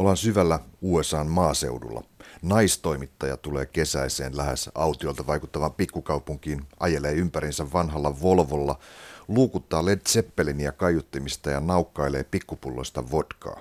Ollaan 0.00 0.16
syvällä 0.16 0.58
USAn 0.80 1.26
maaseudulla. 1.26 2.02
Naistoimittaja 2.42 3.36
tulee 3.36 3.66
kesäiseen 3.66 4.36
lähes 4.36 4.70
autiolta 4.74 5.26
vaikuttavaan 5.26 5.74
pikkukaupunkiin, 5.74 6.66
ajelee 6.80 7.12
ympärinsä 7.12 7.72
vanhalla 7.72 8.20
Volvolla, 8.20 8.78
luukuttaa 9.28 9.84
Led 9.84 10.00
Zeppelinia 10.08 10.72
kaiuttimista 10.72 11.50
ja 11.50 11.60
naukkailee 11.60 12.24
pikkupulloista 12.24 13.10
vodkaa. 13.10 13.60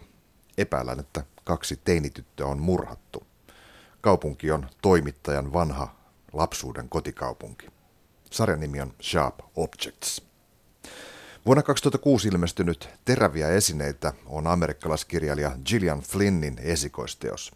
Epäillään, 0.58 1.00
että 1.00 1.24
kaksi 1.44 1.80
teinityttöä 1.84 2.48
on 2.48 2.60
murhattu. 2.60 3.24
Kaupunki 4.02 4.52
on 4.52 4.68
toimittajan 4.82 5.54
vanha 5.54 5.96
lapsuuden 6.34 6.90
kotikaupunki. 6.90 7.68
Sarjan 8.32 8.60
nimi 8.60 8.82
on 8.82 8.94
Sharp 9.02 9.40
Objects. 9.56 10.29
Vuonna 11.46 11.64
2006 11.64 12.28
ilmestynyt 12.28 12.90
Teräviä 13.06 13.50
esineitä 13.50 14.14
on 14.26 14.48
amerikkalaiskirjailija 14.48 15.52
Gillian 15.66 16.00
Flynnin 16.00 16.58
esikoisteos. 16.62 17.52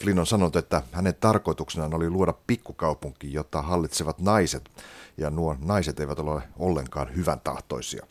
Flynn 0.00 0.18
on 0.18 0.26
sanonut, 0.26 0.56
että 0.56 0.82
hänen 0.92 1.14
tarkoituksenaan 1.14 1.94
oli 1.94 2.10
luoda 2.10 2.34
pikkukaupunki, 2.46 3.32
jota 3.32 3.62
hallitsevat 3.62 4.18
naiset, 4.18 4.70
ja 5.16 5.30
nuo 5.30 5.56
naiset 5.60 6.00
eivät 6.00 6.18
ole 6.18 6.42
ollenkaan 6.58 7.16
hyvän 7.16 7.40
tahtoisia. 7.40 8.06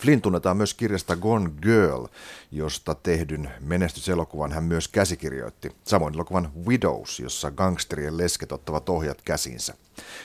Flynn 0.00 0.22
tunnetaan 0.22 0.56
myös 0.56 0.74
kirjasta 0.74 1.16
Gone 1.16 1.50
Girl, 1.62 2.06
josta 2.50 2.94
tehdyn 2.94 3.50
menestyselokuvan 3.60 4.52
hän 4.52 4.64
myös 4.64 4.88
käsikirjoitti. 4.88 5.72
Samoin 5.84 6.14
elokuvan 6.14 6.52
Widows, 6.66 7.20
jossa 7.20 7.50
gangsterien 7.50 8.18
lesket 8.18 8.52
ottavat 8.52 8.88
ohjat 8.88 9.22
käsinsä. 9.22 9.74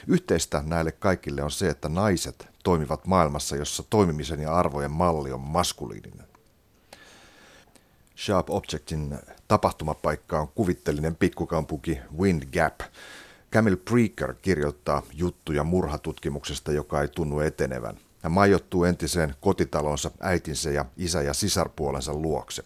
Yhteistä 0.07 0.63
näille 0.65 0.91
kaikille 0.91 1.43
on 1.43 1.51
se, 1.51 1.69
että 1.69 1.89
naiset 1.89 2.47
toimivat 2.63 3.07
maailmassa, 3.07 3.55
jossa 3.55 3.83
toimimisen 3.89 4.39
ja 4.39 4.55
arvojen 4.55 4.91
malli 4.91 5.31
on 5.31 5.41
maskuliininen. 5.41 6.27
Sharp 8.17 8.49
Objectin 8.49 9.19
tapahtumapaikka 9.47 10.39
on 10.39 10.47
kuvitteellinen 10.47 11.15
pikkukaupunki 11.15 11.99
Wind 12.17 12.43
Gap. 12.53 12.79
Camille 13.51 13.77
Preaker 13.77 14.33
kirjoittaa 14.41 15.01
juttuja 15.13 15.63
murhatutkimuksesta, 15.63 16.71
joka 16.71 17.01
ei 17.01 17.07
tunnu 17.07 17.39
etenevän. 17.39 18.04
Hän 18.25 18.31
majoittuu 18.31 18.83
entiseen 18.83 19.35
kotitalonsa 19.41 20.11
äitinsä 20.19 20.71
ja 20.71 20.85
isä- 20.97 21.21
ja 21.21 21.33
sisarpuolensa 21.33 22.13
luokse. 22.13 22.63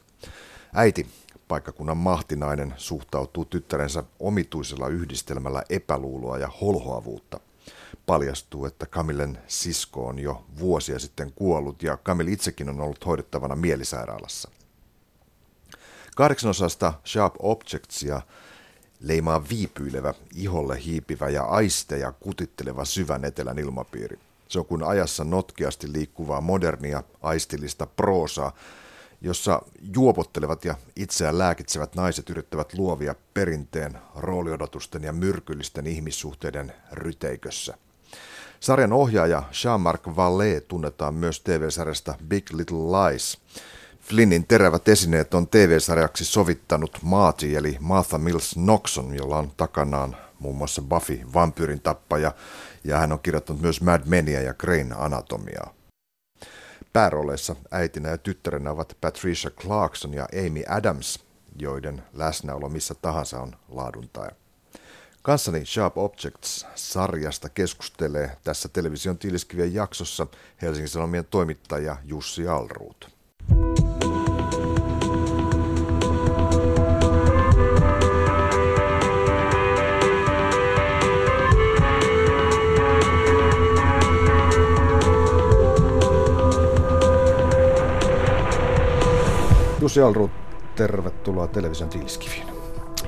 Äiti, 0.74 1.08
paikkakunnan 1.48 1.98
mahtinainen, 1.98 2.74
suhtautuu 2.78 3.46
tyttärensä 3.46 4.04
omituisella 4.20 4.88
yhdistelmällä 4.88 5.64
epäluuloa 5.70 6.38
ja 6.38 6.48
holhoavuutta. 6.62 7.40
Paljastuu, 8.06 8.66
että 8.66 8.86
Kamillen 8.86 9.38
sisko 9.48 10.08
on 10.08 10.20
jo 10.20 10.46
vuosia 10.60 11.00
sitten 11.00 11.32
kuollut 11.36 11.84
ja 11.84 11.98
Kamil 11.98 12.28
itsekin 12.28 12.70
on 12.70 12.82
ollut 12.82 13.06
hoidettavana 13.06 13.56
mielisairaalassa. 13.56 14.52
Kahdeksanosasta 16.16 16.94
Sharp 17.06 17.36
Objectsia 17.40 18.22
leimaa 19.00 19.50
viipyilevä, 19.50 20.14
iholle 20.36 20.84
hiipivä 20.84 21.30
ja 21.30 21.44
aisteja 21.44 22.12
kutitteleva 22.12 22.86
syvän 22.86 23.26
etelän 23.26 23.60
ilmapiiri. 23.60 24.20
Se 24.50 24.60
on 24.60 24.66
kuin 24.66 24.84
ajassa 24.84 25.24
notkeasti 25.24 25.94
liikkuvaa 25.94 26.42
modernia 26.42 27.04
aistillista 27.22 27.86
proosaa, 27.86 28.54
jossa 29.22 29.62
juopottelevat 29.96 30.66
ja 30.66 30.76
itseään 30.96 31.38
lääkitsevät 31.38 31.96
naiset 31.96 32.30
yrittävät 32.30 32.74
luovia 32.74 33.16
perinteen, 33.34 33.98
rooliodotusten 34.16 35.04
ja 35.04 35.14
myrkyllisten 35.14 35.88
ihmissuhteiden 35.88 36.74
ryteikössä. 36.92 37.78
Sarjan 38.60 38.94
ohjaaja 38.94 39.44
Jean-Marc 39.64 40.08
Vallée 40.08 40.62
tunnetaan 40.68 41.14
myös 41.14 41.40
TV-sarjasta 41.40 42.16
Big 42.28 42.54
Little 42.54 42.78
Lies. 42.78 43.38
Flynnin 44.00 44.48
terävät 44.48 44.88
esineet 44.88 45.34
on 45.34 45.48
TV-sarjaksi 45.48 46.26
sovittanut 46.26 46.98
Maati 47.02 47.56
eli 47.56 47.78
Martha 47.80 48.18
Mills 48.18 48.56
Noxon, 48.58 49.16
jolla 49.16 49.38
on 49.38 49.52
takanaan 49.58 50.16
muun 50.40 50.56
muassa 50.56 50.82
Buffy, 50.82 51.20
vampyyrin 51.34 51.82
tappaja, 51.82 52.32
ja 52.84 52.98
hän 52.98 53.12
on 53.12 53.20
kirjoittanut 53.20 53.62
myös 53.62 53.82
Mad 53.82 54.02
Menia 54.06 54.42
ja 54.42 54.54
Grain 54.54 54.94
Anatomiaa. 54.98 55.74
Päärooleissa 56.94 57.56
äitinä 57.72 58.10
ja 58.10 58.18
tyttärenä 58.18 58.72
ovat 58.72 58.98
Patricia 59.02 59.52
Clarkson 59.52 60.14
ja 60.14 60.28
Amy 60.48 60.64
Adams, 60.68 61.20
joiden 61.60 62.04
läsnäolo 62.14 62.70
missä 62.70 62.96
tahansa 63.02 63.42
on 63.42 63.56
laaduntaja. 63.70 64.32
Kanssani 65.22 65.66
Sharp 65.66 65.98
Objects-sarjasta 65.98 67.50
keskustelee 67.50 68.38
tässä 68.44 68.70
television 68.70 69.18
tiiliskivien 69.18 69.74
jaksossa 69.74 70.28
Helsingin 70.62 70.90
Sanomien 70.90 71.26
toimittaja 71.26 71.98
Jussi 72.06 72.48
Alruut. 72.48 73.10
Jussi 89.90 90.02
Alruut, 90.02 90.32
tervetuloa 90.76 91.48
television 91.48 91.90
tiiliskiviin. 91.90 92.48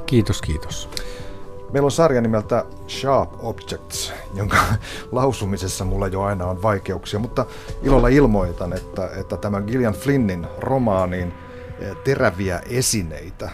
Kiitos, 0.05 0.41
kiitos. 0.41 0.89
Meillä 1.73 1.85
on 1.85 1.91
sarja 1.91 2.21
nimeltä 2.21 2.65
Sharp 2.87 3.29
Objects, 3.39 4.13
jonka 4.33 4.57
lausumisessa 5.11 5.85
mulla 5.85 6.07
jo 6.07 6.21
aina 6.21 6.45
on 6.45 6.61
vaikeuksia, 6.61 7.19
mutta 7.19 7.45
ilolla 7.83 8.07
ilmoitan, 8.07 8.73
että, 8.73 9.09
että 9.19 9.37
tämä 9.37 9.61
Gillian 9.61 9.93
Flynnin 9.93 10.47
romaaniin 10.57 11.33
eh, 11.79 11.95
teräviä 12.03 12.59
esineitä 12.59 13.49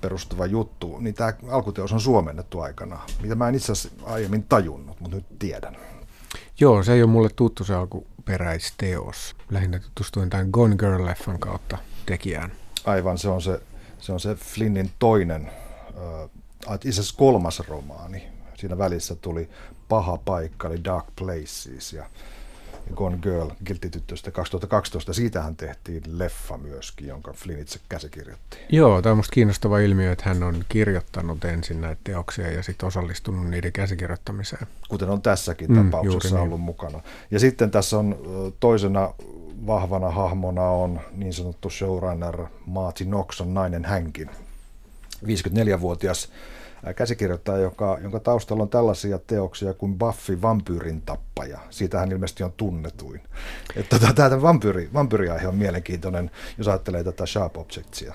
perustuva 0.00 0.46
juttu, 0.46 0.98
niin 0.98 1.14
tämä 1.14 1.32
alkuteos 1.50 1.92
on 1.92 2.00
suomennettu 2.00 2.60
aikana, 2.60 2.98
mitä 3.22 3.34
mä 3.34 3.48
en 3.48 3.54
itse 3.54 3.72
asiassa 3.72 4.06
aiemmin 4.06 4.42
tajunnut, 4.42 5.00
mutta 5.00 5.16
nyt 5.16 5.38
tiedän. 5.38 5.76
Joo, 6.60 6.82
se 6.82 6.92
ei 6.92 7.02
ole 7.02 7.10
mulle 7.10 7.28
tuttu 7.36 7.64
se 7.64 7.74
alkuperäisteos. 7.74 9.36
Lähinnä 9.50 9.78
tutustuin 9.78 10.30
tämän 10.30 10.48
Gone 10.50 10.76
Girl-leffan 10.76 11.38
kautta 11.38 11.78
tekijään. 12.06 12.52
Aivan, 12.84 13.18
se 13.18 13.28
on 13.28 13.42
se, 13.42 13.60
se, 13.98 14.12
on 14.12 14.20
se 14.20 14.34
Flynnin 14.34 14.90
toinen, 14.98 15.50
äh, 16.66 16.74
itse 16.74 16.88
asiassa 16.88 17.14
kolmas 17.18 17.60
romaani. 17.68 18.22
Siinä 18.54 18.78
välissä 18.78 19.14
tuli 19.14 19.48
Paha 19.88 20.18
paikka, 20.24 20.68
eli 20.68 20.84
Dark 20.84 21.06
Places 21.16 21.92
ja 21.92 22.06
Gone 22.94 23.18
Girl, 23.22 23.50
Kiltti-tyttöstä 23.64 24.30
2012. 24.30 25.12
Siitähän 25.12 25.56
tehtiin 25.56 26.02
leffa 26.06 26.58
myöskin, 26.58 27.08
jonka 27.08 27.32
Flynn 27.32 27.60
itse 27.60 27.80
käsikirjoitti. 27.88 28.56
Joo, 28.68 29.02
tämä 29.02 29.10
on 29.10 29.16
musta 29.16 29.32
kiinnostava 29.32 29.78
ilmiö, 29.78 30.12
että 30.12 30.24
hän 30.28 30.42
on 30.42 30.64
kirjoittanut 30.68 31.44
ensin 31.44 31.80
näitä 31.80 32.00
teoksia 32.04 32.50
ja 32.50 32.62
sitten 32.62 32.86
osallistunut 32.86 33.50
niiden 33.50 33.72
käsikirjoittamiseen. 33.72 34.66
Kuten 34.88 35.10
on 35.10 35.22
tässäkin 35.22 35.72
mm, 35.72 35.90
tapauksessa 35.90 36.40
ollut 36.40 36.58
niin. 36.58 36.64
mukana. 36.64 37.00
Ja 37.30 37.38
sitten 37.38 37.70
tässä 37.70 37.98
on 37.98 38.18
toisena 38.60 39.14
vahvana 39.66 40.10
hahmona 40.10 40.62
on 40.62 41.00
niin 41.12 41.32
sanottu 41.32 41.70
showrunner 41.70 42.46
Martin 42.66 43.10
Noxon 43.10 43.54
nainen 43.54 43.84
hänkin. 43.84 44.30
54-vuotias 45.24 46.28
käsikirjoittaja, 46.92 47.58
joka, 47.58 47.98
jonka 48.02 48.20
taustalla 48.20 48.62
on 48.62 48.68
tällaisia 48.68 49.18
teoksia 49.18 49.74
kuin 49.74 49.98
Buffy, 49.98 50.42
vampyyrin 50.42 51.02
tappaja. 51.02 51.58
Siitä 51.70 51.98
hän 51.98 52.12
ilmeisesti 52.12 52.42
on 52.42 52.52
tunnetuin. 52.56 53.20
Että 53.76 53.98
tota, 53.98 54.12
tämä 54.12 54.42
vampyyri, 54.42 54.90
vampyyriaihe 54.94 55.48
on 55.48 55.56
mielenkiintoinen, 55.56 56.30
jos 56.58 56.68
ajattelee 56.68 57.04
tätä 57.04 57.26
Sharp 57.26 57.56
Objectsia. 57.56 58.14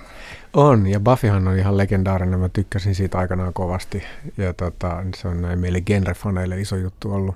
On, 0.53 0.87
ja 0.87 0.99
Buffyhan 0.99 1.47
on 1.47 1.57
ihan 1.57 1.77
legendaarinen. 1.77 2.39
Mä 2.39 2.49
tykkäsin 2.49 2.95
siitä 2.95 3.17
aikanaan 3.17 3.53
kovasti. 3.53 4.03
Ja 4.37 4.53
tota, 4.53 5.03
se 5.15 5.27
on 5.27 5.41
näin 5.41 5.59
meille 5.59 5.81
genrefaneille 5.81 6.61
iso 6.61 6.75
juttu 6.75 7.13
ollut. 7.13 7.35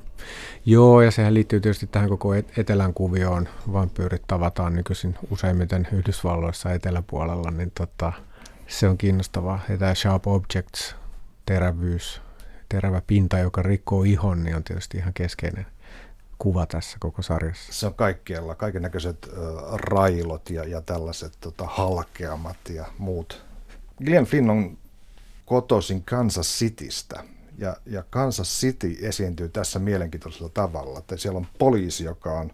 Joo, 0.65 1.01
ja 1.01 1.11
sehän 1.11 1.33
liittyy 1.33 1.59
tietysti 1.59 1.87
tähän 1.87 2.09
koko 2.09 2.33
etelän 2.33 2.93
kuvioon. 2.93 3.47
Vampyyrit 3.73 4.23
tavataan 4.27 4.75
nykyisin 4.75 5.15
useimmiten 5.31 5.87
Yhdysvalloissa 5.91 6.71
eteläpuolella, 6.71 7.51
niin 7.51 7.71
tota, 7.77 8.13
se 8.67 8.89
on 8.89 8.97
kiinnostavaa. 8.97 9.59
Ja 9.69 9.77
tämä 9.77 9.93
Sharp 9.93 10.27
Objects 10.27 10.95
terävyys, 11.45 12.21
terävä 12.69 13.01
pinta, 13.07 13.39
joka 13.39 13.61
rikkoo 13.61 14.03
ihon, 14.03 14.43
niin 14.43 14.55
on 14.55 14.63
tietysti 14.63 14.97
ihan 14.97 15.13
keskeinen 15.13 15.65
kuva 16.37 16.65
tässä 16.65 16.97
koko 16.99 17.21
sarjassa. 17.21 17.73
Se 17.73 17.87
on 17.87 17.93
kaikkialla, 17.93 18.55
kaiken 18.55 18.81
näköiset 18.81 19.29
railot 19.73 20.49
ja, 20.49 20.63
ja 20.63 20.81
tällaiset 20.81 21.33
tota, 21.41 21.65
halkeamat 21.67 22.57
ja 22.69 22.85
muut. 22.97 23.45
Glenn 24.05 24.25
Flynn 24.25 24.49
on 24.49 24.77
kotoisin 25.45 26.03
Kansas 26.03 26.47
Citystä 26.59 27.23
ja, 27.57 27.77
ja 27.85 28.03
Kansas 28.09 28.59
City 28.59 28.97
esiintyy 29.01 29.49
tässä 29.49 29.79
mielenkiintoisella 29.79 30.49
tavalla, 30.49 30.99
että 30.99 31.17
siellä 31.17 31.37
on 31.37 31.47
poliisi, 31.59 32.03
joka 32.03 32.31
on 32.31 32.51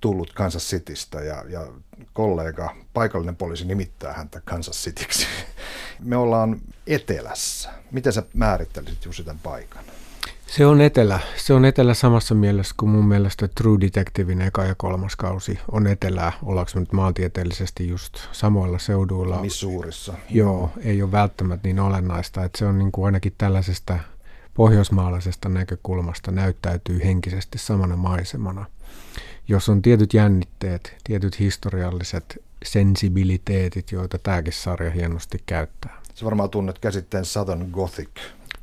tullut 0.00 0.32
Kansas 0.32 0.70
Citystä 0.70 1.20
ja, 1.20 1.44
ja 1.48 1.66
kollega, 2.12 2.76
paikallinen 2.94 3.36
poliisi 3.36 3.64
nimittää 3.64 4.12
häntä 4.12 4.42
Kansas 4.44 4.84
Cityksi. 4.84 5.26
Me 6.00 6.16
ollaan 6.16 6.60
etelässä. 6.86 7.70
Miten 7.90 8.12
sä 8.12 8.22
määrittelisit 8.34 9.04
Jussi 9.04 9.24
tämän 9.24 9.40
paikan? 9.42 9.84
Se 10.46 10.66
on 10.66 10.80
etelä. 10.80 11.20
Se 11.36 11.54
on 11.54 11.64
etelä 11.64 11.94
samassa 11.94 12.34
mielessä 12.34 12.74
kuin 12.78 12.90
mun 12.90 13.08
mielestä 13.08 13.48
True 13.48 13.80
Detectivein 13.80 14.40
eka 14.40 14.64
ja 14.64 14.74
kolmas 14.74 15.16
kausi 15.16 15.58
on 15.72 15.86
etelää. 15.86 16.32
Ollaanko 16.42 16.70
nyt 16.74 16.92
maantieteellisesti 16.92 17.88
just 17.88 18.18
samoilla 18.32 18.78
seuduilla? 18.78 19.40
Missourissa. 19.40 20.14
Joo, 20.30 20.70
ei 20.82 21.02
ole 21.02 21.12
välttämättä 21.12 21.68
niin 21.68 21.80
olennaista. 21.80 22.44
Että 22.44 22.58
se 22.58 22.66
on 22.66 22.78
niin 22.78 22.92
kuin 22.92 23.06
ainakin 23.06 23.34
tällaisesta 23.38 23.98
pohjoismaalaisesta 24.54 25.48
näkökulmasta 25.48 26.30
näyttäytyy 26.30 27.04
henkisesti 27.04 27.58
samana 27.58 27.96
maisemana. 27.96 28.66
Jos 29.48 29.68
on 29.68 29.82
tietyt 29.82 30.14
jännitteet, 30.14 30.96
tietyt 31.04 31.38
historialliset 31.38 32.42
sensibiliteetit, 32.64 33.92
joita 33.92 34.18
tämäkin 34.18 34.52
sarja 34.52 34.90
hienosti 34.90 35.42
käyttää. 35.46 36.00
Se 36.14 36.24
varmaan 36.24 36.50
tunnet 36.50 36.78
käsitteen 36.78 37.24
Southern 37.24 37.70
Gothic. 37.70 38.08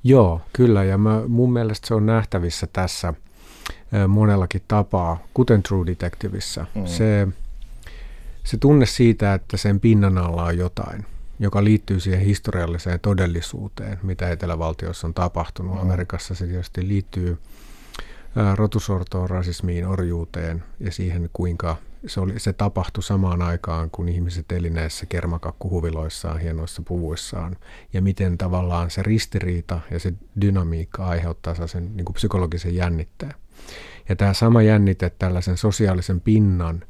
Joo, 0.03 0.41
kyllä. 0.53 0.83
Ja 0.83 0.97
mä, 0.97 1.21
mun 1.27 1.53
mielestä 1.53 1.87
se 1.87 1.93
on 1.93 2.05
nähtävissä 2.05 2.67
tässä 2.73 3.13
monellakin 4.07 4.61
tapaa, 4.67 5.23
kuten 5.33 5.63
True 5.63 5.85
Detectiveissa. 5.85 6.65
Mm. 6.75 6.85
Se, 6.85 7.27
se 8.43 8.57
tunne 8.57 8.85
siitä, 8.85 9.33
että 9.33 9.57
sen 9.57 9.79
pinnan 9.79 10.17
alla 10.17 10.43
on 10.43 10.57
jotain, 10.57 11.05
joka 11.39 11.63
liittyy 11.63 11.99
siihen 11.99 12.21
historialliseen 12.21 12.99
todellisuuteen, 12.99 13.99
mitä 14.03 14.29
etelävaltioissa 14.29 15.07
on 15.07 15.13
tapahtunut. 15.13 15.75
Mm. 15.75 15.81
Amerikassa 15.81 16.35
se 16.35 16.47
tietysti 16.47 16.87
liittyy 16.87 17.37
rotusortoon, 18.55 19.29
rasismiin, 19.29 19.87
orjuuteen 19.87 20.63
ja 20.79 20.91
siihen, 20.91 21.29
kuinka 21.33 21.77
se, 22.07 22.19
oli, 22.19 22.39
se 22.39 22.53
tapahtui 22.53 23.03
samaan 23.03 23.41
aikaan, 23.41 23.89
kun 23.89 24.09
ihmiset 24.09 24.51
eli 24.51 24.69
näissä 24.69 25.05
kermakakkuhuviloissaan, 25.05 26.39
hienoissa 26.39 26.81
puvuissaan, 26.81 27.57
ja 27.93 28.01
miten 28.01 28.37
tavallaan 28.37 28.89
se 28.89 29.03
ristiriita 29.03 29.79
ja 29.91 29.99
se 29.99 30.13
dynamiikka 30.41 31.05
aiheuttaa 31.05 31.67
sen 31.67 31.97
niin 31.97 32.05
kuin 32.05 32.13
psykologisen 32.13 32.75
jännitteen. 32.75 33.33
Ja 34.09 34.15
tämä 34.15 34.33
sama 34.33 34.61
jännite 34.61 35.11
tällaisen 35.19 35.57
sosiaalisen 35.57 36.21
pinnan 36.21 36.83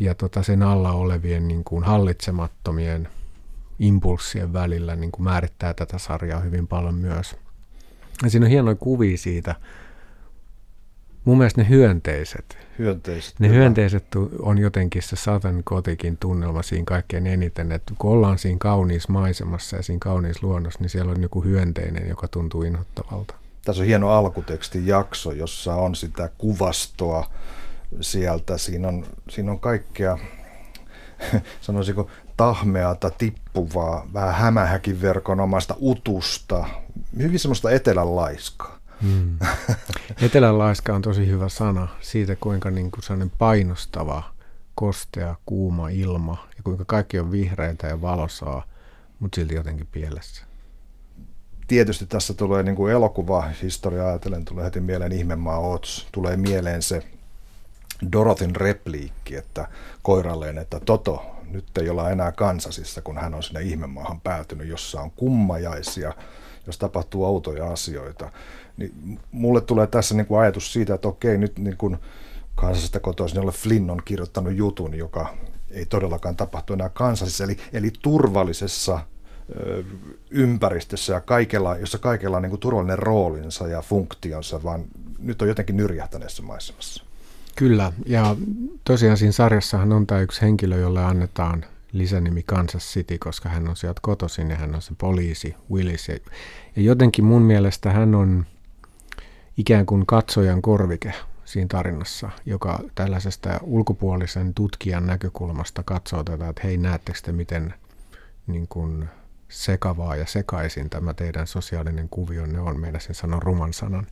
ja 0.00 0.14
tota 0.14 0.42
sen 0.42 0.62
alla 0.62 0.92
olevien 0.92 1.48
niin 1.48 1.64
kuin 1.64 1.84
hallitsemattomien 1.84 3.08
impulssien 3.78 4.52
välillä 4.52 4.96
niin 4.96 5.12
kuin 5.12 5.24
määrittää 5.24 5.74
tätä 5.74 5.98
sarjaa 5.98 6.40
hyvin 6.40 6.66
paljon 6.66 6.94
myös. 6.94 7.36
Ja 8.22 8.30
siinä 8.30 8.46
on 8.46 8.50
hienoja 8.50 8.74
kuvia 8.74 9.18
siitä, 9.18 9.54
Mun 11.24 11.38
mielestä 11.38 11.62
ne 11.62 11.68
hyönteiset, 11.68 12.58
hyönteiset 12.78 13.40
ne 13.40 13.48
kyllä. 13.48 13.60
hyönteiset 13.60 14.04
on 14.38 14.58
jotenkin 14.58 15.02
se 15.02 15.16
Southern 15.16 15.62
Gothicin 15.66 16.16
tunnelma 16.16 16.62
siinä 16.62 16.84
kaikkein 16.84 17.26
eniten, 17.26 17.72
että 17.72 17.92
kun 17.98 18.10
ollaan 18.10 18.38
siinä 18.38 18.58
kauniissa 18.58 19.12
maisemassa 19.12 19.76
ja 19.76 19.82
siinä 19.82 19.98
kauniissa 19.98 20.46
luonnossa, 20.46 20.80
niin 20.80 20.90
siellä 20.90 21.12
on 21.12 21.22
joku 21.22 21.44
hyönteinen, 21.44 22.08
joka 22.08 22.28
tuntuu 22.28 22.62
inhottavalta. 22.62 23.34
Tässä 23.64 23.82
on 23.82 23.86
hieno 23.86 24.10
alkutekstin 24.10 24.86
jakso, 24.86 25.32
jossa 25.32 25.74
on 25.74 25.94
sitä 25.94 26.30
kuvastoa 26.38 27.30
sieltä. 28.00 28.58
Siinä 28.58 28.88
on, 28.88 29.06
siinä 29.28 29.52
on 29.52 29.60
kaikkea, 29.60 30.18
sanoisinko, 31.60 32.10
tahmeata, 32.36 33.10
tippuvaa, 33.10 34.06
vähän 34.12 34.34
hämähäkin 34.34 35.02
verkon 35.02 35.40
omasta 35.40 35.76
utusta, 35.80 36.64
hyvin 37.18 37.38
semmoista 37.38 37.70
etelänlaiskaa. 37.70 38.73
Mm. 39.04 39.38
Etelänlaiska 40.26 40.94
on 40.94 41.02
tosi 41.02 41.26
hyvä 41.26 41.48
sana 41.48 41.88
siitä, 42.00 42.36
kuinka 42.36 42.70
niin 42.70 42.90
kuin 42.90 43.02
sellainen 43.02 43.32
painostava, 43.38 44.22
kostea, 44.74 45.36
kuuma 45.46 45.88
ilma 45.88 46.48
ja 46.56 46.62
kuinka 46.62 46.84
kaikki 46.84 47.18
on 47.18 47.30
vihreitä 47.30 47.86
ja 47.86 48.00
valosaa, 48.00 48.64
mutta 49.18 49.36
silti 49.36 49.54
jotenkin 49.54 49.88
pielessä. 49.92 50.44
Tietysti 51.66 52.06
tässä 52.06 52.34
tulee 52.34 52.62
niin 52.62 52.76
kuin 52.76 52.92
elokuvahistoria 52.92 54.08
ajatellen, 54.08 54.44
tulee 54.44 54.64
heti 54.64 54.80
mieleen 54.80 55.12
Ihmemaa 55.12 55.58
Ots, 55.58 56.08
tulee 56.12 56.36
mieleen 56.36 56.82
se 56.82 57.02
Dorothin 58.12 58.56
repliikki, 58.56 59.36
että 59.36 59.68
koiralleen, 60.02 60.58
että 60.58 60.80
Toto, 60.80 61.34
nyt 61.50 61.78
ei 61.78 61.88
olla 61.90 62.10
enää 62.10 62.32
Kansasissa, 62.32 63.02
kun 63.02 63.18
hän 63.18 63.34
on 63.34 63.42
sinne 63.42 63.62
ihmemaahan 63.62 64.20
päätynyt, 64.20 64.68
jossa 64.68 65.00
on 65.00 65.10
kummajaisia, 65.10 66.12
jos 66.66 66.78
tapahtuu 66.78 67.24
outoja 67.24 67.68
asioita. 67.72 68.30
Niin 68.76 69.18
mulle 69.32 69.60
tulee 69.60 69.86
tässä 69.86 70.14
niin 70.14 70.26
kuin 70.26 70.40
ajatus 70.40 70.72
siitä, 70.72 70.94
että 70.94 71.08
okei, 71.08 71.38
nyt 71.38 71.58
niin 71.58 71.76
kuin 71.76 71.96
kansasta 72.54 73.00
kotoisin 73.00 73.40
ole 73.40 73.52
Flynn 73.52 73.90
on 73.90 74.02
kirjoittanut 74.04 74.54
jutun, 74.56 74.94
joka 74.94 75.34
ei 75.70 75.86
todellakaan 75.86 76.36
tapahtu 76.36 76.72
enää 76.72 76.88
kansassa, 76.88 77.44
eli, 77.44 77.56
eli 77.72 77.92
turvallisessa 78.02 79.00
ö, 79.56 79.84
ympäristössä, 80.30 81.12
ja 81.12 81.20
kaikella, 81.20 81.76
jossa 81.76 81.98
kaikella 81.98 82.36
on 82.36 82.42
niin 82.42 82.50
kuin 82.50 82.60
turvallinen 82.60 82.98
roolinsa 82.98 83.68
ja 83.68 83.82
funktionsa, 83.82 84.62
vaan 84.62 84.84
nyt 85.18 85.42
on 85.42 85.48
jotenkin 85.48 85.76
nyrjähtäneessä 85.76 86.42
maisemassa. 86.42 87.04
Kyllä, 87.56 87.92
ja 88.06 88.36
tosiaan 88.84 89.16
siinä 89.16 89.32
sarjassahan 89.32 89.92
on 89.92 90.06
tämä 90.06 90.20
yksi 90.20 90.42
henkilö, 90.42 90.76
jolle 90.76 91.04
annetaan 91.04 91.64
lisänimi 91.94 92.42
Kansas 92.42 92.92
City, 92.92 93.18
koska 93.18 93.48
hän 93.48 93.68
on 93.68 93.76
sieltä 93.76 94.00
kotoisin 94.02 94.50
ja 94.50 94.56
hän 94.56 94.74
on 94.74 94.82
se 94.82 94.92
poliisi 94.98 95.56
Willis. 95.72 96.08
Ja, 96.08 96.18
ja 96.76 96.82
jotenkin 96.82 97.24
mun 97.24 97.42
mielestä 97.42 97.92
hän 97.92 98.14
on 98.14 98.46
ikään 99.56 99.86
kuin 99.86 100.06
katsojan 100.06 100.62
korvike 100.62 101.14
siinä 101.44 101.68
tarinassa, 101.68 102.30
joka 102.46 102.78
tällaisesta 102.94 103.60
ulkopuolisen 103.62 104.54
tutkijan 104.54 105.06
näkökulmasta 105.06 105.82
katsoo 105.82 106.24
tätä, 106.24 106.48
että 106.48 106.62
hei, 106.64 106.76
näettekö 106.76 107.18
te 107.22 107.32
miten 107.32 107.74
niin 108.46 108.68
kuin 108.68 109.08
sekavaa 109.48 110.16
ja 110.16 110.26
sekaisin 110.26 110.90
tämä 110.90 111.14
teidän 111.14 111.46
sosiaalinen 111.46 112.08
ne 112.46 112.60
on, 112.60 112.80
meinasin 112.80 113.14
sanoa 113.14 113.40
ruman 113.40 113.72
sanan. 113.72 114.06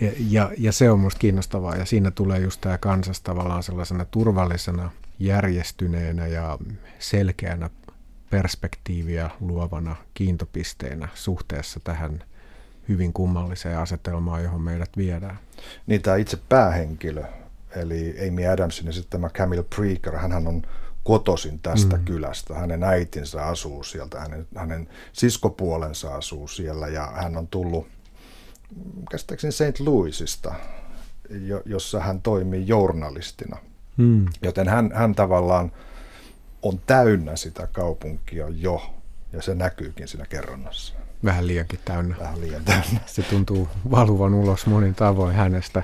Ja, 0.00 0.12
ja, 0.30 0.50
ja 0.58 0.72
se 0.72 0.90
on 0.90 0.98
minusta 0.98 1.18
kiinnostavaa, 1.18 1.76
ja 1.76 1.84
siinä 1.84 2.10
tulee 2.10 2.38
just 2.38 2.60
tämä 2.60 2.78
kansas 2.78 3.20
tavallaan 3.20 3.62
sellaisena 3.62 4.04
turvallisena, 4.04 4.90
järjestyneenä 5.24 6.26
ja 6.26 6.58
selkeänä 6.98 7.70
perspektiiviä 8.30 9.30
luovana 9.40 9.96
kiintopisteenä 10.14 11.08
suhteessa 11.14 11.80
tähän 11.84 12.24
hyvin 12.88 13.12
kummalliseen 13.12 13.78
asetelmaan, 13.78 14.44
johon 14.44 14.60
meidät 14.60 14.90
viedään. 14.96 15.38
Niin 15.86 16.02
tämä 16.02 16.16
itse 16.16 16.38
päähenkilö, 16.48 17.24
eli 17.76 18.16
Amy 18.28 18.46
Adamsin 18.46 18.88
esittämä 18.88 19.28
Camille 19.28 19.64
Preaker, 19.76 20.16
hän 20.16 20.46
on 20.46 20.62
kotosin 21.04 21.58
tästä 21.58 21.96
mm. 21.96 22.04
kylästä. 22.04 22.54
Hänen 22.54 22.82
äitinsä 22.82 23.46
asuu 23.46 23.82
sieltä, 23.82 24.20
hänen, 24.20 24.46
hänen 24.56 24.88
siskopuolensa 25.12 26.14
asuu 26.14 26.48
siellä 26.48 26.88
ja 26.88 27.06
hän 27.06 27.36
on 27.36 27.48
tullut 27.48 27.86
käsittääkseni 29.10 29.52
St. 29.52 29.80
Louisista, 29.80 30.54
jo, 31.30 31.62
jossa 31.66 32.00
hän 32.00 32.22
toimii 32.22 32.66
journalistina. 32.66 33.58
Mm. 34.02 34.26
Joten 34.42 34.68
hän, 34.68 34.90
hän 34.94 35.14
tavallaan 35.14 35.72
on 36.62 36.80
täynnä 36.86 37.36
sitä 37.36 37.68
kaupunkia 37.72 38.46
jo, 38.48 38.92
ja 39.32 39.42
se 39.42 39.54
näkyykin 39.54 40.08
siinä 40.08 40.26
kerronnassa. 40.26 40.94
Vähän 41.24 41.46
liiankin 41.46 41.78
täynnä. 41.84 42.16
Vähän 42.20 42.40
liian 42.40 42.64
täynnä. 42.64 43.00
Se 43.06 43.22
tuntuu 43.22 43.68
valuvan 43.90 44.34
ulos 44.34 44.66
monin 44.66 44.94
tavoin 44.94 45.34
hänestä. 45.34 45.82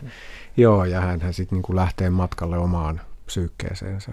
Joo, 0.57 0.85
ja 0.85 1.01
hän 1.01 1.21
sitten 1.35 1.57
niinku 1.57 1.77
lähtee 1.77 2.11
matkalle 2.11 2.59
omaan 2.59 3.01
psyykkeeseensä. 3.27 4.13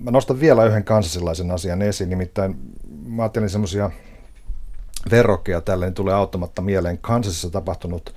Mä 0.00 0.10
nostan 0.10 0.40
vielä 0.40 0.64
yhden 0.64 0.84
kansasilaisen 0.84 1.50
asian 1.50 1.82
esiin, 1.82 2.10
nimittäin 2.10 2.56
mä 3.06 3.22
ajattelin 3.22 3.50
semmoisia 3.50 3.90
verrokkeja 5.10 5.60
tälle, 5.60 5.84
niin 5.84 5.94
tulee 5.94 6.14
auttamatta 6.14 6.62
mieleen 6.62 6.98
Kansasissa 6.98 7.50
tapahtunut 7.50 8.14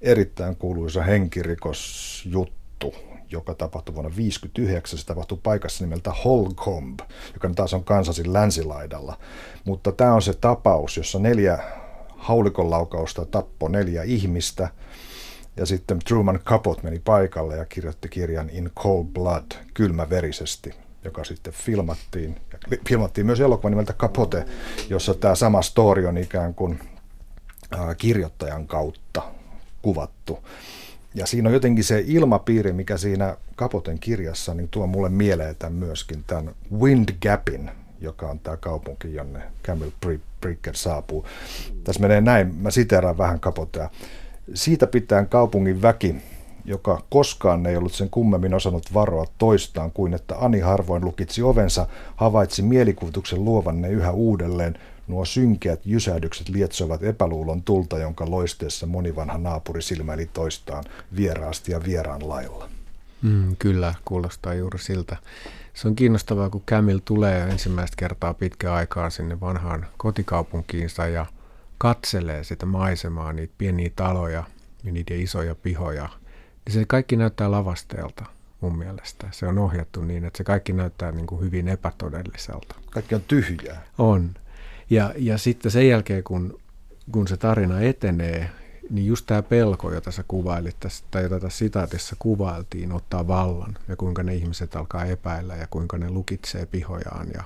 erittäin 0.00 0.56
kuuluisa 0.56 1.02
henkirikosjuttu, 1.02 2.94
joka 3.32 3.54
tapahtui 3.54 3.94
vuonna 3.94 4.10
1959. 4.10 4.98
Se 4.98 5.06
tapahtui 5.06 5.38
paikassa 5.42 5.84
nimeltä 5.84 6.12
Holcomb, 6.24 7.00
joka 7.32 7.50
taas 7.54 7.74
on 7.74 7.84
Kansasin 7.84 8.32
länsilaidalla. 8.32 9.18
Mutta 9.64 9.92
tämä 9.92 10.14
on 10.14 10.22
se 10.22 10.32
tapaus, 10.34 10.96
jossa 10.96 11.18
neljä 11.18 11.58
haulikonlaukausta 12.16 13.24
tappoi 13.24 13.70
neljä 13.70 14.02
ihmistä. 14.02 14.68
Ja 15.56 15.66
sitten 15.66 15.98
Truman 15.98 16.40
Capote 16.44 16.82
meni 16.82 16.98
paikalle 16.98 17.56
ja 17.56 17.64
kirjoitti 17.64 18.08
kirjan 18.08 18.50
In 18.50 18.70
Cold 18.76 19.04
Blood, 19.04 19.52
kylmäverisesti, 19.74 20.74
joka 21.04 21.24
sitten 21.24 21.52
filmattiin. 21.52 22.40
Ja 22.52 22.78
filmattiin 22.88 23.26
myös 23.26 23.40
elokuva 23.40 23.70
nimeltä 23.70 23.92
Capote, 23.92 24.44
jossa 24.88 25.14
tämä 25.14 25.34
sama 25.34 25.62
story 25.62 26.06
on 26.06 26.18
ikään 26.18 26.54
kuin 26.54 26.80
kirjoittajan 27.98 28.66
kautta 28.66 29.22
kuvattu. 29.82 30.38
Ja 31.14 31.26
siinä 31.26 31.48
on 31.48 31.52
jotenkin 31.52 31.84
se 31.84 32.04
ilmapiiri, 32.06 32.72
mikä 32.72 32.96
siinä 32.96 33.36
Kapoten 33.56 33.98
kirjassa, 33.98 34.54
niin 34.54 34.68
tuo 34.68 34.86
mulle 34.86 35.08
mieleen 35.08 35.56
tämän 35.56 35.72
myöskin 35.72 36.24
tämän 36.26 36.54
Wind 36.78 37.08
Gapin, 37.22 37.70
joka 38.00 38.30
on 38.30 38.38
tämä 38.38 38.56
kaupunki, 38.56 39.14
jonne 39.14 39.42
Camille 39.64 39.92
Bricker 40.40 40.76
saapuu. 40.76 41.26
Tässä 41.84 42.00
menee 42.00 42.20
näin, 42.20 42.54
mä 42.54 42.70
siteeraan 42.70 43.18
vähän 43.18 43.40
Kapotea. 43.40 43.90
Siitä 44.54 44.86
pitää 44.86 45.24
kaupungin 45.24 45.82
väki, 45.82 46.16
joka 46.64 47.02
koskaan 47.10 47.66
ei 47.66 47.76
ollut 47.76 47.92
sen 47.92 48.10
kummemmin 48.10 48.54
osannut 48.54 48.94
varoa 48.94 49.26
toistaan 49.38 49.90
kuin 49.90 50.14
että 50.14 50.34
Ani 50.38 50.60
harvoin 50.60 51.04
lukitsi 51.04 51.42
ovensa, 51.42 51.86
havaitsi 52.16 52.62
mielikuvituksen 52.62 53.44
luovanne 53.44 53.88
yhä 53.88 54.10
uudelleen, 54.10 54.78
Nuo 55.12 55.24
synkeät 55.24 55.80
jysähdykset 55.86 56.48
lietsovat 56.48 57.02
epäluulon 57.02 57.62
tulta, 57.62 57.98
jonka 57.98 58.30
loisteessa 58.30 58.86
monivanha 58.86 59.38
naapuri 59.38 59.82
silmäili 59.82 60.26
toistaan 60.26 60.84
vieraasti 61.16 61.72
ja 61.72 61.84
vieraan 61.84 62.28
lailla. 62.28 62.68
Mm, 63.22 63.56
kyllä, 63.58 63.94
kuulostaa 64.04 64.54
juuri 64.54 64.78
siltä. 64.78 65.16
Se 65.74 65.88
on 65.88 65.94
kiinnostavaa, 65.96 66.50
kun 66.50 66.62
Camille 66.66 67.02
tulee 67.04 67.42
ensimmäistä 67.42 67.96
kertaa 67.96 68.34
pitkä 68.34 68.74
aikaa 68.74 69.10
sinne 69.10 69.40
vanhaan 69.40 69.86
kotikaupunkiinsa 69.96 71.06
ja 71.06 71.26
katselee 71.78 72.44
sitä 72.44 72.66
maisemaa, 72.66 73.32
niitä 73.32 73.54
pieniä 73.58 73.90
taloja 73.96 74.44
ja 74.84 74.92
niitä 74.92 75.14
isoja 75.14 75.54
pihoja. 75.54 76.08
Niin 76.64 76.72
se 76.72 76.84
kaikki 76.84 77.16
näyttää 77.16 77.50
lavasteelta 77.50 78.24
mun 78.60 78.78
mielestä. 78.78 79.28
Se 79.30 79.46
on 79.46 79.58
ohjattu 79.58 80.02
niin, 80.02 80.24
että 80.24 80.38
se 80.38 80.44
kaikki 80.44 80.72
näyttää 80.72 81.12
niin 81.12 81.26
kuin 81.26 81.40
hyvin 81.40 81.68
epätodelliselta. 81.68 82.74
Kaikki 82.90 83.14
on 83.14 83.22
tyhjää. 83.28 83.82
On. 83.98 84.34
Ja, 84.92 85.12
ja 85.16 85.38
sitten 85.38 85.72
sen 85.72 85.88
jälkeen, 85.88 86.24
kun, 86.24 86.60
kun 87.12 87.28
se 87.28 87.36
tarina 87.36 87.80
etenee, 87.80 88.50
niin 88.90 89.06
just 89.06 89.26
tämä 89.26 89.42
pelko, 89.42 89.92
jota 89.92 90.10
sä 90.10 90.24
kuvailit 90.28 90.76
tässä, 90.80 91.04
tai 91.10 91.22
jota 91.22 91.40
tässä 91.40 91.58
sitaatissa 91.58 92.16
kuvailtiin, 92.18 92.92
ottaa 92.92 93.26
vallan 93.26 93.78
ja 93.88 93.96
kuinka 93.96 94.22
ne 94.22 94.34
ihmiset 94.34 94.76
alkaa 94.76 95.04
epäillä 95.04 95.56
ja 95.56 95.66
kuinka 95.70 95.98
ne 95.98 96.10
lukitsee 96.10 96.66
pihojaan 96.66 97.28
ja 97.34 97.42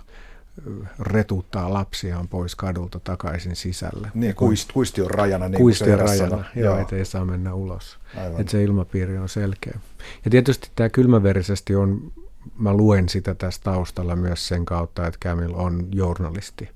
retuttaa 1.01 1.73
lapsiaan 1.73 2.29
pois 2.29 2.55
kadulta 2.55 3.01
takaisin 3.01 3.57
sisälle. 3.57 4.09
Niin, 4.15 4.35
kuist, 4.35 4.73
kuisti 4.73 5.03
on 5.03 5.11
rajana. 5.11 5.49
Niin 5.49 5.57
kuisti 5.57 5.93
on 5.93 5.99
rajana, 5.99 6.37
joo, 6.37 6.65
joo. 6.65 6.79
ettei 6.79 7.05
saa 7.05 7.25
mennä 7.25 7.55
ulos. 7.55 7.99
Että 8.39 8.53
se 8.53 8.63
ilmapiiri 8.63 9.19
on 9.19 9.29
selkeä. 9.29 9.79
Ja 10.25 10.31
tietysti 10.31 10.71
tämä 10.77 10.89
kylmäverisesti 10.89 11.77
on, 11.77 12.13
mä 12.59 12.75
luen 12.75 13.09
sitä 13.09 13.35
tässä 13.35 13.61
taustalla 13.65 14.17
myös 14.17 14.49
sen 14.49 14.65
kautta, 14.65 15.07
että 15.07 15.19
Camille 15.21 15.57
on 15.57 15.89
journalisti. 15.93 16.69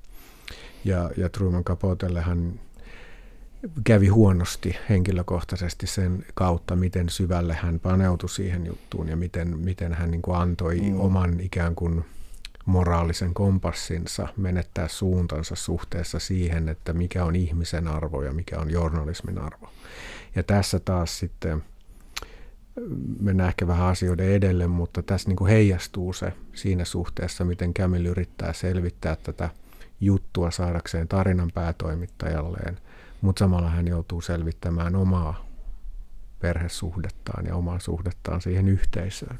Ja, 0.85 1.09
ja 1.17 1.29
Truman 1.29 1.63
Capotelle 1.63 2.21
hän 2.21 2.59
kävi 3.83 4.07
huonosti 4.07 4.75
henkilökohtaisesti 4.89 5.87
sen 5.87 6.25
kautta, 6.33 6.75
miten 6.75 7.09
syvälle 7.09 7.53
hän 7.53 7.79
paneutui 7.79 8.29
siihen 8.29 8.65
juttuun 8.65 9.07
ja 9.07 9.17
miten, 9.17 9.59
miten 9.59 9.93
hän 9.93 10.11
niin 10.11 10.21
kuin 10.21 10.37
antoi 10.37 10.79
mm. 10.79 10.99
oman 10.99 11.39
ikään 11.39 11.75
kuin 11.75 12.05
moraalisen 12.65 13.33
kompassinsa 13.33 14.27
menettää 14.37 14.87
suuntansa 14.87 15.55
suhteessa 15.55 16.19
siihen, 16.19 16.69
että 16.69 16.93
mikä 16.93 17.25
on 17.25 17.35
ihmisen 17.35 17.87
arvo 17.87 18.23
ja 18.23 18.33
mikä 18.33 18.59
on 18.59 18.71
journalismin 18.71 19.37
arvo. 19.37 19.69
Ja 20.35 20.43
tässä 20.43 20.79
taas 20.79 21.19
sitten 21.19 21.63
mennään 23.19 23.47
ehkä 23.47 23.67
vähän 23.67 23.87
asioiden 23.87 24.31
edelle, 24.31 24.67
mutta 24.67 25.03
tässä 25.03 25.29
niin 25.29 25.35
kuin 25.35 25.51
heijastuu 25.51 26.13
se 26.13 26.33
siinä 26.53 26.85
suhteessa, 26.85 27.45
miten 27.45 27.73
Camille 27.73 28.09
yrittää 28.09 28.53
selvittää 28.53 29.15
tätä 29.15 29.49
juttua 30.01 30.51
saadakseen 30.51 31.07
tarinan 31.07 31.51
päätoimittajalleen– 31.53 32.77
mutta 33.21 33.39
samalla 33.39 33.69
hän 33.69 33.87
joutuu 33.87 34.21
selvittämään 34.21 34.95
omaa 34.95 35.45
perhesuhdettaan 36.39 37.45
ja 37.45 37.55
omaa 37.55 37.79
suhdettaan 37.79 38.41
siihen 38.41 38.67
yhteisöön. 38.67 39.39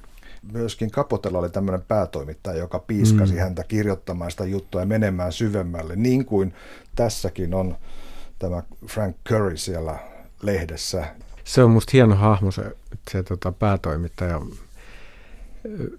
Myöskin 0.51 0.91
Kapotella 0.91 1.39
oli 1.39 1.49
tämmöinen 1.49 1.81
päätoimittaja, 1.81 2.57
joka 2.57 2.79
piiskasi 2.79 3.33
mm. 3.33 3.39
häntä 3.39 3.63
kirjoittamaan 3.63 4.31
sitä 4.31 4.45
juttua 4.45 4.81
ja 4.81 4.87
menemään 4.87 5.31
syvemmälle, 5.31 5.95
niin 5.95 6.25
kuin 6.25 6.53
tässäkin 6.95 7.53
on 7.53 7.77
tämä 8.39 8.63
Frank 8.87 9.15
Curry 9.29 9.57
siellä 9.57 9.99
lehdessä. 10.41 11.15
Se 11.43 11.63
on 11.63 11.71
musta 11.71 11.89
hieno 11.93 12.15
hahmo 12.15 12.51
se, 12.51 12.77
se 13.11 13.23
tota, 13.23 13.51
päätoimittaja 13.51 14.41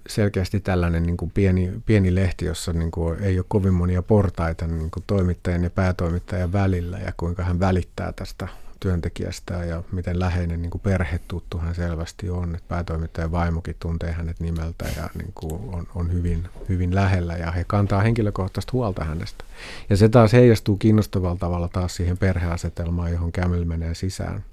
selkeästi 0.08 0.60
tällainen 0.60 1.02
niin 1.02 1.16
kuin 1.16 1.30
pieni, 1.30 1.72
pieni 1.86 2.14
lehti, 2.14 2.44
jossa 2.44 2.72
niin 2.72 2.90
kuin 2.90 3.22
ei 3.22 3.38
ole 3.38 3.44
kovin 3.48 3.74
monia 3.74 4.02
portaita 4.02 4.66
niin 4.66 4.90
kuin 4.90 5.04
toimittajan 5.06 5.64
ja 5.64 5.70
päätoimittajan 5.70 6.52
välillä 6.52 6.98
ja 6.98 7.12
kuinka 7.16 7.44
hän 7.44 7.60
välittää 7.60 8.12
tästä 8.12 8.48
työntekijästä 8.80 9.54
ja 9.54 9.82
miten 9.92 10.20
läheinen 10.20 10.62
niin 10.62 10.70
kuin 10.70 10.80
perhetuttu 10.80 11.58
hän 11.58 11.74
selvästi 11.74 12.30
on. 12.30 12.54
Että 12.54 12.68
päätoimittajan 12.68 13.32
vaimokin 13.32 13.76
tuntee 13.80 14.12
hänet 14.12 14.40
nimeltä 14.40 14.84
ja 14.96 15.10
niin 15.14 15.32
kuin 15.34 15.60
on, 15.74 15.86
on 15.94 16.12
hyvin, 16.12 16.48
hyvin 16.68 16.94
lähellä 16.94 17.36
ja 17.36 17.50
he 17.50 17.64
kantaa 17.64 18.00
henkilökohtaista 18.00 18.72
huolta 18.72 19.04
hänestä. 19.04 19.44
Ja 19.90 19.96
se 19.96 20.08
taas 20.08 20.32
heijastuu 20.32 20.76
kiinnostavalla 20.76 21.36
tavalla 21.36 21.68
taas 21.68 21.96
siihen 21.96 22.18
perheasetelmaan, 22.18 23.12
johon 23.12 23.32
Camille 23.32 23.64
menee 23.64 23.94
sisään, 23.94 24.44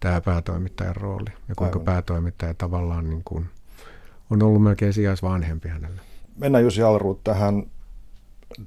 tämä 0.00 0.20
päätoimittajan 0.20 0.96
rooli 0.96 1.30
ja 1.48 1.54
kuinka 1.54 1.78
Aivan. 1.78 1.84
päätoimittaja 1.84 2.54
tavallaan 2.54 3.10
niin 3.10 3.22
kuin– 3.24 3.46
on 4.30 4.42
ollut 4.42 4.62
melkein 4.62 4.92
sijaisvanhempi 4.92 5.68
hänelle. 5.68 6.00
Mennään 6.36 6.64
Jussi 6.64 6.82
Alruut 6.82 7.24
tähän 7.24 7.70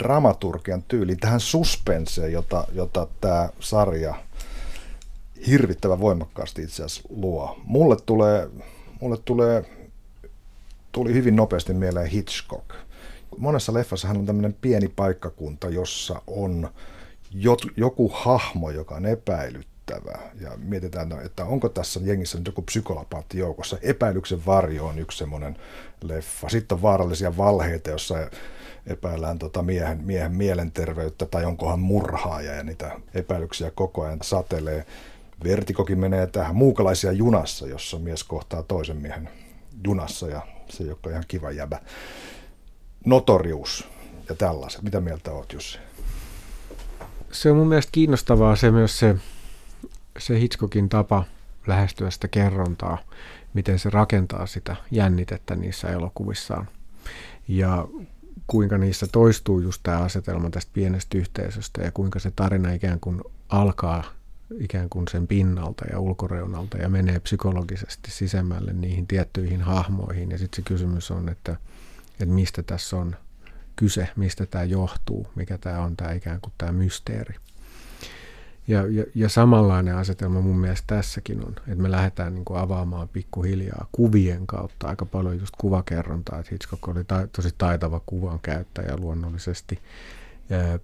dramaturgian 0.03 0.83
tyyliin, 0.83 1.19
tähän 1.19 1.39
suspenseen, 1.39 2.31
jota, 2.31 2.67
jota 2.73 3.07
tämä 3.21 3.49
sarja 3.59 4.15
hirvittävän 5.47 5.99
voimakkaasti 5.99 6.63
itse 6.63 6.83
asiassa 6.83 7.09
luo. 7.09 7.59
Mulle 7.63 7.97
tulee, 8.05 8.49
mulle 9.01 9.17
tulee, 9.25 9.65
tuli 10.91 11.13
hyvin 11.13 11.35
nopeasti 11.35 11.73
mieleen 11.73 12.07
Hitchcock. 12.07 12.69
Monessa 13.37 13.73
leffassa 13.73 14.07
hän 14.07 14.17
on 14.17 14.25
tämmöinen 14.25 14.55
pieni 14.61 14.87
paikkakunta, 14.87 15.69
jossa 15.69 16.21
on 16.27 16.69
joku 17.77 18.11
hahmo, 18.13 18.69
joka 18.69 18.95
on 18.95 19.05
epäilyt 19.05 19.67
yllättävää. 19.91 20.31
Ja 20.41 20.51
mietitään, 20.57 21.11
että 21.25 21.45
onko 21.45 21.69
tässä 21.69 21.99
jengissä 22.03 22.37
nyt 22.37 22.47
joku 22.47 22.61
psykolapaatti 22.61 23.37
joukossa. 23.37 23.77
Epäilyksen 23.81 24.45
varjo 24.45 24.85
on 24.85 24.99
yksi 24.99 25.17
semmoinen 25.17 25.57
leffa. 26.01 26.49
Sitten 26.49 26.75
on 26.75 26.81
vaarallisia 26.81 27.37
valheita, 27.37 27.89
jossa 27.89 28.15
epäillään 28.87 29.39
tota 29.39 29.63
miehen, 29.63 29.99
miehen 30.03 30.31
mielenterveyttä 30.31 31.25
tai 31.25 31.45
onkohan 31.45 31.79
murhaaja 31.79 32.53
ja 32.55 32.63
niitä 32.63 32.91
epäilyksiä 33.13 33.71
koko 33.71 34.03
ajan 34.03 34.19
satelee. 34.21 34.85
Vertikokin 35.43 35.99
menee 35.99 36.27
tähän 36.27 36.55
muukalaisia 36.55 37.11
junassa, 37.11 37.67
jossa 37.67 37.99
mies 37.99 38.23
kohtaa 38.23 38.63
toisen 38.63 38.97
miehen 38.97 39.29
junassa 39.87 40.27
ja 40.27 40.41
se 40.69 40.83
ei 40.83 40.89
ole 40.89 41.11
ihan 41.11 41.23
kiva 41.27 41.51
jäbä. 41.51 41.79
Notorius 43.05 43.87
ja 44.29 44.35
tällaiset. 44.35 44.81
Mitä 44.81 45.01
mieltä 45.01 45.31
oot 45.31 45.53
Jussi? 45.53 45.79
Se 47.31 47.51
on 47.51 47.57
mun 47.57 47.67
mielestä 47.67 47.91
kiinnostavaa 47.91 48.55
se 48.55 48.71
myös 48.71 48.99
se 48.99 49.15
se 50.19 50.39
Hitchcockin 50.39 50.89
tapa 50.89 51.23
lähestyä 51.67 52.11
sitä 52.11 52.27
kerrontaa, 52.27 52.97
miten 53.53 53.79
se 53.79 53.89
rakentaa 53.89 54.45
sitä 54.45 54.75
jännitettä 54.91 55.55
niissä 55.55 55.87
elokuvissaan. 55.87 56.67
Ja 57.47 57.87
kuinka 58.47 58.77
niissä 58.77 59.07
toistuu 59.11 59.59
just 59.59 59.83
tämä 59.83 59.97
asetelma 59.97 60.49
tästä 60.49 60.71
pienestä 60.73 61.17
yhteisöstä 61.17 61.81
ja 61.81 61.91
kuinka 61.91 62.19
se 62.19 62.31
tarina 62.31 62.71
ikään 62.71 62.99
kuin 62.99 63.21
alkaa 63.49 64.03
ikään 64.59 64.89
kuin 64.89 65.07
sen 65.07 65.27
pinnalta 65.27 65.85
ja 65.91 65.99
ulkoreunalta 65.99 66.77
ja 66.77 66.89
menee 66.89 67.19
psykologisesti 67.19 68.11
sisemmälle 68.11 68.73
niihin 68.73 69.07
tiettyihin 69.07 69.61
hahmoihin. 69.61 70.31
Ja 70.31 70.37
sitten 70.37 70.55
se 70.55 70.61
kysymys 70.61 71.11
on, 71.11 71.29
että, 71.29 71.55
että 72.11 72.25
mistä 72.25 72.63
tässä 72.63 72.97
on 72.97 73.15
kyse, 73.75 74.09
mistä 74.15 74.45
tämä 74.45 74.63
johtuu, 74.63 75.27
mikä 75.35 75.57
tämä 75.57 75.79
on 75.79 75.97
tämä 75.97 76.11
ikään 76.11 76.41
kuin 76.41 76.53
tämä 76.57 76.71
mysteeri. 76.71 77.35
Ja, 78.67 78.87
ja, 78.87 79.03
ja 79.15 79.29
samanlainen 79.29 79.95
asetelma 79.95 80.41
mun 80.41 80.59
mielestä 80.59 80.95
tässäkin 80.95 81.45
on, 81.45 81.55
että 81.57 81.83
me 81.83 81.91
lähdetään 81.91 82.33
niin 82.33 82.45
kuin 82.45 82.59
avaamaan 82.59 83.09
pikkuhiljaa 83.09 83.87
kuvien 83.91 84.47
kautta 84.47 84.87
aika 84.87 85.05
paljon 85.05 85.39
just 85.39 85.53
kuvakerrontaa. 85.57 86.39
Että 86.39 86.49
Hitchcock 86.51 86.87
oli 86.87 87.03
ta- 87.03 87.27
tosi 87.27 87.49
taitava 87.57 88.01
kuvan 88.05 88.39
käyttäjä 88.39 88.97
luonnollisesti, 88.97 89.79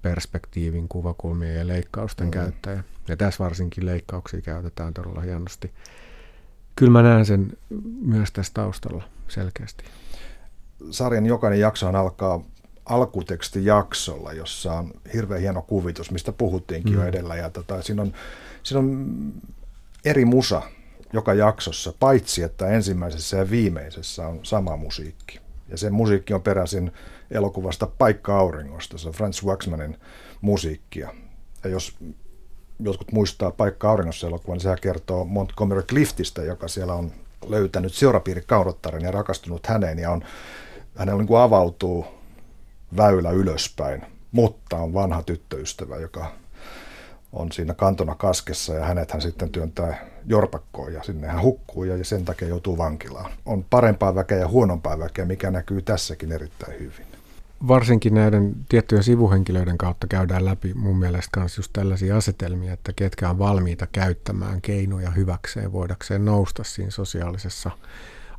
perspektiivin, 0.02 0.88
kuvakulmien 0.88 1.56
ja 1.56 1.68
leikkausten 1.68 2.28
mm. 2.28 2.32
käyttäjä. 2.32 2.84
Ja 3.08 3.18
tässä 3.18 3.44
varsinkin 3.44 3.86
leikkauksia 3.86 4.42
käytetään 4.42 4.94
todella 4.94 5.22
hienosti. 5.22 5.72
Kyllä 6.76 6.92
mä 6.92 7.02
näen 7.02 7.26
sen 7.26 7.58
myös 8.02 8.32
tässä 8.32 8.54
taustalla 8.54 9.04
selkeästi. 9.28 9.84
Sarjan 10.92 11.26
jokainen 11.26 11.60
jakso 11.60 11.88
alkaa 11.88 12.42
alkutekstijaksolla, 12.86 14.34
jossa 14.34 14.74
on 14.74 14.92
hirveän 15.14 15.42
hieno 15.42 15.62
kuvitus, 15.62 16.12
mistä 16.12 16.32
puhuttiinkin 16.32 16.94
mm. 16.94 17.00
jo 17.00 17.08
edellä. 17.08 17.36
Ja 17.36 17.50
tota, 17.50 17.82
siinä, 17.82 18.02
on, 18.02 18.14
siinä 18.64 18.80
on 18.80 19.16
eri 20.06 20.26
musa 20.26 20.62
joka 21.14 21.34
jaksossa, 21.34 21.94
paitsi 22.00 22.44
että 22.44 22.68
ensimmäisessä 22.68 23.38
ja 23.38 23.50
viimeisessä 23.50 24.28
on 24.28 24.40
sama 24.44 24.78
musiikki. 24.78 25.40
Ja 25.70 25.78
se 25.78 25.90
musiikki 25.90 26.34
on 26.34 26.42
peräisin 26.42 26.92
elokuvasta 27.32 27.88
Paikka 27.88 28.38
auringosta, 28.38 28.98
se 28.98 29.08
on 29.08 29.14
Franz 29.14 29.44
Waxmanin 29.44 29.98
musiikkia. 30.42 31.14
Ja 31.64 31.70
jos 31.70 31.96
jotkut 32.80 33.12
muistaa 33.12 33.52
Paikka 33.52 33.90
auringossa 33.90 34.28
elokuvan, 34.28 34.56
niin 34.56 34.62
sehän 34.62 34.78
kertoo 34.82 35.26
Montgomery 35.26 35.84
Cliftistä, 35.84 36.44
joka 36.44 36.68
siellä 36.68 36.94
on 36.94 37.12
löytänyt 37.48 37.94
seurapiiri 37.94 38.44
kaudottaren 38.48 39.02
ja 39.02 39.12
rakastunut 39.12 39.68
häneen 39.68 40.00
ja 40.00 40.12
on, 40.12 40.24
hänellä 40.96 41.20
niin 41.20 41.28
kuin 41.28 41.42
avautuu 41.42 42.06
väylä 42.98 43.32
ylöspäin, 43.32 44.02
mutta 44.32 44.78
on 44.78 44.94
vanha 44.94 45.24
tyttöystävä, 45.24 45.98
joka 45.98 46.32
on 47.34 47.52
siinä 47.52 47.74
kantona 47.74 48.16
kaskessa 48.16 48.74
ja 48.74 48.86
hänet 48.86 49.12
hän 49.12 49.22
sitten 49.22 49.50
työntää 49.50 50.06
jorpakkoon 50.26 50.94
ja 50.94 51.04
sinne 51.04 51.28
hän 51.28 51.42
hukkuu 51.42 51.84
ja 51.84 52.06
sen 52.06 52.26
takia 52.26 52.48
joutuu 52.48 52.78
vankilaan. 52.78 53.32
On 53.46 53.66
parempaa 53.70 54.16
väkeä 54.16 54.38
ja 54.38 54.48
huonompaa 54.48 55.00
väkeä, 55.00 55.26
mikä 55.26 55.52
näkyy 55.52 55.82
tässäkin 55.82 56.32
erittäin 56.32 56.80
hyvin. 56.80 57.08
varsinkin 57.68 58.14
näiden 58.14 58.56
tiettyjen 58.70 59.04
sivuhenkilöiden 59.04 59.78
kautta 59.78 60.08
käydään 60.08 60.46
läpi 60.46 60.74
mun 60.74 61.00
mielestä 61.00 61.40
myös 61.40 61.58
just 61.58 61.74
tällaisia 61.74 62.18
asetelmia, 62.18 62.74
että 62.74 62.94
ketkä 62.96 63.30
on 63.30 63.40
valmiita 63.40 63.88
käyttämään 63.92 64.62
keinoja 64.62 65.12
hyväkseen, 65.12 65.72
voidakseen 65.72 66.26
nousta 66.26 66.64
siinä 66.64 66.92
sosiaalisessa 66.92 67.72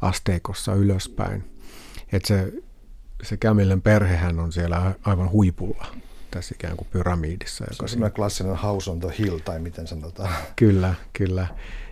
asteikossa 0.00 0.74
ylöspäin. 0.74 1.44
Että 2.12 2.28
se, 2.28 2.52
se 3.24 3.36
Camillen 3.36 3.82
perhehän 3.82 4.40
on 4.40 4.52
siellä 4.52 4.94
aivan 5.02 5.30
huipulla 5.30 5.86
tässä 6.30 6.54
ikään 6.58 6.76
kuin 6.76 6.88
pyramidissa. 6.90 7.64
Joka 7.64 7.74
se 7.74 7.82
on 7.82 7.88
semmoinen 7.88 8.14
klassinen 8.14 8.56
house 8.56 8.90
on 8.90 9.00
the 9.00 9.14
hill, 9.18 9.38
tai 9.38 9.60
miten 9.60 9.86
sanotaan. 9.86 10.34
Kyllä, 10.56 10.94
kyllä, 11.12 11.46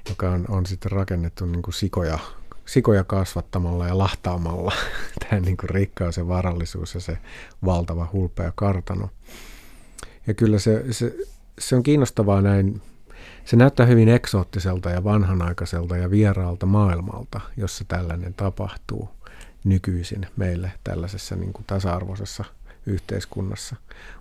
joka 0.09 0.31
on, 0.31 0.45
on 0.49 0.67
sitten 0.67 0.93
rakennettu 0.93 1.47
niin 1.47 1.63
kuin 1.63 1.75
sikoja 1.75 2.19
sikoja 2.67 3.05
kasvattamalla 3.05 3.87
ja 3.87 3.99
lahtaamalla 3.99 4.73
tämä 5.21 5.41
niin 5.41 5.57
kuin 5.57 5.71
rikkaus 5.71 6.17
ja 6.17 6.29
varallisuus 6.29 6.95
ja 6.95 7.01
se 7.01 7.19
valtava 7.65 8.09
hulpea 8.13 8.53
kartano. 8.55 9.11
Ja 10.27 10.35
kyllä 10.35 10.59
se, 10.59 10.85
se, 10.91 11.17
se 11.59 11.77
on 11.77 11.83
kiinnostavaa 11.83 12.43
näin. 12.43 12.83
Se 13.45 13.57
näyttää 13.57 13.87
hyvin 13.87 14.09
eksoottiselta 14.09 14.91
ja 14.91 15.05
vanhanaikaiselta 15.05 15.97
ja 15.97 16.11
vieraalta 16.11 16.67
maailmalta, 16.67 17.41
jossa 17.57 17.85
tällainen 17.89 18.35
tapahtuu 18.35 19.09
nykyisin 19.65 20.27
meille 20.37 20.73
tällaisessa 20.85 21.37
niin 21.37 21.53
kuin 21.53 21.65
tasa-arvoisessa 21.67 22.45
yhteiskunnassa. 22.87 23.77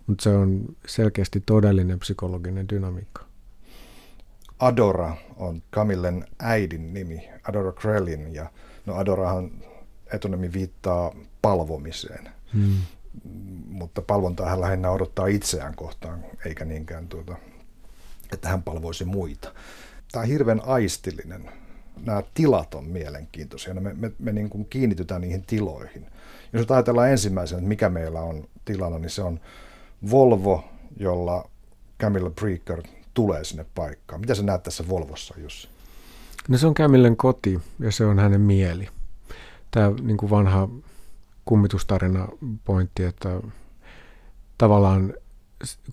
Mutta 0.07 0.23
se 0.23 0.29
on 0.29 0.75
selkeästi 0.87 1.43
todellinen 1.45 1.99
psykologinen 1.99 2.69
dynamiikka. 2.69 3.25
Adora 4.59 5.17
on 5.35 5.63
Camillen 5.71 6.25
äidin 6.39 6.93
nimi, 6.93 7.29
Adora 7.49 7.71
Krellin, 7.71 8.35
ja 8.35 8.51
no 8.85 8.95
Adorahan 8.95 9.51
etunimi 10.13 10.53
viittaa 10.53 11.15
palvomiseen. 11.41 12.29
Hmm. 12.53 12.77
Mutta 13.67 14.01
palvontaa 14.01 14.49
hän 14.49 14.61
lähinnä 14.61 14.91
odottaa 14.91 15.27
itseään 15.27 15.75
kohtaan, 15.75 16.25
eikä 16.45 16.65
niinkään 16.65 17.07
tuota, 17.07 17.35
että 18.33 18.49
hän 18.49 18.63
palvoisi 18.63 19.05
muita. 19.05 19.53
Tämä 20.11 20.23
on 20.23 20.29
hirveän 20.29 20.61
aistillinen. 20.65 21.60
Nämä 22.05 22.23
tilat 22.33 22.73
on 22.73 22.85
mielenkiintoisia. 22.85 23.73
Me, 23.73 23.93
me, 23.93 24.11
me 24.19 24.31
niin 24.31 24.49
kuin 24.49 24.65
kiinnitytään 24.65 25.21
niihin 25.21 25.41
tiloihin. 25.41 26.05
Jos 26.53 26.71
ajatellaan 26.71 27.09
ensimmäisenä, 27.09 27.57
että 27.57 27.67
mikä 27.67 27.89
meillä 27.89 28.21
on 28.21 28.47
tilana, 28.65 28.99
niin 28.99 29.09
se 29.09 29.21
on 29.21 29.39
Volvo, 30.11 30.63
jolla 30.97 31.49
Camilla 31.99 32.29
Preaker 32.29 32.83
tulee 33.13 33.43
sinne 33.43 33.65
paikkaan. 33.75 34.21
Mitä 34.21 34.35
sä 34.35 34.43
näet 34.43 34.63
tässä 34.63 34.87
Volvossa, 34.89 35.35
Jussi? 35.37 35.67
No 36.47 36.57
se 36.57 36.67
on 36.67 36.73
Camillen 36.73 37.17
koti 37.17 37.59
ja 37.79 37.91
se 37.91 38.05
on 38.05 38.19
hänen 38.19 38.41
mieli. 38.41 38.87
Tämä 39.71 39.91
niin 40.01 40.17
kuin 40.17 40.29
vanha 40.29 40.69
kummitustarina 41.45 42.27
pointti, 42.65 43.03
että 43.03 43.41
tavallaan 44.57 45.13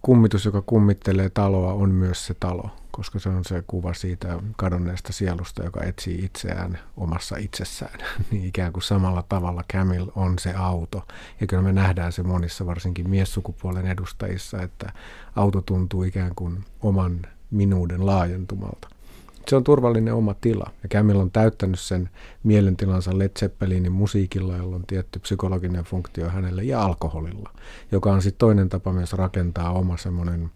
kummitus, 0.02 0.44
joka 0.44 0.62
kummittelee 0.62 1.28
taloa, 1.28 1.72
on 1.72 1.90
myös 1.90 2.26
se 2.26 2.34
talo, 2.40 2.70
koska 2.98 3.18
se 3.18 3.28
on 3.28 3.44
se 3.44 3.62
kuva 3.66 3.94
siitä 3.94 4.38
kadonneesta 4.56 5.12
sielusta, 5.12 5.64
joka 5.64 5.84
etsii 5.84 6.24
itseään 6.24 6.78
omassa 6.96 7.36
itsessään. 7.36 7.98
niin 8.30 8.44
ikään 8.44 8.72
kuin 8.72 8.82
samalla 8.82 9.24
tavalla 9.28 9.64
Camil 9.72 10.06
on 10.14 10.38
se 10.38 10.54
auto. 10.54 11.06
Ja 11.40 11.46
kyllä 11.46 11.62
me 11.62 11.72
nähdään 11.72 12.12
se 12.12 12.22
monissa, 12.22 12.66
varsinkin 12.66 13.10
miessukupuolen 13.10 13.86
edustajissa, 13.86 14.62
että 14.62 14.92
auto 15.36 15.60
tuntuu 15.60 16.02
ikään 16.02 16.32
kuin 16.36 16.64
oman 16.82 17.20
minuuden 17.50 18.06
laajentumalta. 18.06 18.88
Se 19.48 19.56
on 19.56 19.64
turvallinen 19.64 20.14
oma 20.14 20.34
tila. 20.34 20.70
Ja 20.82 20.88
Camil 20.88 21.20
on 21.20 21.30
täyttänyt 21.30 21.80
sen 21.80 22.10
mielentilansa 22.42 23.18
Led 23.18 23.30
Zeppelinin 23.38 23.92
musiikilla, 23.92 24.56
jolla 24.56 24.76
on 24.76 24.86
tietty 24.86 25.18
psykologinen 25.18 25.84
funktio 25.84 26.28
hänelle, 26.28 26.64
ja 26.64 26.82
alkoholilla, 26.82 27.50
joka 27.92 28.12
on 28.12 28.22
sitten 28.22 28.38
toinen 28.38 28.68
tapa 28.68 28.92
myös 28.92 29.12
rakentaa 29.12 29.72
oma 29.72 29.96
semmoinen 29.96 30.50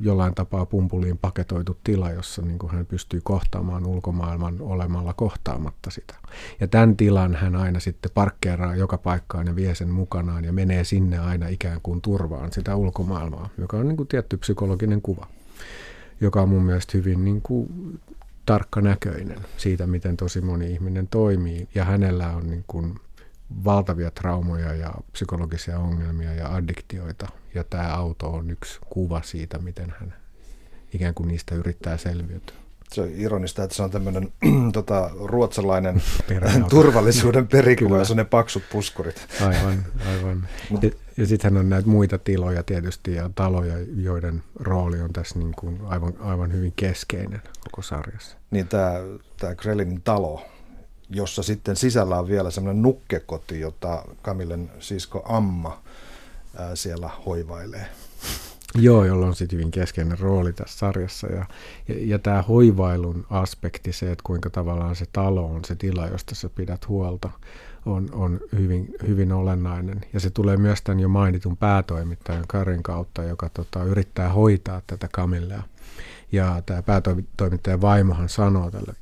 jollain 0.00 0.34
tapaa 0.34 0.66
pumpuliin 0.66 1.18
paketoitu 1.18 1.78
tila, 1.84 2.10
jossa 2.10 2.42
niin 2.42 2.58
kuin 2.58 2.72
hän 2.72 2.86
pystyy 2.86 3.20
kohtaamaan 3.24 3.86
ulkomaailman 3.86 4.56
olemalla 4.60 5.12
kohtaamatta 5.12 5.90
sitä. 5.90 6.14
Ja 6.60 6.68
tämän 6.68 6.96
tilan 6.96 7.34
hän 7.34 7.56
aina 7.56 7.80
sitten 7.80 8.10
parkkeeraa 8.14 8.76
joka 8.76 8.98
paikkaan 8.98 9.46
ja 9.46 9.56
vie 9.56 9.74
sen 9.74 9.90
mukanaan 9.90 10.44
ja 10.44 10.52
menee 10.52 10.84
sinne 10.84 11.18
aina 11.18 11.48
ikään 11.48 11.80
kuin 11.82 12.00
turvaan 12.00 12.52
sitä 12.52 12.76
ulkomaailmaa, 12.76 13.48
joka 13.58 13.76
on 13.76 13.88
niin 13.88 13.96
kuin 13.96 14.08
tietty 14.08 14.36
psykologinen 14.36 15.02
kuva 15.02 15.26
joka 16.22 16.42
on 16.42 16.48
mun 16.48 16.62
mielestä 16.62 16.98
hyvin 16.98 17.24
niin 17.24 17.42
kuin 17.42 17.68
tarkkanäköinen 18.46 19.38
siitä, 19.56 19.86
miten 19.86 20.16
tosi 20.16 20.40
moni 20.40 20.72
ihminen 20.72 21.08
toimii. 21.08 21.68
Ja 21.74 21.84
hänellä 21.84 22.28
on 22.28 22.50
niin 22.50 22.64
kuin 22.66 22.94
valtavia 23.64 24.10
traumoja 24.10 24.74
ja 24.74 24.94
psykologisia 25.12 25.78
ongelmia 25.78 26.34
ja 26.34 26.54
addiktioita. 26.54 27.28
Ja 27.54 27.64
tämä 27.64 27.94
auto 27.94 28.30
on 28.30 28.50
yksi 28.50 28.78
kuva 28.90 29.22
siitä, 29.22 29.58
miten 29.58 29.94
hän 30.00 30.14
ikään 30.94 31.14
kuin 31.14 31.28
niistä 31.28 31.54
yrittää 31.54 31.96
selviytyä 31.96 32.62
se 32.94 33.00
on 33.00 33.08
ironista, 33.14 33.64
että 33.64 33.76
se 33.76 33.82
on 33.82 33.90
tämmöinen 33.90 34.32
tota, 34.72 35.10
ruotsalainen 35.20 36.02
turvallisuuden 36.70 37.48
perikuva, 37.48 37.98
jossa 37.98 38.14
on 38.14 38.18
ne 38.18 38.24
paksut 38.24 38.62
puskurit. 38.72 39.26
Aivan, 39.40 39.84
aivan. 40.08 40.48
ja, 40.82 40.90
ja 41.16 41.26
sittenhän 41.26 41.60
on 41.60 41.70
näitä 41.70 41.88
muita 41.88 42.18
tiloja 42.18 42.62
tietysti 42.62 43.14
ja 43.14 43.30
taloja, 43.34 43.74
joiden 43.96 44.42
rooli 44.60 45.00
on 45.00 45.12
tässä 45.12 45.38
niin 45.38 45.54
kuin 45.58 45.80
aivan, 45.84 46.14
aivan 46.20 46.52
hyvin 46.52 46.72
keskeinen 46.76 47.42
koko 47.60 47.82
sarjassa. 47.82 48.36
Niin 48.50 48.68
tämä, 48.68 48.92
tämä 49.40 49.54
talo, 50.04 50.46
jossa 51.12 51.42
sitten 51.42 51.76
sisällä 51.76 52.18
on 52.18 52.28
vielä 52.28 52.50
semmoinen 52.50 52.82
nukkekoti, 52.82 53.60
jota 53.60 54.04
Kamilen 54.22 54.70
sisko 54.78 55.24
Amma 55.28 55.82
ää, 56.56 56.76
siellä 56.76 57.10
hoivailee. 57.26 57.86
Joo, 58.74 59.04
jolla 59.04 59.26
on 59.26 59.34
sitten 59.34 59.58
hyvin 59.58 59.70
keskeinen 59.70 60.18
rooli 60.18 60.52
tässä 60.52 60.78
sarjassa. 60.78 61.26
Ja, 61.26 61.46
ja, 61.88 61.94
ja 61.98 62.18
tämä 62.18 62.42
hoivailun 62.42 63.26
aspekti, 63.30 63.92
se, 63.92 64.12
että 64.12 64.22
kuinka 64.26 64.50
tavallaan 64.50 64.96
se 64.96 65.06
talo 65.12 65.46
on 65.46 65.64
se 65.64 65.74
tila, 65.74 66.06
josta 66.06 66.34
sä 66.34 66.48
pidät 66.48 66.88
huolta, 66.88 67.30
on, 67.86 68.08
on 68.12 68.40
hyvin, 68.58 68.94
hyvin 69.08 69.32
olennainen. 69.32 70.00
Ja 70.12 70.20
se 70.20 70.30
tulee 70.30 70.56
myös 70.56 70.82
tämän 70.82 71.00
jo 71.00 71.08
mainitun 71.08 71.56
päätoimittajan 71.56 72.44
Karin 72.48 72.82
kautta, 72.82 73.22
joka 73.22 73.48
tota, 73.48 73.84
yrittää 73.84 74.28
hoitaa 74.28 74.82
tätä 74.86 75.08
Kamillea. 75.12 75.62
Ja 76.32 76.62
tämä 76.66 76.82
päätoimittajan 76.82 77.80
vaimohan 77.80 78.28
sanoo 78.28 78.70
tälle 78.70 78.94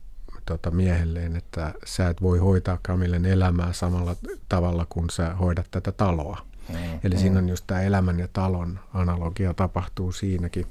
tota, 0.50 0.70
miehelleen, 0.70 1.36
että 1.36 1.74
sä 1.84 2.08
et 2.08 2.22
voi 2.22 2.38
hoitaa 2.38 2.78
Kamillen 2.82 3.26
elämää 3.26 3.72
samalla 3.72 4.16
tavalla 4.48 4.86
kuin 4.88 5.10
sä 5.10 5.34
hoidat 5.34 5.66
tätä 5.70 5.92
taloa. 5.92 6.46
Mm, 6.68 6.76
Eli 7.04 7.14
mm. 7.14 7.20
siinä 7.20 7.38
on 7.38 7.48
just 7.48 7.64
tämä 7.66 7.82
elämän 7.82 8.18
ja 8.18 8.28
talon 8.32 8.78
analogia 8.94 9.54
tapahtuu 9.54 10.12
siinäkin. 10.12 10.66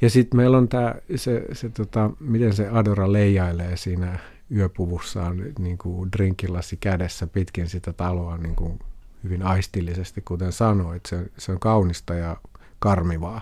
Ja 0.00 0.10
sitten 0.10 0.36
meillä 0.36 0.58
on 0.58 0.68
tämä, 0.68 0.94
se, 1.16 1.44
se 1.52 1.68
tota, 1.68 2.10
miten 2.20 2.52
se 2.52 2.68
Adora 2.68 3.12
leijailee 3.12 3.76
siinä 3.76 4.18
yöpuvussaan 4.50 5.42
niin 5.58 5.78
kuin 5.78 6.12
drinkilasi 6.12 6.76
kädessä 6.76 7.26
pitkin 7.26 7.68
sitä 7.68 7.92
taloa 7.92 8.38
niin 8.38 8.56
kuin 8.56 8.78
hyvin 9.24 9.42
aistillisesti, 9.42 10.20
kuten 10.20 10.52
sanoit. 10.52 11.06
Se, 11.06 11.30
se 11.38 11.52
on 11.52 11.60
kaunista 11.60 12.14
ja 12.14 12.36
karmivaa. 12.78 13.40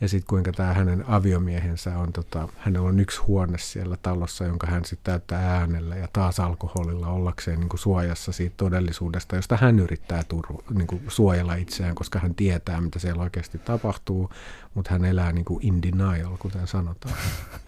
Ja 0.00 0.08
sitten 0.08 0.28
kuinka 0.28 0.52
tämä 0.52 0.72
hänen 0.72 1.04
aviomiehensä 1.08 1.98
on, 1.98 2.12
tota, 2.12 2.48
hänellä 2.58 2.88
on 2.88 3.00
yksi 3.00 3.20
huone 3.20 3.58
siellä 3.58 3.96
talossa, 4.02 4.44
jonka 4.44 4.66
hän 4.66 4.84
sitten 4.84 5.12
täyttää 5.12 5.56
äänellä 5.58 5.96
ja 5.96 6.08
taas 6.12 6.40
alkoholilla 6.40 7.08
ollakseen 7.08 7.60
niin 7.60 7.68
kuin 7.68 7.80
suojassa 7.80 8.32
siitä 8.32 8.54
todellisuudesta, 8.56 9.36
josta 9.36 9.56
hän 9.56 9.78
yrittää 9.78 10.22
turva, 10.28 10.62
niin 10.74 10.86
kuin 10.86 11.02
suojella 11.08 11.54
itseään, 11.54 11.94
koska 11.94 12.18
hän 12.18 12.34
tietää, 12.34 12.80
mitä 12.80 12.98
siellä 12.98 13.22
oikeasti 13.22 13.58
tapahtuu, 13.58 14.30
mutta 14.74 14.90
hän 14.90 15.04
elää 15.04 15.32
niin 15.32 15.44
kuin 15.44 15.66
in 15.66 15.82
denial, 15.82 16.36
kuten 16.38 16.66
sanotaan. 16.66 17.14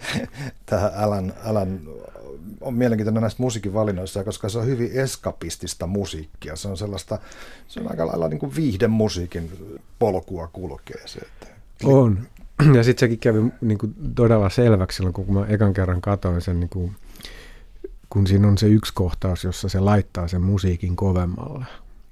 Tähän 0.67 0.95
Alan, 0.95 1.33
Alan 1.45 1.81
on 2.61 2.75
mielenkiintoinen 2.75 3.21
näistä 3.21 3.43
musiikin 3.43 3.75
valinnoissa, 3.75 4.25
koska 4.25 4.49
se 4.49 4.59
on 4.59 4.67
hyvin 4.67 4.91
eskapistista 4.93 5.87
musiikkia. 5.87 6.57
Se 6.57 6.69
on 6.69 6.77
sellaista, 6.77 7.19
se 7.69 7.81
on 7.81 7.91
aika 7.91 8.07
lailla 8.07 8.29
niin 8.29 8.41
kuin 8.41 8.57
viihdemusiikin 8.57 9.51
polkua 9.99 10.49
kulkee 10.53 11.07
se. 11.07 11.19
Että 11.19 11.54
on. 11.83 12.19
Ja 12.75 12.85
sitten 12.85 13.01
sekin 13.01 13.19
kävi 13.19 13.39
niin 13.61 13.79
kuin 13.79 13.95
todella 14.15 14.51
selväksi 14.51 14.97
silloin, 14.97 15.15
kun 15.15 15.35
mä 15.35 15.47
ekan 15.47 15.75
kerran 15.75 16.01
katsoin 16.01 16.41
sen, 16.41 16.61
niin 16.61 16.71
kuin, 16.71 16.97
kun 18.11 18.27
siinä 18.27 18.49
on 18.49 18.59
se 18.59 18.67
yksi 18.67 18.95
kohtaus, 18.95 19.45
jossa 19.45 19.69
se 19.69 19.81
laittaa 19.81 20.29
sen 20.29 20.43
musiikin 20.43 20.97
kovemmalle. 20.97 21.65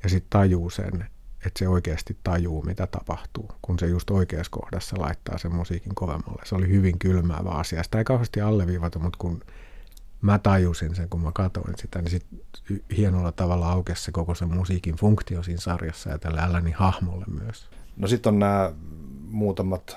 Ja 0.02 0.08
sitten 0.08 0.30
tajuu 0.30 0.70
sen, 0.70 1.06
että 1.46 1.58
se 1.58 1.68
oikeasti 1.68 2.16
tajuu, 2.24 2.62
mitä 2.62 2.86
tapahtuu, 2.86 3.50
kun 3.62 3.78
se 3.78 3.86
just 3.86 4.10
oikeassa 4.10 4.50
kohdassa 4.50 4.96
laittaa 5.00 5.38
sen 5.38 5.54
musiikin 5.54 5.94
kovemmalle. 5.94 6.42
Se 6.44 6.54
oli 6.54 6.68
hyvin 6.68 6.98
kylmäävä 6.98 7.50
asia. 7.50 7.82
Sitä 7.82 7.98
ei 7.98 8.04
kauheasti 8.04 8.40
alleviivata, 8.40 8.98
mutta 8.98 9.18
kun 9.18 9.40
mä 10.20 10.38
tajusin 10.38 10.94
sen, 10.94 11.08
kun 11.08 11.22
mä 11.22 11.32
katsoin 11.34 11.74
sitä, 11.78 12.02
niin 12.02 12.10
sitten 12.10 12.40
hienolla 12.96 13.32
tavalla 13.32 13.72
aukesi 13.72 14.02
se 14.02 14.12
koko 14.12 14.34
sen 14.34 14.54
musiikin 14.54 14.96
funktio 14.96 15.42
siinä 15.42 15.60
sarjassa 15.60 16.10
ja 16.10 16.18
tällä 16.18 16.42
Alanin 16.44 16.74
hahmolle 16.74 17.24
myös. 17.42 17.68
No 17.96 18.08
sitten 18.08 18.32
on 18.34 18.38
nämä 18.38 18.72
muutamat 19.32 19.96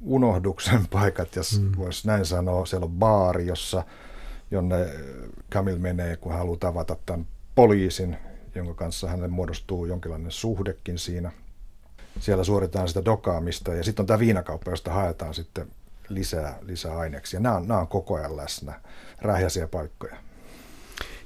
unohduksen 0.00 0.86
paikat, 0.92 1.36
jos 1.36 1.60
mm. 1.60 1.72
voisi 1.76 2.06
näin 2.06 2.26
sanoa. 2.26 2.66
Siellä 2.66 2.84
on 2.84 2.92
baari, 2.92 3.46
jossa, 3.46 3.84
jonne 4.50 4.86
Kamil 5.52 5.78
menee, 5.78 6.16
kun 6.16 6.32
haluaa 6.32 6.58
tavata 6.58 6.96
tämän 7.06 7.26
poliisin, 7.54 8.16
jonka 8.54 8.74
kanssa 8.74 9.08
hänelle 9.08 9.28
muodostuu 9.28 9.86
jonkinlainen 9.86 10.30
suhdekin 10.30 10.98
siinä. 10.98 11.32
Siellä 12.20 12.44
suoritetaan 12.44 12.88
sitä 12.88 13.04
dokaamista 13.04 13.74
ja 13.74 13.84
sitten 13.84 14.02
on 14.02 14.06
tämä 14.06 14.18
viinakauppa, 14.18 14.70
josta 14.70 14.92
haetaan 14.92 15.34
sitten 15.34 15.66
lisää, 16.08 16.58
lisää 16.62 16.98
aineksia. 16.98 17.40
Nämä 17.40 17.56
on, 17.56 17.68
nämä 17.68 17.80
on 17.80 17.88
koko 17.88 18.14
ajan 18.14 18.36
läsnä, 18.36 18.80
rähjäisiä 19.22 19.68
paikkoja. 19.68 20.16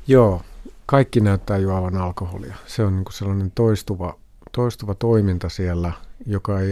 Joo, 0.07 0.43
kaikki 0.87 1.21
näyttää 1.21 1.59
juovan 1.59 1.97
alkoholia. 1.97 2.57
Se 2.67 2.85
on 2.85 2.95
niin 2.95 3.05
kuin 3.05 3.15
sellainen 3.15 3.53
toistuva, 3.55 4.19
toistuva 4.53 4.95
toiminta 4.95 5.49
siellä, 5.49 5.93
joka 6.27 6.61
ei, 6.61 6.71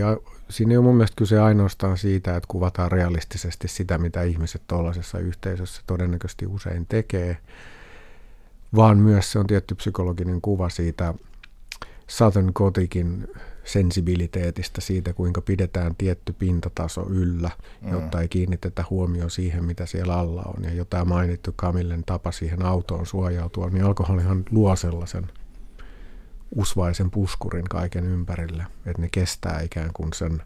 siinä 0.50 0.72
ei 0.72 0.76
ole 0.76 0.84
mun 0.84 0.96
mielestä 0.96 1.16
kyse 1.16 1.38
ainoastaan 1.38 1.98
siitä, 1.98 2.36
että 2.36 2.46
kuvataan 2.48 2.92
realistisesti 2.92 3.68
sitä, 3.68 3.98
mitä 3.98 4.22
ihmiset 4.22 4.62
tuollaisessa 4.66 5.18
yhteisössä 5.18 5.82
todennäköisesti 5.86 6.46
usein 6.46 6.86
tekee, 6.86 7.36
vaan 8.76 8.98
myös 8.98 9.32
se 9.32 9.38
on 9.38 9.46
tietty 9.46 9.74
psykologinen 9.74 10.40
kuva 10.40 10.68
siitä 10.68 11.14
Southern 12.06 12.52
Gothicin 12.54 13.28
sensibiliteetistä 13.64 14.80
siitä, 14.80 15.12
kuinka 15.12 15.40
pidetään 15.40 15.94
tietty 15.98 16.32
pintataso 16.32 17.06
yllä, 17.10 17.50
mm. 17.80 17.92
jotta 17.92 18.20
ei 18.20 18.28
kiinnitetä 18.28 18.84
huomioon 18.90 19.30
siihen, 19.30 19.64
mitä 19.64 19.86
siellä 19.86 20.14
alla 20.14 20.42
on. 20.56 20.64
Ja 20.64 20.72
jo 20.72 20.84
tämä 20.84 21.04
mainittu 21.04 21.52
Kamillen 21.56 22.02
tapa 22.06 22.32
siihen 22.32 22.64
autoon 22.64 23.06
suojautua, 23.06 23.70
niin 23.70 23.84
alkoholihan 23.84 24.44
luo 24.50 24.76
sellaisen 24.76 25.26
usvaisen 26.56 27.10
puskurin 27.10 27.68
kaiken 27.68 28.04
ympärille, 28.04 28.66
että 28.86 29.02
ne 29.02 29.08
kestää 29.12 29.60
ikään 29.60 29.90
kuin 29.94 30.12
sen 30.12 30.42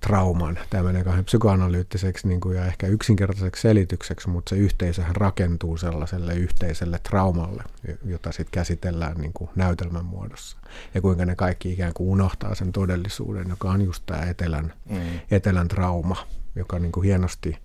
trauman. 0.00 0.58
Tämä 0.70 0.82
menee 0.82 1.04
kahden 1.04 1.24
psykoanalyyttiseksi 1.24 2.28
niin 2.28 2.40
kuin, 2.40 2.56
ja 2.56 2.66
ehkä 2.66 2.86
yksinkertaiseksi 2.86 3.62
selitykseksi, 3.62 4.28
mutta 4.28 4.50
se 4.50 4.56
yhteisöhän 4.56 5.16
rakentuu 5.16 5.76
sellaiselle 5.76 6.34
yhteiselle 6.34 6.98
traumalle, 6.98 7.64
jota 8.04 8.32
sitten 8.32 8.52
käsitellään 8.52 9.16
niin 9.16 9.32
kuin 9.32 9.50
näytelmän 9.56 10.04
muodossa. 10.04 10.56
Ja 10.94 11.00
kuinka 11.00 11.24
ne 11.24 11.34
kaikki 11.34 11.72
ikään 11.72 11.94
kuin 11.94 12.08
unohtaa 12.08 12.54
sen 12.54 12.72
todellisuuden, 12.72 13.48
joka 13.48 13.70
on 13.70 13.82
just 13.82 14.02
tämä 14.06 14.22
etelän, 14.22 14.72
mm. 14.90 15.00
etelän 15.30 15.68
trauma, 15.68 16.26
joka 16.56 16.78
niin 16.78 16.92
kuin 16.92 17.04
hienosti 17.04 17.58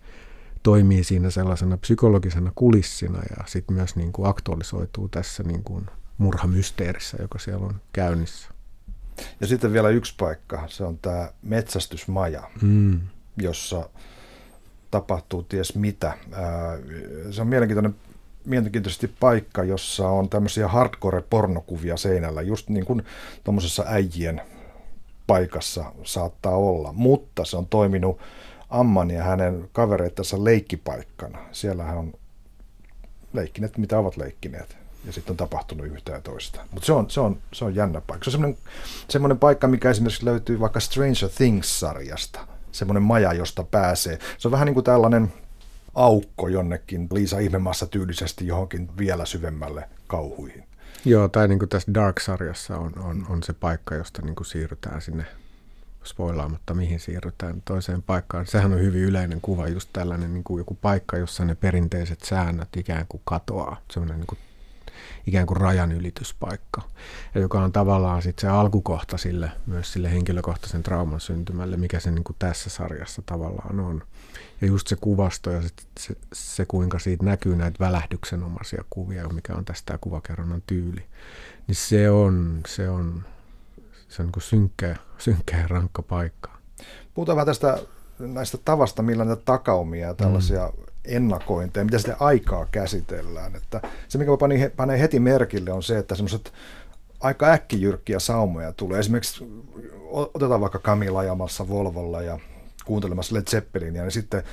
toimii 0.63 1.03
siinä 1.03 1.30
sellaisena 1.30 1.77
psykologisena 1.77 2.51
kulissina 2.56 3.19
ja 3.38 3.43
sitten 3.45 3.75
myös 3.75 3.95
niin 3.95 4.12
kuin 4.12 4.30
aktualisoituu 4.30 5.10
tässä 5.10 5.43
niin 5.43 5.63
kuin 5.63 5.86
murhamysteerissä, 6.17 7.17
joka 7.21 7.39
siellä 7.39 7.65
on 7.65 7.82
käynnissä. 7.93 8.49
Ja 9.39 9.47
sitten 9.47 9.73
vielä 9.73 9.89
yksi 9.89 10.13
paikka, 10.17 10.63
se 10.67 10.84
on 10.84 10.97
tämä 10.97 11.32
metsästysmaja, 11.41 12.43
mm. 12.62 13.01
jossa 13.38 13.89
tapahtuu 14.91 15.43
ties 15.43 15.75
mitä. 15.75 16.13
Se 17.32 17.41
on 17.41 17.47
mielenkiintoinen 17.47 17.95
mielenkiintoisesti 18.45 19.08
paikka, 19.19 19.63
jossa 19.63 20.10
on 20.10 20.30
tämmöisiä 20.30 20.67
hardcore-pornokuvia 20.67 21.97
seinällä, 21.97 22.41
just 22.41 22.69
niin 22.69 22.86
kuin 22.86 23.06
tuommoisessa 23.43 23.84
äijien 23.88 24.41
paikassa 25.27 25.93
saattaa 26.03 26.56
olla, 26.58 26.93
mutta 26.93 27.45
se 27.45 27.58
on 27.58 27.67
toiminut 27.67 28.19
Amman 28.69 29.12
ja 29.12 29.23
hänen 29.23 29.69
kavereittensa 29.71 30.43
leikkipaikkana. 30.43 31.39
Siellähän 31.51 31.97
on 31.97 32.13
leikkineet, 33.34 33.77
mitä 33.77 33.99
ovat 33.99 34.17
leikkineet 34.17 34.77
ja 35.07 35.13
sitten 35.13 35.33
on 35.33 35.37
tapahtunut 35.37 35.87
yhtä 35.87 36.11
ja 36.11 36.21
toista. 36.21 36.61
Mutta 36.71 36.85
se 36.85 36.93
on, 36.93 37.09
se, 37.09 37.19
on, 37.19 37.37
se 37.53 37.65
on 37.65 37.75
jännä 37.75 38.01
paikka. 38.01 38.23
Se 38.23 38.29
on 38.29 38.31
semmoinen, 38.31 38.57
semmoinen 39.09 39.39
paikka, 39.39 39.67
mikä 39.67 39.89
esimerkiksi 39.89 40.25
löytyy 40.25 40.59
vaikka 40.59 40.79
Stranger 40.79 41.29
Things-sarjasta. 41.35 42.39
Semmoinen 42.71 43.03
maja, 43.03 43.33
josta 43.33 43.63
pääsee. 43.63 44.19
Se 44.37 44.47
on 44.47 44.51
vähän 44.51 44.65
niin 44.65 44.73
kuin 44.73 44.83
tällainen 44.83 45.33
aukko 45.95 46.47
jonnekin 46.47 47.07
Liisa 47.11 47.39
Ihmemaassa 47.39 47.87
tyylisesti 47.87 48.47
johonkin 48.47 48.89
vielä 48.97 49.25
syvemmälle 49.25 49.89
kauhuihin. 50.07 50.63
Joo, 51.05 51.27
tai 51.27 51.47
niin 51.47 51.59
kuin 51.59 51.69
tässä 51.69 51.93
Dark-sarjassa 51.93 52.77
on, 52.77 52.91
on, 52.99 53.25
on 53.29 53.43
se 53.43 53.53
paikka, 53.53 53.95
josta 53.95 54.21
niin 54.21 54.35
kuin 54.35 54.47
siirrytään 54.47 55.01
sinne 55.01 55.25
spoilaamatta, 56.03 56.73
mihin 56.73 56.99
siirrytään 56.99 57.61
toiseen 57.65 58.03
paikkaan. 58.03 58.45
Sehän 58.45 58.73
on 58.73 58.79
hyvin 58.79 59.01
yleinen 59.01 59.41
kuva, 59.41 59.67
just 59.67 59.89
tällainen 59.93 60.33
niin 60.33 60.43
kuin 60.43 60.57
joku 60.57 60.77
paikka, 60.81 61.17
jossa 61.17 61.45
ne 61.45 61.55
perinteiset 61.55 62.19
säännöt 62.21 62.77
ikään 62.77 63.05
kuin 63.09 63.21
katoaa. 63.25 63.77
Semmoinen 63.91 64.17
niin 64.17 64.27
kuin 64.27 64.39
ikään 65.27 65.45
kuin 65.45 65.57
rajanylityspaikka, 65.57 66.81
ja 67.35 67.41
joka 67.41 67.61
on 67.61 67.71
tavallaan 67.71 68.21
sitten 68.21 68.41
se 68.41 68.47
alkukohta 68.47 69.17
sille, 69.17 69.51
myös 69.65 69.93
sille 69.93 70.11
henkilökohtaisen 70.11 70.83
trauman 70.83 71.19
syntymälle, 71.19 71.77
mikä 71.77 71.99
se 71.99 72.11
niin 72.11 72.23
kuin 72.23 72.35
tässä 72.39 72.69
sarjassa 72.69 73.21
tavallaan 73.25 73.79
on. 73.79 74.03
Ja 74.61 74.67
just 74.67 74.87
se 74.87 74.95
kuvasto 74.95 75.51
ja 75.51 75.61
se, 75.61 75.69
se, 75.99 76.15
se 76.33 76.65
kuinka 76.65 76.99
siitä 76.99 77.25
näkyy 77.25 77.55
näitä 77.55 77.79
välähdyksenomaisia 77.79 78.83
kuvia, 78.89 79.29
mikä 79.29 79.55
on 79.55 79.65
tästä 79.65 79.97
kuvakerronnan 80.01 80.63
tyyli, 80.67 81.03
niin 81.67 81.75
se 81.75 82.09
on, 82.09 82.61
se 82.67 82.89
on, 82.89 83.23
se 84.09 84.21
on 84.21 84.25
niin 84.25 84.31
kuin 84.33 84.43
synkkä, 84.43 84.95
synkkä 85.17 85.57
ja 85.57 85.67
rankka 85.67 86.01
paikka. 86.01 86.57
Puhutaan 87.13 87.35
vähän 87.35 87.45
tästä 87.45 87.79
näistä 88.19 88.57
tavasta, 88.57 89.01
millä 89.01 89.25
näitä 89.25 89.41
takaumia 89.45 90.07
ja 90.07 90.13
tällaisia 90.13 90.67
mm 90.67 90.87
ennakointeja, 91.07 91.85
mitä 91.85 91.97
sitä 91.97 92.15
aikaa 92.19 92.65
käsitellään. 92.71 93.55
Että 93.55 93.81
se, 94.07 94.17
mikä 94.17 94.31
panee 94.75 94.99
heti 94.99 95.19
merkille, 95.19 95.71
on 95.71 95.83
se, 95.83 95.97
että 95.97 96.15
semmoiset 96.15 96.53
aika 97.19 97.51
äkkijyrkkiä 97.51 98.19
saumoja 98.19 98.73
tulee. 98.73 98.99
Esimerkiksi 98.99 99.47
otetaan 100.11 100.61
vaikka 100.61 100.79
Kamila 100.79 101.19
ajamassa 101.19 101.69
Volvolla 101.69 102.21
ja 102.21 102.39
kuuntelemassa 102.85 103.35
Led 103.35 103.43
Zeppelinia, 103.49 104.01
niin 104.01 104.11
sitten 104.11 104.43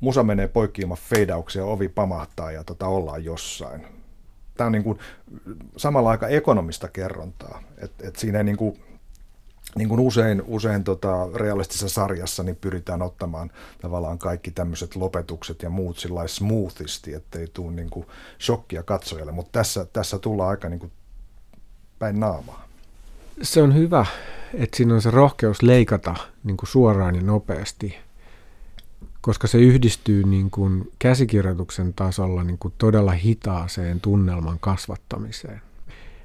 musa 0.00 0.22
menee 0.22 0.48
poikki 0.48 0.82
ilman 0.82 0.98
feidauksia, 0.98 1.64
ovi 1.64 1.88
pamahtaa 1.88 2.52
ja 2.52 2.64
tota, 2.64 2.86
ollaan 2.86 3.24
jossain. 3.24 3.86
Tämä 4.56 4.66
on 4.66 4.72
niin 4.72 4.84
kuin 4.84 4.98
samalla 5.76 6.10
aika 6.10 6.28
ekonomista 6.28 6.88
kerrontaa. 6.88 7.62
Et, 7.78 7.92
et 8.02 8.16
siinä 8.16 8.38
ei 8.38 8.44
niin 8.44 8.56
kuin 8.56 8.82
niin 9.76 9.88
kuin 9.88 10.00
usein, 10.00 10.42
usein 10.46 10.84
tota 10.84 11.28
realistisessa 11.34 11.88
sarjassa 11.88 12.42
niin 12.42 12.56
pyritään 12.56 13.02
ottamaan 13.02 13.50
tavallaan 13.82 14.18
kaikki 14.18 14.50
tämmöiset 14.50 14.96
lopetukset 14.96 15.62
ja 15.62 15.70
muut 15.70 15.98
sillä 15.98 16.26
smoothisti, 16.26 17.14
ettei 17.14 17.46
tule 17.46 17.72
niin 17.72 17.90
kuin 17.90 18.06
shokkia 18.40 18.82
katsojalle, 18.82 19.32
mutta 19.32 19.52
tässä, 19.52 19.86
tässä 19.92 20.18
tullaan 20.18 20.50
aika 20.50 20.68
niin 20.68 20.80
kuin 20.80 20.92
päin 21.98 22.20
naamaa. 22.20 22.68
Se 23.42 23.62
on 23.62 23.74
hyvä, 23.74 24.06
että 24.54 24.76
siinä 24.76 24.94
on 24.94 25.02
se 25.02 25.10
rohkeus 25.10 25.62
leikata 25.62 26.14
niin 26.44 26.56
kuin 26.56 26.68
suoraan 26.68 27.14
ja 27.14 27.22
nopeasti, 27.22 27.96
koska 29.20 29.46
se 29.46 29.58
yhdistyy 29.58 30.24
niin 30.24 30.50
kuin 30.50 30.92
käsikirjoituksen 30.98 31.94
tasolla 31.94 32.44
niin 32.44 32.58
kuin 32.58 32.74
todella 32.78 33.12
hitaaseen 33.12 34.00
tunnelman 34.00 34.58
kasvattamiseen. 34.60 35.62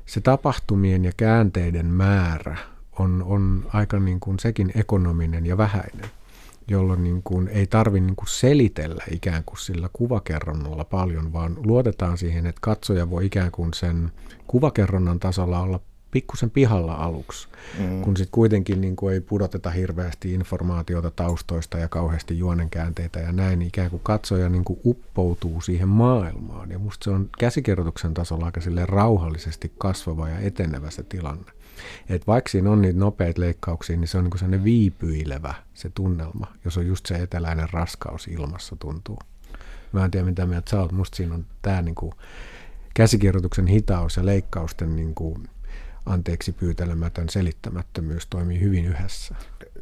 Se 0.05 0.21
tapahtumien 0.21 1.05
ja 1.05 1.11
käänteiden 1.17 1.85
määrä– 1.85 2.57
on, 2.99 3.23
on 3.27 3.65
aika 3.73 3.99
niin 3.99 4.19
kuin 4.19 4.39
sekin 4.39 4.71
ekonominen 4.75 5.45
ja 5.45 5.57
vähäinen, 5.57 6.09
jolloin 6.67 7.03
niin 7.03 7.23
kuin 7.23 7.47
ei 7.47 7.67
tarvitse 7.67 8.05
niin 8.05 8.15
kuin 8.15 8.29
selitellä 8.29 9.03
ikään 9.11 9.43
kuin 9.45 9.59
sillä 9.59 9.89
kuvakerronnalla 9.93 10.83
paljon, 10.83 11.33
vaan 11.33 11.57
luotetaan 11.63 12.17
siihen, 12.17 12.45
että 12.45 12.61
katsoja 12.61 13.09
voi 13.09 13.25
ikään 13.25 13.51
kuin 13.51 13.73
sen 13.73 14.11
kuvakerronnan 14.47 15.19
tasolla 15.19 15.59
olla 15.59 15.79
pikkusen 16.15 16.49
pihalla 16.49 16.93
aluksi, 16.93 17.47
mm. 17.79 18.01
kun 18.01 18.17
sitten 18.17 18.31
kuitenkin 18.31 18.81
niin 18.81 18.95
kuin 18.95 19.13
ei 19.13 19.21
pudoteta 19.21 19.69
hirveästi 19.69 20.33
informaatiota 20.33 21.11
taustoista 21.11 21.77
ja 21.77 21.87
kauheasti 21.89 22.37
juonenkäänteitä 22.37 23.19
ja 23.19 23.31
näin, 23.31 23.59
niin 23.59 23.67
ikään 23.67 23.89
kuin 23.89 24.01
katsoja 24.03 24.49
niin 24.49 24.63
kuin 24.63 24.79
uppoutuu 24.85 25.61
siihen 25.61 25.89
maailmaan. 25.89 26.71
Ja 26.71 26.79
musta 26.79 27.03
se 27.03 27.09
on 27.09 27.29
käsikirjoituksen 27.39 28.13
tasolla 28.13 28.45
aika 28.45 28.61
rauhallisesti 28.85 29.71
kasvava 29.77 30.29
ja 30.29 30.39
etenevä 30.39 30.89
se 30.89 31.03
tilanne. 31.03 31.51
Et 32.09 32.27
vaikka 32.27 32.49
siinä 32.49 32.71
on 32.71 32.81
niitä 32.81 32.99
nopeita 32.99 33.41
leikkauksia, 33.41 33.97
niin 33.97 34.07
se 34.07 34.17
on 34.17 34.23
niin 34.23 34.39
sellainen 34.39 34.63
viipyilevä 34.63 35.53
se 35.73 35.89
tunnelma, 35.89 36.47
jos 36.65 36.77
on 36.77 36.87
just 36.87 37.05
se 37.05 37.15
eteläinen 37.15 37.69
raskaus 37.71 38.27
ilmassa 38.27 38.75
tuntuu. 38.79 39.19
Mä 39.91 40.05
en 40.05 40.11
tiedä, 40.11 40.25
mitä 40.25 40.45
mieltä 40.45 40.71
sä 40.71 40.79
oot. 40.79 40.91
Musta 40.91 41.15
siinä 41.15 41.33
on 41.33 41.45
tämä 41.61 41.81
niin 41.81 41.95
käsikirjoituksen 42.93 43.67
hitaus 43.67 44.17
ja 44.17 44.25
leikkausten 44.25 44.95
niin 44.95 45.15
kuin 45.15 45.49
anteeksi 46.05 46.51
pyytelemätön 46.51 47.29
selittämättömyys 47.29 48.27
toimii 48.27 48.59
hyvin 48.59 48.85
yhdessä. 48.85 49.35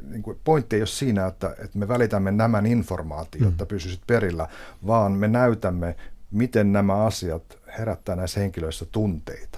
Niin 0.09 0.23
kuin 0.23 0.39
pointti 0.43 0.75
ei 0.75 0.81
ole 0.81 0.87
siinä, 0.87 1.27
että, 1.27 1.55
että 1.63 1.79
me 1.79 1.87
välitämme 1.87 2.31
nämä 2.31 2.63
informaatiot, 2.65 3.45
jotta 3.45 3.63
mm. 3.63 3.67
pysyisit 3.67 4.01
perillä, 4.07 4.47
vaan 4.87 5.11
me 5.11 5.27
näytämme, 5.27 5.95
miten 6.31 6.73
nämä 6.73 7.05
asiat 7.05 7.57
herättää 7.77 8.15
näissä 8.15 8.39
henkilöissä 8.39 8.85
tunteita. 8.85 9.52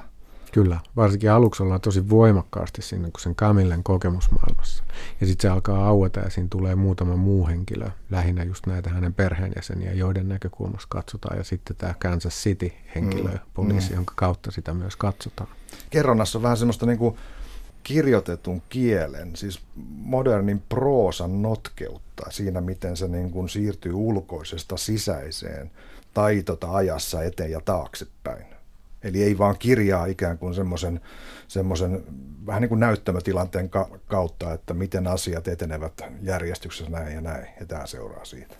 Kyllä, 0.55 0.79
varsinkin 0.95 1.31
aluksi 1.31 1.63
ollaan 1.63 1.81
tosi 1.81 2.09
voimakkaasti 2.09 2.81
siinä 2.81 3.03
kun 3.03 3.19
sen 3.19 3.35
Camillen 3.35 3.83
kokemusmaailmassa. 3.83 4.83
Ja 5.21 5.27
sitten 5.27 5.41
se 5.41 5.53
alkaa 5.53 5.87
aueta 5.87 6.19
ja 6.19 6.29
siinä 6.29 6.47
tulee 6.49 6.75
muutama 6.75 7.15
muu 7.15 7.47
henkilö, 7.47 7.89
lähinnä 8.09 8.43
just 8.43 8.67
näitä 8.67 8.89
hänen 8.89 9.13
perheenjäseniä, 9.13 9.93
joiden 9.93 10.29
näkökulmasta 10.29 10.87
katsotaan. 10.89 11.37
Ja 11.37 11.43
sitten 11.43 11.75
tämä 11.75 11.93
Kansas 11.99 12.33
City-henkilö, 12.43 13.31
mm. 13.31 13.39
poliisi, 13.53 13.89
mm. 13.89 13.95
jonka 13.95 14.13
kautta 14.15 14.51
sitä 14.51 14.73
myös 14.73 14.95
katsotaan. 14.95 15.49
Kerronnassa 15.89 16.37
on 16.39 16.43
vähän 16.43 16.57
semmoista 16.57 16.85
niin 16.85 16.97
kuin 16.97 17.17
kirjoitetun 17.83 18.61
kielen, 18.69 19.35
siis 19.35 19.61
modernin 19.97 20.63
proosan 20.69 21.41
notkeutta 21.41 22.31
siinä, 22.31 22.61
miten 22.61 22.97
se 22.97 23.07
niin 23.07 23.31
kuin 23.31 23.49
siirtyy 23.49 23.93
ulkoisesta 23.93 24.77
sisäiseen 24.77 25.71
taitota 26.13 26.71
ajassa 26.71 27.23
eteen 27.23 27.51
ja 27.51 27.61
taaksepäin 27.61 28.54
Eli 29.05 29.23
ei 29.23 29.37
vaan 29.37 29.55
kirjaa 29.59 30.05
ikään 30.05 30.37
kuin 30.37 30.53
semmoisen 30.53 31.01
semmoisen 31.47 32.03
vähän 32.45 32.61
niin 32.61 32.69
kuin 32.69 32.79
näyttämötilanteen 32.79 33.69
kautta, 34.07 34.53
että 34.53 34.73
miten 34.73 35.07
asiat 35.07 35.47
etenevät 35.47 36.01
järjestyksessä 36.21 36.91
näin 36.91 37.15
ja 37.15 37.21
näin, 37.21 37.47
ja 37.59 37.65
tämä 37.65 37.85
seuraa 37.85 38.25
siitä. 38.25 38.55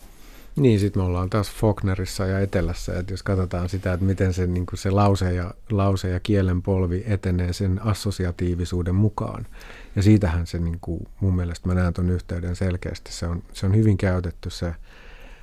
Niin, 0.55 0.79
sitten 0.79 1.01
me 1.01 1.05
ollaan 1.05 1.29
taas 1.29 1.51
Faulknerissa 1.51 2.25
ja 2.25 2.39
Etelässä, 2.39 2.99
että 2.99 3.13
jos 3.13 3.23
katsotaan 3.23 3.69
sitä, 3.69 3.93
että 3.93 4.05
miten 4.05 4.34
se, 4.34 4.47
niin 4.47 4.65
se 4.73 4.91
lause, 4.91 5.34
ja, 5.34 5.53
lause 5.69 6.10
ja 6.10 6.19
kielen 6.19 6.62
polvi 6.62 7.03
etenee 7.08 7.53
sen 7.53 7.81
assosiatiivisuuden 7.86 8.95
mukaan. 8.95 9.45
Ja 9.95 10.03
siitähän 10.03 10.47
se 10.47 10.60
niin 10.60 10.77
kuin, 10.81 11.08
mun 11.19 11.36
mielestä 11.36 11.67
mä 11.67 11.73
näen 11.73 11.93
tuon 11.93 12.10
yhteyden 12.10 12.55
selkeästi. 12.55 13.12
Se 13.12 13.27
on, 13.27 13.43
se 13.53 13.65
on 13.65 13.75
hyvin 13.75 13.97
käytetty 13.97 14.49
se, 14.49 14.75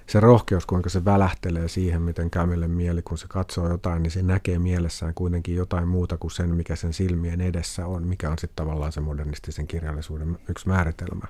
se 0.07 0.21
rohkeus, 0.21 0.67
kuinka 0.67 0.91
se 0.91 1.05
välähtelee 1.05 1.69
siihen, 1.69 2.03
miten 2.03 2.31
Camille 2.31 2.69
mieli, 2.69 3.03
kun 3.03 3.19
se 3.19 3.27
katsoo 3.29 3.69
jotain, 3.69 4.03
niin 4.03 4.11
se 4.11 4.23
näkee 4.23 4.59
mielessään 4.59 5.15
kuitenkin 5.15 5.57
jotain 5.57 5.89
muuta 5.89 6.17
kuin 6.17 6.31
sen, 6.31 6.55
mikä 6.55 6.77
sen 6.77 6.93
silmien 6.93 7.41
edessä 7.41 7.87
on, 7.87 8.07
mikä 8.07 8.31
on 8.31 8.39
sitten 8.39 8.67
tavallaan 8.67 8.93
se 8.93 9.01
modernistisen 9.01 9.67
kirjallisuuden 9.67 10.39
yksi 10.49 10.69
määritelmä. 10.69 11.27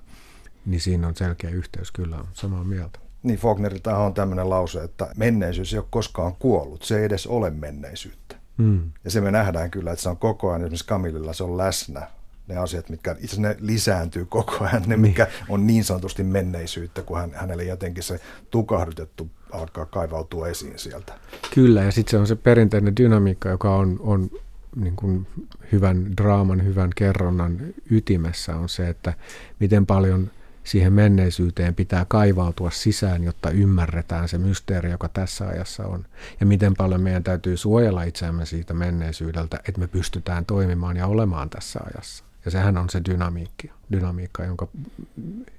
Niin 0.67 0.81
siinä 0.81 1.09
on 1.09 1.17
selkeä 1.17 1.51
yhteys, 1.51 1.93
kyllä 1.93 2.17
on 2.17 2.29
samaa 2.33 2.65
mieltä. 2.65 2.99
Niin 3.23 3.39
Faulknerilta 3.39 3.97
on 3.97 4.15
tämmöinen 4.15 4.51
lause, 4.51 4.83
että 4.83 5.13
menneisyys 5.17 5.73
ei 5.73 5.79
ole 5.79 5.87
koskaan 5.91 6.35
kuollut, 6.39 6.83
se 6.83 6.99
ei 6.99 7.05
edes 7.05 7.27
ole 7.27 7.51
menneisyyttä. 7.51 8.37
Mm. 8.57 8.93
Ja 9.05 9.11
se 9.11 9.21
me 9.21 9.31
nähdään 9.31 9.71
kyllä, 9.71 9.93
että 9.93 10.03
se 10.03 10.09
on 10.09 10.17
koko 10.17 10.51
ajan, 10.51 10.61
esimerkiksi 10.61 10.87
Camillilla 10.87 11.33
se 11.33 11.45
on 11.45 11.59
läsnä, 11.59 12.09
ne 12.49 12.57
asiat, 12.57 12.89
mitkä 12.89 13.17
itse 13.21 13.41
ne 13.41 13.57
lisääntyy 13.61 14.25
koko 14.25 14.65
ajan, 14.65 14.83
ne 14.83 14.87
niin. 14.89 15.01
mikä 15.01 15.27
on 15.49 15.67
niin 15.67 15.85
sanotusti 15.85 16.23
menneisyyttä, 16.23 17.03
kun 17.03 17.19
hän, 17.19 17.31
hänelle 17.35 17.65
jotenkin 17.65 18.03
se 18.03 18.21
tukahdutettu 18.51 19.31
alkaa 19.53 19.87
kaivautua 19.87 20.49
esiin 20.49 20.79
sieltä. 20.79 21.13
Kyllä, 21.55 21.83
ja 21.83 21.93
sitten 21.93 22.11
se 22.11 22.19
on 22.19 22.27
se 22.27 22.37
perinteinen 22.37 22.97
dynamiikka, 22.97 23.49
joka 23.49 23.77
on, 23.77 23.97
on 24.01 24.31
niin 24.77 24.97
kuin 24.97 25.27
hyvän 25.73 26.17
draaman, 26.17 26.65
hyvän 26.65 26.91
kerronnan 26.97 27.59
ytimessä, 27.91 28.57
on 28.57 28.69
se, 28.69 28.89
että 28.89 29.15
miten 29.61 29.87
paljon– 29.87 30.31
siihen 30.65 30.93
menneisyyteen 30.93 31.75
pitää 31.75 32.07
kaivautua 32.09 32.71
sisään, 32.71 33.25
jotta 33.25 33.51
ymmärretään 33.51 34.29
se 34.29 34.39
mysteeri, 34.39 34.91
joka 34.91 35.09
tässä 35.09 35.47
ajassa 35.47 35.87
on. 35.87 36.07
Ja 36.41 36.47
miten 36.47 36.75
paljon 36.75 37.01
meidän 37.01 37.25
täytyy 37.25 37.57
suojella 37.57 38.03
itseämme 38.03 38.47
siitä 38.47 38.75
menneisyydeltä, 38.75 39.61
että 39.69 39.81
me 39.81 39.87
pystytään 39.87 40.47
toimimaan 40.47 40.97
ja 40.97 41.07
olemaan 41.07 41.51
tässä 41.51 41.81
ajassa. 41.95 42.25
Ja 42.45 42.51
sehän 42.51 42.79
on 42.79 42.91
se 42.91 43.01
dynamiikka, 43.11 43.69
dynamiikka 43.93 44.45
jonka 44.45 44.69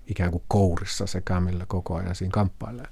ikään 0.08 0.32
kuin 0.32 0.43
kourissa 0.48 1.08
se 1.08 1.22
Camille 1.22 1.65
koko 1.67 1.96
ajan 1.96 2.15
siinä 2.15 2.32
kamppailee. 2.32 2.88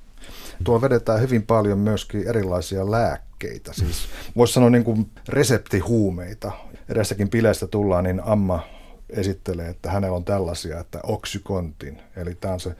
Tuo 0.64 0.82
vedetään 0.82 1.22
hyvin 1.22 1.44
paljon 1.44 1.80
myöskin 1.80 2.28
erilaisia 2.28 2.92
lääkkeitä, 2.92 3.74
siis 3.74 4.08
voisi 4.36 4.54
sanoa 4.54 4.70
niin 4.70 4.84
kuin 4.84 5.12
reseptihuumeita. 5.30 6.52
Edessäkin 6.90 7.30
bileistä 7.30 7.68
tullaan, 7.68 8.04
niin 8.04 8.22
Amma 8.26 8.64
esittelee, 9.10 9.70
että 9.70 9.92
hänellä 9.92 10.16
on 10.16 10.26
tällaisia, 10.26 10.80
että 10.80 11.00
oksykontin, 11.04 12.02
eli 12.16 12.36
tämä 12.36 12.54
on 12.54 12.60
se 12.60 12.76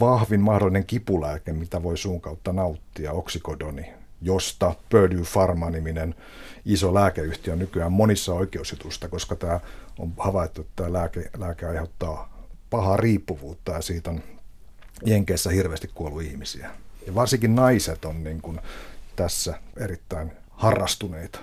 vahvin 0.00 0.40
mahdollinen 0.40 0.86
kipulääke, 0.86 1.52
mitä 1.52 1.82
voi 1.82 1.98
suun 1.98 2.20
kautta 2.20 2.52
nauttia, 2.52 3.12
oksikodoni, 3.12 3.92
josta 4.22 4.74
Purdue 4.90 5.24
Pharma-niminen 5.32 6.14
iso 6.64 6.94
lääkeyhtiö 6.94 7.52
on 7.52 7.58
nykyään 7.58 7.92
monissa 7.92 8.34
oikeusjutusta, 8.34 9.08
koska 9.08 9.36
tämä 9.36 9.60
on 10.00 10.12
havaittu, 10.18 10.60
että 10.60 10.72
tämä 10.76 10.92
lääke, 10.92 11.30
lääke 11.38 11.66
aiheuttaa 11.66 12.46
pahaa 12.70 12.96
riippuvuutta 12.96 13.72
ja 13.72 13.80
siitä 13.80 14.10
on 14.10 14.22
Jenkeissä 15.06 15.50
hirveästi 15.50 15.90
kuollut 15.94 16.22
ihmisiä. 16.22 16.70
Ja 17.06 17.14
varsinkin 17.14 17.54
naiset 17.54 18.04
on 18.04 18.24
niin 18.24 18.42
kuin 18.42 18.60
tässä 19.16 19.60
erittäin 19.76 20.32
harrastuneita. 20.50 21.40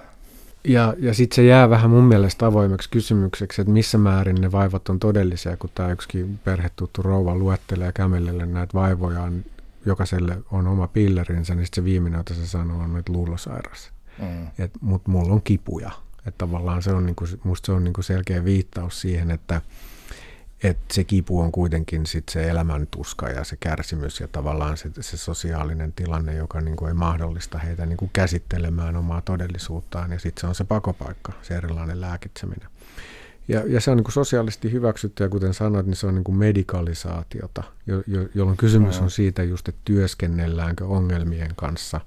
Ja, 0.63 0.93
ja 0.99 1.13
sitten 1.13 1.35
se 1.35 1.43
jää 1.43 1.69
vähän 1.69 1.89
mun 1.89 2.03
mielestä 2.03 2.45
avoimeksi 2.45 2.89
kysymykseksi, 2.89 3.61
että 3.61 3.73
missä 3.73 3.97
määrin 3.97 4.41
ne 4.41 4.51
vaivat 4.51 4.89
on 4.89 4.99
todellisia, 4.99 5.57
kun 5.57 5.69
tämä 5.75 5.91
yksikin 5.91 6.39
perhetuttu 6.43 7.01
rouva 7.01 7.35
luettelee 7.35 7.91
kämelelle 7.91 8.45
näitä 8.45 8.73
vaivojaan, 8.73 9.45
jokaiselle 9.85 10.37
on 10.51 10.67
oma 10.67 10.87
pillerinsä, 10.87 11.55
niin 11.55 11.65
sitten 11.65 11.83
se 11.83 11.85
viimeinen, 11.85 12.17
jota 12.17 12.33
se 12.33 12.47
sanoo, 12.47 12.81
on, 12.81 12.97
että 12.97 13.13
luulosairas. 13.13 13.91
Mm. 14.21 14.69
Mutta 14.81 15.11
mulla 15.11 15.33
on 15.33 15.41
kipuja. 15.41 15.91
Että 16.27 16.37
tavallaan 16.37 16.81
se 16.81 16.91
on, 16.91 17.05
niinku, 17.05 17.25
musta 17.43 17.65
se 17.65 17.71
on 17.71 17.83
niinku 17.83 18.01
selkeä 18.01 18.43
viittaus 18.43 19.01
siihen, 19.01 19.31
että– 19.31 19.61
että 20.63 20.93
se 20.93 21.03
kipu 21.03 21.39
on 21.39 21.51
kuitenkin 21.51 22.05
sit 22.05 22.29
se 22.29 22.49
elämäntuska 22.49 23.29
ja 23.29 23.43
se 23.43 23.57
kärsimys 23.59 24.19
ja 24.19 24.27
tavallaan 24.27 24.77
se, 24.77 24.89
se 24.99 25.17
sosiaalinen 25.17 25.93
tilanne, 25.93 26.35
joka 26.35 26.61
niin 26.61 26.75
kuin 26.75 26.89
ei 26.89 26.93
mahdollista 26.93 27.57
heitä 27.57 27.85
niin 27.85 27.97
kuin 27.97 28.11
käsittelemään 28.13 28.95
omaa 28.95 29.21
todellisuuttaan. 29.21 30.11
Ja 30.11 30.19
sitten 30.19 30.41
se 30.41 30.47
on 30.47 30.55
se 30.55 30.63
pakopaikka, 30.63 31.33
se 31.41 31.55
erilainen 31.55 32.01
lääkitseminen. 32.01 32.69
Ja, 33.47 33.63
ja 33.67 33.81
se 33.81 33.91
on 33.91 33.97
niin 33.97 34.03
kuin 34.03 34.13
sosiaalisesti 34.13 34.71
hyväksytty 34.71 35.23
ja 35.23 35.29
kuten 35.29 35.53
sanoit, 35.53 35.85
niin 35.85 35.95
se 35.95 36.07
on 36.07 36.15
niin 36.15 36.23
kuin 36.23 36.37
medikalisaatiota, 36.37 37.63
jo, 37.87 38.03
jo, 38.07 38.27
jolloin 38.35 38.57
kysymys 38.57 39.01
on 39.01 39.11
siitä 39.11 39.43
just, 39.43 39.67
että 39.67 39.81
työskennelläänkö 39.85 40.85
ongelmien 40.85 41.55
kanssa 41.55 42.01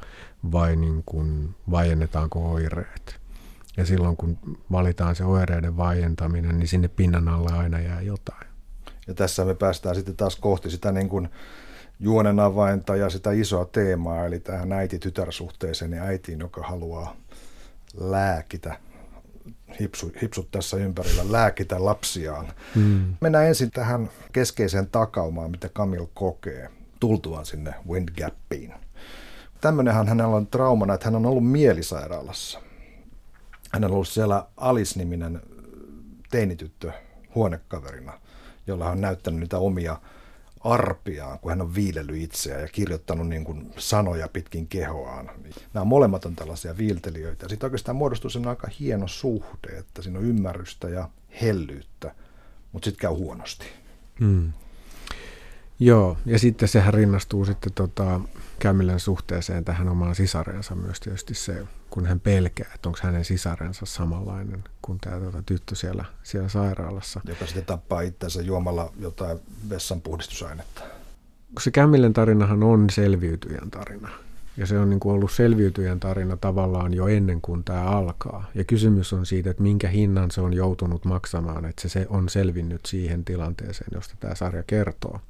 vai 0.52 0.76
niin 0.76 1.02
kuin 1.06 1.54
vaiennetaanko 1.70 2.52
oireet. 2.52 3.19
Ja 3.76 3.86
silloin 3.86 4.16
kun 4.16 4.38
valitaan 4.72 5.16
se 5.16 5.24
oireiden 5.24 5.76
vaientaminen, 5.76 6.58
niin 6.58 6.68
sinne 6.68 6.88
pinnan 6.88 7.28
alle 7.28 7.52
aina 7.52 7.80
jää 7.80 8.00
jotain. 8.00 8.48
Ja 9.06 9.14
tässä 9.14 9.44
me 9.44 9.54
päästään 9.54 9.94
sitten 9.94 10.16
taas 10.16 10.36
kohti 10.36 10.70
sitä 10.70 10.92
niin 10.92 11.08
kuin 11.08 11.28
juonen 12.00 12.40
avainta 12.40 12.96
ja 12.96 13.10
sitä 13.10 13.32
isoa 13.32 13.64
teemaa, 13.64 14.26
eli 14.26 14.40
tähän 14.40 14.72
äiti-tytärsuhteeseen 14.72 15.92
ja 15.92 16.02
äitiin, 16.02 16.40
joka 16.40 16.62
haluaa 16.62 17.16
lääkitä 17.94 18.76
hipsu, 19.80 20.12
hipsut 20.22 20.50
tässä 20.50 20.76
ympärillä, 20.76 21.32
lääkitä 21.32 21.84
lapsiaan. 21.84 22.52
Mm. 22.74 23.14
Mennään 23.20 23.46
ensin 23.46 23.70
tähän 23.70 24.10
keskeiseen 24.32 24.86
takaumaan, 24.86 25.50
mitä 25.50 25.68
Kamil 25.68 26.06
kokee 26.14 26.70
tultuaan 27.00 27.46
sinne 27.46 27.74
Windgapiin. 27.88 28.74
Tämmöinenhän 29.60 30.08
hänellä 30.08 30.36
on 30.36 30.46
traumana, 30.46 30.94
että 30.94 31.06
hän 31.06 31.16
on 31.16 31.26
ollut 31.26 31.46
mielisairaalassa 31.46 32.60
hänellä 33.72 33.94
ollut 33.94 34.08
siellä 34.08 34.46
Alice-niminen 34.56 35.40
teinityttö 36.30 36.92
huonekaverina, 37.34 38.12
jolla 38.66 38.84
hän 38.84 38.92
on 38.92 39.00
näyttänyt 39.00 39.40
niitä 39.40 39.58
omia 39.58 40.00
arpiaan, 40.60 41.38
kun 41.38 41.50
hän 41.50 41.60
on 41.60 41.74
viilellyt 41.74 42.22
itseään 42.22 42.60
ja 42.60 42.68
kirjoittanut 42.68 43.28
niin 43.28 43.44
kuin 43.44 43.72
sanoja 43.76 44.28
pitkin 44.28 44.66
kehoaan. 44.66 45.30
Nämä 45.74 45.84
molemmat 45.84 46.24
on 46.24 46.36
tällaisia 46.36 46.76
viiltelijöitä. 46.76 47.48
Sitten 47.48 47.66
oikeastaan 47.66 47.96
muodostuu 47.96 48.30
sellainen 48.30 48.50
aika 48.50 48.68
hieno 48.80 49.08
suhde, 49.08 49.78
että 49.78 50.02
siinä 50.02 50.18
on 50.18 50.24
ymmärrystä 50.24 50.88
ja 50.88 51.08
hellyyttä, 51.42 52.14
mutta 52.72 52.84
sitten 52.84 53.00
käy 53.00 53.10
huonosti. 53.10 53.66
Hmm. 54.20 54.52
Joo, 55.78 56.16
ja 56.26 56.38
sitten 56.38 56.68
sehän 56.68 56.94
rinnastuu 56.94 57.44
sitten 57.44 57.72
tota, 57.72 58.20
Kämilän 58.58 59.00
suhteeseen 59.00 59.64
tähän 59.64 59.88
omaan 59.88 60.14
sisareensa 60.14 60.74
myös 60.74 61.00
tietysti 61.00 61.34
se, 61.34 61.66
kun 61.90 62.06
hän 62.06 62.20
pelkää, 62.20 62.70
että 62.74 62.88
onko 62.88 62.98
hänen 63.02 63.24
sisarensa 63.24 63.86
samanlainen 63.86 64.64
kuin 64.82 64.98
tämä 65.00 65.20
tota, 65.20 65.42
tyttö 65.42 65.74
siellä, 65.74 66.04
siellä 66.22 66.48
sairaalassa. 66.48 67.20
Joka 67.24 67.46
sitten 67.46 67.64
tappaa 67.64 68.00
itsensä 68.00 68.42
juomalla 68.42 68.92
jotain 68.98 69.38
vessanpuhdistusainetta. 69.70 70.82
Se 71.60 71.70
Kämilän 71.70 72.12
tarinahan 72.12 72.62
on 72.62 72.90
selviytyjän 72.90 73.70
tarina. 73.70 74.08
Ja 74.60 74.66
se 74.66 74.78
on 74.78 74.90
niin 74.90 75.00
kuin 75.00 75.12
ollut 75.12 75.32
selviytyjän 75.32 76.00
tarina 76.00 76.36
tavallaan 76.36 76.94
jo 76.94 77.08
ennen 77.08 77.40
kuin 77.40 77.64
tämä 77.64 77.82
alkaa. 77.82 78.50
Ja 78.54 78.64
kysymys 78.64 79.12
on 79.12 79.26
siitä, 79.26 79.50
että 79.50 79.62
minkä 79.62 79.88
hinnan 79.88 80.30
se 80.30 80.40
on 80.40 80.52
joutunut 80.52 81.04
maksamaan, 81.04 81.64
että 81.64 81.88
se 81.88 82.06
on 82.10 82.28
selvinnyt 82.28 82.86
siihen 82.86 83.24
tilanteeseen, 83.24 83.90
josta 83.94 84.14
tämä 84.20 84.34
sarja 84.34 84.62
kertoo. 84.62 85.20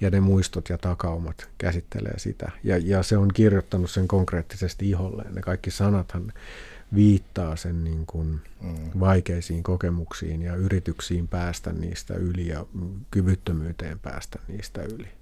Ja 0.00 0.10
ne 0.10 0.20
muistot 0.20 0.68
ja 0.68 0.78
takaumat 0.78 1.48
käsittelee 1.58 2.18
sitä. 2.18 2.50
Ja, 2.64 2.78
ja 2.78 3.02
se 3.02 3.16
on 3.16 3.28
kirjoittanut 3.34 3.90
sen 3.90 4.08
konkreettisesti 4.08 4.90
iholleen. 4.90 5.34
Ne 5.34 5.40
kaikki 5.40 5.70
sanathan 5.70 6.32
viittaa 6.94 7.56
sen 7.56 7.84
niin 7.84 8.06
kuin 8.06 8.40
mm. 8.62 9.00
vaikeisiin 9.00 9.62
kokemuksiin 9.62 10.42
ja 10.42 10.54
yrityksiin 10.54 11.28
päästä 11.28 11.72
niistä 11.72 12.14
yli 12.14 12.48
ja 12.48 12.66
kyvyttömyyteen 13.10 13.98
päästä 13.98 14.38
niistä 14.48 14.82
yli. 14.82 15.21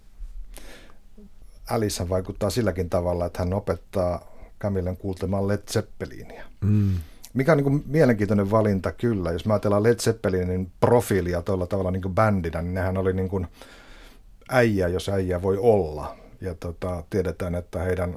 Alice 1.71 2.09
vaikuttaa 2.09 2.51
silläkin 2.51 2.91
tavalla, 2.91 3.27
että 3.27 3.39
hän 3.39 3.55
opettaa 3.55 4.31
Camillen 4.61 4.97
kuultemaan 4.97 5.49
Led 5.49 5.63
Zeppelinia. 5.71 6.45
Mm. 6.61 6.95
Mikä 7.35 7.53
on 7.53 7.59
niin 7.59 7.85
mielenkiintoinen 7.87 8.51
valinta 8.51 8.93
kyllä. 8.93 9.33
Jos 9.33 9.47
mä 9.47 9.55
ajatellaan 9.55 9.83
Led 9.83 9.99
Zeppelinin 9.99 10.73
profiilia 10.81 11.43
tuolla 11.43 11.67
tavalla 11.67 11.91
niin 11.91 12.03
kuin 12.03 12.15
bändinä, 12.15 12.63
niin 12.63 12.75
nehän 12.75 12.97
oli 12.97 13.13
niin 13.13 13.29
kuin 13.29 13.47
äijä, 14.49 14.89
jos 14.89 15.09
äijä 15.09 15.43
voi 15.43 15.59
olla. 15.59 16.17
Ja 16.41 16.55
tota, 16.55 17.05
tiedetään, 17.11 17.55
että 17.55 17.79
heidän 17.79 18.17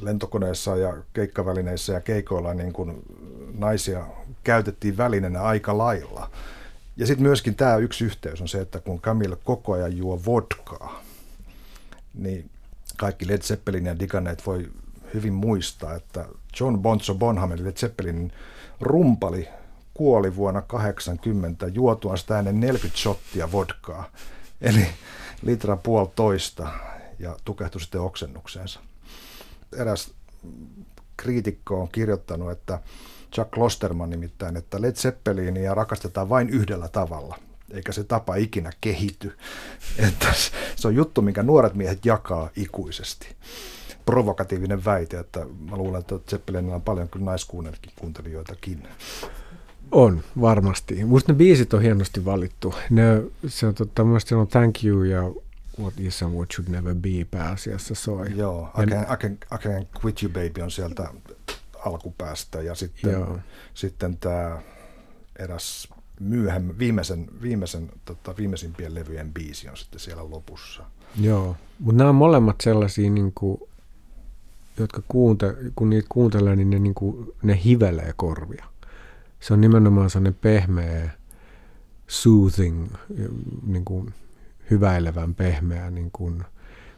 lentokoneissa 0.00 0.76
ja 0.76 0.96
keikkavälineissä 1.12 1.92
ja 1.92 2.00
keikoilla 2.00 2.54
niin 2.54 2.72
kuin 2.72 3.02
naisia 3.58 4.06
käytettiin 4.44 4.96
välineenä 4.96 5.42
aika 5.42 5.78
lailla. 5.78 6.30
Ja 6.96 7.06
sitten 7.06 7.26
myöskin 7.26 7.54
tämä 7.54 7.76
yksi 7.76 8.04
yhteys 8.04 8.40
on 8.40 8.48
se, 8.48 8.60
että 8.60 8.80
kun 8.80 9.00
Camille 9.00 9.36
koko 9.44 9.72
ajan 9.72 9.96
juo 9.96 10.20
vodkaa, 10.26 11.02
niin 12.14 12.50
kaikki 12.96 13.28
Led 13.28 13.42
Zeppelin 13.42 13.86
ja 13.86 13.98
diganneet 13.98 14.46
voi 14.46 14.70
hyvin 15.14 15.32
muistaa, 15.32 15.94
että 15.94 16.28
John 16.60 16.78
Bonzo 16.78 17.14
Bonham, 17.14 17.52
eli 17.52 17.72
Zeppelinin 17.72 18.32
rumpali, 18.80 19.48
kuoli 19.94 20.36
vuonna 20.36 20.62
80 20.62 21.66
juotuaan 21.66 22.18
sitä 22.18 22.38
ennen 22.38 22.60
40 22.60 22.98
shottia 22.98 23.52
vodkaa, 23.52 24.10
eli 24.60 24.86
litra 25.42 25.76
puolitoista, 25.76 26.68
ja 27.18 27.36
tukehtui 27.44 27.80
sitten 27.80 28.00
oksennukseensa. 28.00 28.80
Eräs 29.76 30.10
kriitikko 31.16 31.80
on 31.80 31.88
kirjoittanut, 31.88 32.50
että 32.50 32.80
Chuck 33.32 33.50
Klosterman 33.50 34.10
nimittäin, 34.10 34.56
että 34.56 34.82
Led 34.82 34.94
Zeppelinia 34.94 35.74
rakastetaan 35.74 36.28
vain 36.28 36.50
yhdellä 36.50 36.88
tavalla, 36.88 37.38
eikä 37.70 37.92
se 37.92 38.04
tapa 38.04 38.34
ikinä 38.36 38.70
kehity. 38.80 39.36
Että 39.98 40.32
se 40.76 40.88
on 40.88 40.94
juttu, 40.94 41.22
minkä 41.22 41.42
nuoret 41.42 41.74
miehet 41.74 42.06
jakaa 42.06 42.50
ikuisesti. 42.56 43.28
Provokatiivinen 44.06 44.84
väite, 44.84 45.18
että 45.18 45.46
mä 45.70 45.76
luulen, 45.76 46.00
että 46.00 46.18
Zeppelinillä 46.30 46.74
on 46.74 46.82
paljon 46.82 47.08
kyllä 47.08 47.24
naiskuuntelijoitakin. 47.24 48.88
On, 49.92 50.22
varmasti. 50.40 51.04
Musta 51.04 51.32
ne 51.32 51.38
biisit 51.38 51.74
on 51.74 51.82
hienosti 51.82 52.24
valittu. 52.24 52.74
Ne, 52.90 53.22
se 53.46 53.66
on, 53.66 53.74
totta, 53.74 54.02
se 54.18 54.34
on 54.34 54.48
Thank 54.48 54.84
You 54.84 55.02
ja 55.02 55.22
What 55.80 55.94
Is 55.98 56.22
and 56.22 56.34
What 56.34 56.52
Should 56.52 56.70
Never 56.70 56.94
Be 56.94 57.26
pääasiassa 57.30 57.94
soi. 57.94 58.36
Joo, 58.36 58.70
I 58.82 58.86
can, 58.86 59.02
I, 59.02 59.16
can, 59.16 59.32
I 59.32 59.58
can 59.58 59.86
Quit 60.04 60.22
You 60.22 60.32
Baby 60.32 60.62
on 60.62 60.70
sieltä 60.70 61.08
alkupäästä 61.84 62.62
ja 62.62 62.74
sitten, 62.74 63.12
Joo. 63.12 63.38
sitten 63.74 64.16
tämä 64.16 64.62
eräs 65.38 65.88
myöhemmin, 66.20 66.78
viimeisen, 66.78 67.26
viimeisen, 67.42 67.90
tota, 68.04 68.36
viimeisimpien 68.36 68.94
levyjen 68.94 69.34
biisi 69.34 69.68
on 69.68 69.76
sitten 69.76 70.00
siellä 70.00 70.30
lopussa. 70.30 70.84
Joo, 71.20 71.56
mutta 71.78 71.98
nämä 71.98 72.10
on 72.10 72.14
molemmat 72.14 72.60
sellaisia, 72.60 73.10
niin 73.10 73.32
kuin, 73.34 73.60
jotka 74.78 75.02
kuunte, 75.08 75.54
kun 75.76 75.90
niitä 75.90 76.06
kuuntelee, 76.08 76.56
niin 76.56 76.70
ne, 76.70 76.78
niin 76.78 76.94
kuin, 76.94 77.32
ne 77.42 77.60
hivelee 77.64 78.12
korvia. 78.16 78.64
Se 79.40 79.54
on 79.54 79.60
nimenomaan 79.60 80.10
sellainen 80.10 80.38
pehmeä, 80.40 81.10
soothing, 82.06 82.88
niin 83.66 83.84
kuin, 83.84 84.14
hyväilevän 84.70 85.34
pehmeä, 85.34 85.90
niin 85.90 86.10
kuin, 86.10 86.44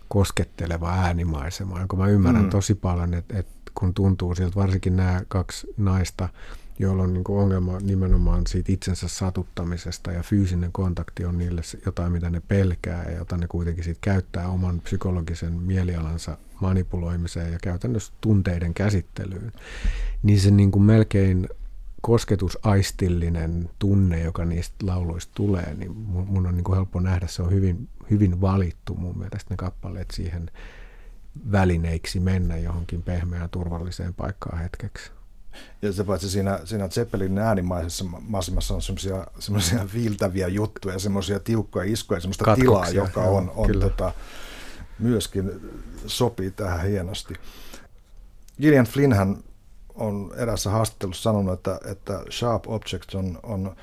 kosketteleva 0.09 0.93
äänimaisema, 0.93 1.79
jonka 1.79 1.97
mä 1.97 2.09
ymmärrän 2.09 2.45
mm. 2.45 2.51
tosi 2.51 2.75
paljon, 2.75 3.15
että, 3.15 3.39
että 3.39 3.53
kun 3.75 3.95
tuntuu 3.95 4.35
siltä, 4.35 4.55
varsinkin 4.55 4.97
nämä 4.97 5.23
kaksi 5.29 5.67
naista, 5.77 6.29
joilla 6.79 7.03
on 7.03 7.13
niin 7.13 7.25
kuin 7.25 7.39
ongelma 7.39 7.81
nimenomaan 7.81 8.47
siitä 8.47 8.73
itsensä 8.73 9.09
satuttamisesta 9.09 10.13
ja 10.13 10.23
fyysinen 10.23 10.73
kontakti 10.73 11.25
on 11.25 11.39
niille 11.39 11.63
jotain, 11.87 12.13
mitä 12.13 12.31
ne 12.31 12.43
pelkää 12.49 13.05
ja 13.05 13.17
jota 13.17 13.37
ne 13.37 13.47
kuitenkin 13.49 13.85
siitä 13.85 13.99
käyttää 14.01 14.49
oman 14.49 14.81
psykologisen 14.81 15.53
mielialansa 15.53 16.39
manipuloimiseen 16.61 17.53
ja 17.53 17.59
käytännössä 17.63 18.13
tunteiden 18.21 18.75
käsittelyyn, 18.75 19.53
niin 20.23 20.41
se 20.41 20.51
niin 20.51 20.71
kuin 20.71 20.83
melkein 20.83 21.49
kosketusaistillinen 22.01 23.71
tunne, 23.79 24.21
joka 24.21 24.45
niistä 24.45 24.87
lauluista 24.87 25.33
tulee, 25.35 25.75
niin 25.75 25.97
mun 25.97 26.47
on 26.47 26.55
niin 26.55 26.65
kuin 26.65 26.77
helppo 26.77 27.01
nähdä, 27.01 27.27
se 27.27 27.43
on 27.43 27.51
hyvin, 27.51 27.89
hyvin 28.11 28.41
valittu 28.41 28.95
mun 28.95 29.19
mielestä 29.19 29.47
ne 29.51 29.57
kappaleet 29.57 30.11
siihen 30.11 30.51
välineiksi 31.53 32.21
mennä 32.21 32.57
johonkin 32.57 33.03
pehmeään 33.03 33.51
turvalliseen 33.51 34.15
paikkaan 34.15 34.59
hetkeksi. 34.59 35.16
Ja 35.83 35.93
se 35.93 36.05
paitsi 36.05 36.31
siinä, 36.31 36.61
siinä 36.65 36.89
Zeppelin 36.89 37.39
äänimaisessa 37.39 38.05
masimassa 38.21 38.75
on 38.75 38.83
semmoisia, 38.83 39.27
semmoisia 39.39 39.89
viiltäviä 39.95 40.49
juttuja, 40.49 40.99
semmoisia 40.99 41.41
tiukkoja 41.41 41.93
iskuja, 41.93 42.21
semmoista 42.21 42.45
Katkoksia, 42.45 42.91
tilaa, 42.91 43.07
joka 43.07 43.21
joo, 43.21 43.37
on, 43.37 43.53
on 43.57 43.81
tota, 43.81 44.13
myöskin 44.99 45.53
sopii 46.07 46.51
tähän 46.51 46.87
hienosti. 46.87 47.35
Gillian 48.61 48.87
Flynnhän 48.87 49.37
on 49.95 50.33
erässä 50.37 50.71
haastattelussa 50.71 51.23
sanonut, 51.23 51.53
että, 51.53 51.81
että 51.85 52.23
Sharp 52.31 52.65
Objects 52.67 53.15
on, 53.15 53.39
on 53.43 53.77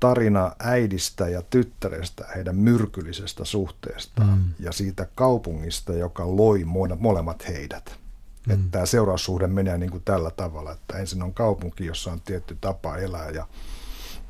tarina 0.00 0.52
äidistä 0.58 1.28
ja 1.28 1.42
tyttärestä 1.42 2.24
heidän 2.34 2.56
myrkyllisestä 2.56 3.44
suhteestaan 3.44 4.38
mm. 4.38 4.44
ja 4.58 4.72
siitä 4.72 5.06
kaupungista, 5.14 5.92
joka 5.92 6.36
loi 6.36 6.64
molemmat 6.98 7.48
heidät. 7.48 8.00
Mm. 8.46 8.54
Että 8.54 8.66
tämä 8.70 8.86
seuraussuhde 8.86 9.46
menee 9.46 9.78
niin 9.78 9.90
kuin 9.90 10.04
tällä 10.04 10.30
tavalla, 10.30 10.72
että 10.72 10.98
ensin 10.98 11.22
on 11.22 11.34
kaupunki, 11.34 11.86
jossa 11.86 12.12
on 12.12 12.20
tietty 12.20 12.58
tapa 12.60 12.96
elää 12.96 13.30
ja 13.30 13.46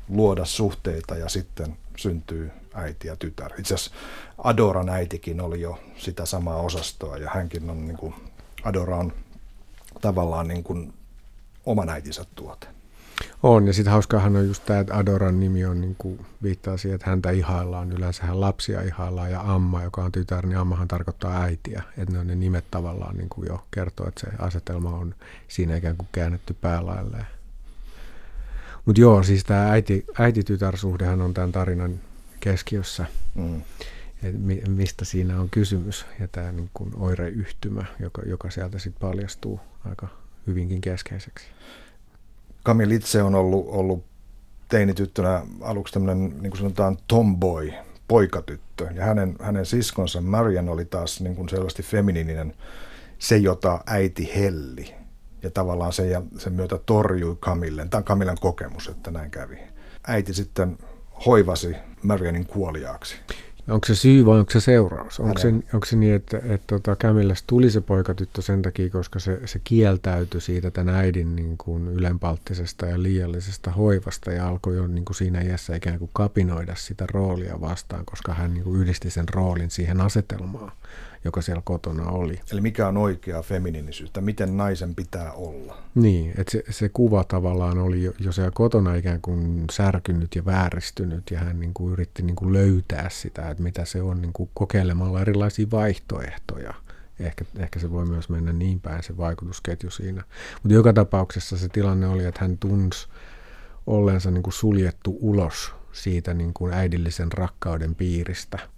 luoda 0.09 0.45
suhteita 0.45 1.15
ja 1.15 1.29
sitten 1.29 1.77
syntyy 1.97 2.51
äiti 2.73 3.07
ja 3.07 3.15
tytär. 3.15 3.51
Itse 3.59 3.73
asiassa 3.73 3.95
Adoran 4.37 4.89
äitikin 4.89 5.41
oli 5.41 5.61
jo 5.61 5.79
sitä 5.97 6.25
samaa 6.25 6.57
osastoa 6.57 7.17
ja 7.17 7.29
hänkin 7.33 7.69
on, 7.69 7.87
niin 7.87 7.97
kuin, 7.97 8.13
Adora 8.63 8.97
on 8.97 9.13
tavallaan 10.01 10.47
niin 10.47 10.63
kuin 10.63 10.93
oman 11.65 11.89
äitinsä 11.89 12.25
tuote. 12.35 12.67
On, 13.43 13.67
ja 13.67 13.73
sitten 13.73 13.91
hauskaahan 13.91 14.35
on 14.35 14.47
just 14.47 14.65
tämä, 14.65 14.79
että 14.79 14.97
Adoran 14.97 15.39
nimi 15.39 15.65
on 15.65 15.81
niin 15.81 15.95
kuin 15.97 16.25
viittaa 16.43 16.77
siihen, 16.77 16.95
että 16.95 17.09
häntä 17.09 17.31
ihaillaan. 17.31 17.91
Yleensä 17.91 18.25
hän 18.25 18.41
lapsia 18.41 18.81
ihaillaan, 18.81 19.31
ja 19.31 19.41
Amma, 19.41 19.83
joka 19.83 20.03
on 20.03 20.11
tytär, 20.11 20.45
niin 20.45 20.57
Ammahan 20.57 20.87
tarkoittaa 20.87 21.41
äitiä. 21.41 21.83
Että 21.97 22.13
ne 22.13 22.19
on 22.19 22.27
ne 22.27 22.35
nimet 22.35 22.65
tavallaan 22.71 23.17
niin 23.17 23.29
kuin 23.29 23.47
jo 23.47 23.65
kertoo, 23.71 24.07
että 24.07 24.21
se 24.21 24.27
asetelma 24.39 24.89
on 24.89 25.15
siinä 25.47 25.75
ikään 25.75 25.97
kuin 25.97 26.09
käännetty 26.11 26.53
päälailleen. 26.53 27.27
Mutta 28.85 29.01
joo, 29.01 29.23
siis 29.23 29.43
tämä 29.43 29.71
äiti, 29.71 30.05
äiti-tytär-suhdehan 30.19 31.21
on 31.21 31.33
tämän 31.33 31.51
tarinan 31.51 31.99
keskiössä. 32.39 33.05
Mm. 33.35 33.61
Et 34.23 34.39
mi, 34.39 34.61
mistä 34.67 35.05
siinä 35.05 35.39
on 35.39 35.49
kysymys, 35.49 36.05
ja 36.19 36.27
tämä 36.27 36.51
niin 36.51 36.69
kuin 36.73 36.91
oireyhtymä, 36.95 37.85
joka, 37.99 38.21
joka 38.21 38.49
sieltä 38.49 38.79
sitten 38.79 39.09
paljastuu 39.09 39.59
aika 39.89 40.07
hyvinkin 40.47 40.81
keskeiseksi. 40.81 41.45
Camille 42.65 42.95
itse 42.95 43.23
on 43.23 43.35
ollut, 43.35 43.65
ollut 43.67 44.05
teinityttönä 44.67 45.41
aluksi 45.61 45.93
tämmöinen, 45.93 46.29
niin 46.41 46.51
kuin 46.51 46.57
sanotaan, 46.57 46.97
tomboy, 47.07 47.73
poikatyttö. 48.07 48.89
Ja 48.95 49.05
hänen, 49.05 49.35
hänen 49.41 49.65
siskonsa 49.65 50.21
Marian 50.21 50.69
oli 50.69 50.85
taas 50.85 51.21
niin 51.21 51.35
kuin 51.35 51.49
selvästi 51.49 51.83
feminiininen, 51.83 52.53
se 53.19 53.37
jota 53.37 53.83
äiti 53.87 54.31
helli. 54.35 54.93
Ja 55.43 55.49
tavallaan 55.51 55.93
sen, 55.93 56.09
ja 56.09 56.21
sen 56.37 56.53
myötä 56.53 56.77
torjui 56.85 57.35
Camillen. 57.35 57.89
Tämä 57.89 57.99
on 57.99 58.05
Camillen 58.05 58.37
kokemus, 58.41 58.87
että 58.87 59.11
näin 59.11 59.31
kävi. 59.31 59.57
Äiti 60.07 60.33
sitten 60.33 60.77
hoivasi 61.25 61.75
Marianin 62.03 62.45
kuoliaaksi. 62.45 63.15
Onko 63.67 63.87
se 63.87 63.95
syy 63.95 64.25
vai 64.25 64.39
onko 64.39 64.51
se 64.51 64.61
seuraus? 64.61 65.19
Onko 65.19 65.39
se, 65.39 65.47
onko 65.73 65.85
se 65.85 65.95
niin, 65.95 66.15
että, 66.15 66.37
että 66.37 66.67
tota 66.67 66.95
Camillas 66.95 67.43
tuli 67.43 67.71
se 67.71 67.81
poikatyttö 67.81 68.41
sen 68.41 68.61
takia, 68.61 68.89
koska 68.89 69.19
se, 69.19 69.47
se 69.47 69.61
kieltäytyi 69.63 70.41
siitä 70.41 70.71
tämän 70.71 70.95
äidin 70.95 71.35
niin 71.35 71.57
kuin 71.57 71.87
ylenpalttisesta 71.87 72.85
ja 72.85 73.03
liiallisesta 73.03 73.71
hoivasta 73.71 74.31
ja 74.31 74.47
alkoi 74.47 74.75
jo 74.75 74.87
niin 74.87 75.05
kuin 75.05 75.15
siinä 75.15 75.41
iässä 75.41 75.75
ikään 75.75 75.99
kuin 75.99 76.11
kapinoida 76.13 76.75
sitä 76.75 77.05
roolia 77.13 77.61
vastaan, 77.61 78.05
koska 78.05 78.33
hän 78.33 78.53
niin 78.53 78.63
kuin 78.63 78.81
yhdisti 78.81 79.09
sen 79.09 79.29
roolin 79.29 79.71
siihen 79.71 80.01
asetelmaan 80.01 80.71
joka 81.23 81.41
siellä 81.41 81.61
kotona 81.65 82.09
oli. 82.09 82.39
Eli 82.51 82.61
mikä 82.61 82.87
on 82.87 82.97
oikea 82.97 83.41
feminiinisyys, 83.41 84.11
miten 84.19 84.57
naisen 84.57 84.95
pitää 84.95 85.31
olla? 85.31 85.77
Niin, 85.95 86.33
että 86.37 86.51
se, 86.51 86.63
se 86.69 86.89
kuva 86.89 87.23
tavallaan 87.23 87.77
oli 87.77 88.03
jo, 88.03 88.13
jo 88.19 88.31
siellä 88.31 88.51
kotona 88.53 88.95
ikään 88.95 89.21
kuin 89.21 89.65
särkynyt 89.71 90.35
ja 90.35 90.45
vääristynyt 90.45 91.31
ja 91.31 91.39
hän 91.39 91.59
niin 91.59 91.73
kuin 91.73 91.93
yritti 91.93 92.23
niin 92.23 92.35
kuin 92.35 92.53
löytää 92.53 93.09
sitä, 93.09 93.49
että 93.49 93.63
mitä 93.63 93.85
se 93.85 94.01
on 94.01 94.21
niin 94.21 94.33
kuin 94.33 94.49
kokeilemalla 94.53 95.21
erilaisia 95.21 95.67
vaihtoehtoja. 95.71 96.73
Ehkä, 97.19 97.45
ehkä 97.57 97.79
se 97.79 97.91
voi 97.91 98.05
myös 98.05 98.29
mennä 98.29 98.53
niin 98.53 98.79
päin 98.79 99.03
se 99.03 99.17
vaikutusketju 99.17 99.89
siinä. 99.89 100.23
Mutta 100.63 100.73
joka 100.73 100.93
tapauksessa 100.93 101.57
se 101.57 101.69
tilanne 101.69 102.07
oli, 102.07 102.25
että 102.25 102.41
hän 102.41 102.57
tunsi 102.57 103.07
olleensa 103.87 104.31
niin 104.31 104.43
kuin 104.43 104.53
suljettu 104.53 105.17
ulos 105.21 105.73
siitä 105.91 106.33
niin 106.33 106.53
kuin 106.53 106.73
äidillisen 106.73 107.31
rakkauden 107.31 107.95
piiristä– 107.95 108.59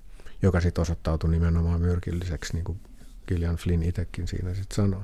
joka 0.44 0.62
sitten 0.62 0.82
osoittautui 0.82 1.30
nimenomaan 1.30 1.82
myrkilliseksi, 1.82 2.54
niin 2.54 2.64
kuin 2.64 2.80
Gillian 3.28 3.56
Flynn 3.56 3.84
itsekin 3.84 4.28
siinä 4.28 4.54
sitten 4.54 4.76
sanoo. 4.76 5.04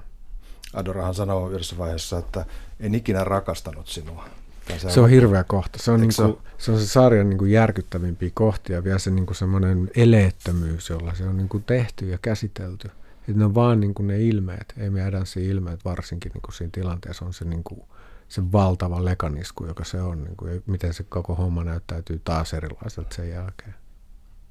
Adorahan 0.74 1.14
sanoo 1.14 1.50
yhdessä 1.50 1.78
vaiheessa, 1.78 2.18
että 2.18 2.46
en 2.80 2.96
ikinä 2.96 3.24
rakastanut 3.24 3.88
sinua. 3.88 4.26
Se, 4.78 4.90
se 4.90 5.00
on 5.00 5.10
hirveä 5.10 5.44
kohta. 5.44 5.80
Se 5.80 5.92
on, 5.92 6.02
niin 6.02 6.12
kuin, 6.16 6.38
se 6.58 6.72
on 6.72 6.80
se 6.80 6.88
sarjan 6.88 7.30
niin 7.30 7.38
kuin 7.38 7.52
järkyttävimpiä 7.52 8.30
kohtia, 8.34 8.84
vielä 8.84 9.00
se 9.00 9.12
niin 9.12 9.26
kuin 9.26 9.36
semmoinen 9.36 9.92
eleettömyys, 9.96 10.90
jolla 10.90 11.16
se 11.16 11.24
on 11.24 11.38
niin 11.38 11.50
kuin 11.50 11.64
tehty 11.64 12.10
ja 12.10 12.18
käsitelty. 12.22 12.88
Että 13.28 13.40
ne 13.40 13.46
on 13.46 13.56
vaan 13.56 13.80
niin 13.80 13.94
kuin 13.94 14.08
ne 14.08 14.22
ilmeet, 14.22 14.74
Amy 14.88 15.02
Adamsin 15.02 15.44
ilmeet 15.44 15.86
varsinkin 15.86 16.32
niin 16.34 16.42
kuin 16.42 16.54
siinä 16.54 16.70
tilanteessa 16.72 17.26
on 17.26 17.34
se, 17.34 17.46
niin 17.46 17.64
kuin, 17.64 17.82
se 18.28 18.52
valtava 18.52 19.06
lekanisku, 19.06 19.66
joka 19.66 19.84
se 19.84 20.02
on. 20.02 20.24
Niin 20.24 20.38
kuin, 20.38 20.64
miten 20.66 20.94
se 20.94 21.04
koko 21.04 21.36
homma 21.36 21.64
näyttäytyy 21.64 22.22
taas 22.24 22.54
erilaiselta 22.54 23.16
sen 23.16 23.30
jälkeen 23.30 23.76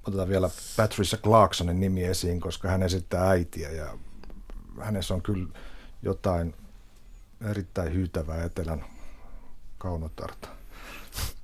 otetaan 0.08 0.28
vielä 0.28 0.50
Patricia 0.76 1.18
Clarksonin 1.18 1.80
nimi 1.80 2.04
esiin, 2.04 2.40
koska 2.40 2.68
hän 2.68 2.82
esittää 2.82 3.28
äitiä 3.28 3.70
ja 3.70 3.98
hänessä 4.80 5.14
on 5.14 5.22
kyllä 5.22 5.48
jotain 6.02 6.54
erittäin 7.50 7.94
hyytävää 7.94 8.44
etelän 8.44 8.84
kaunotarta. 9.78 10.48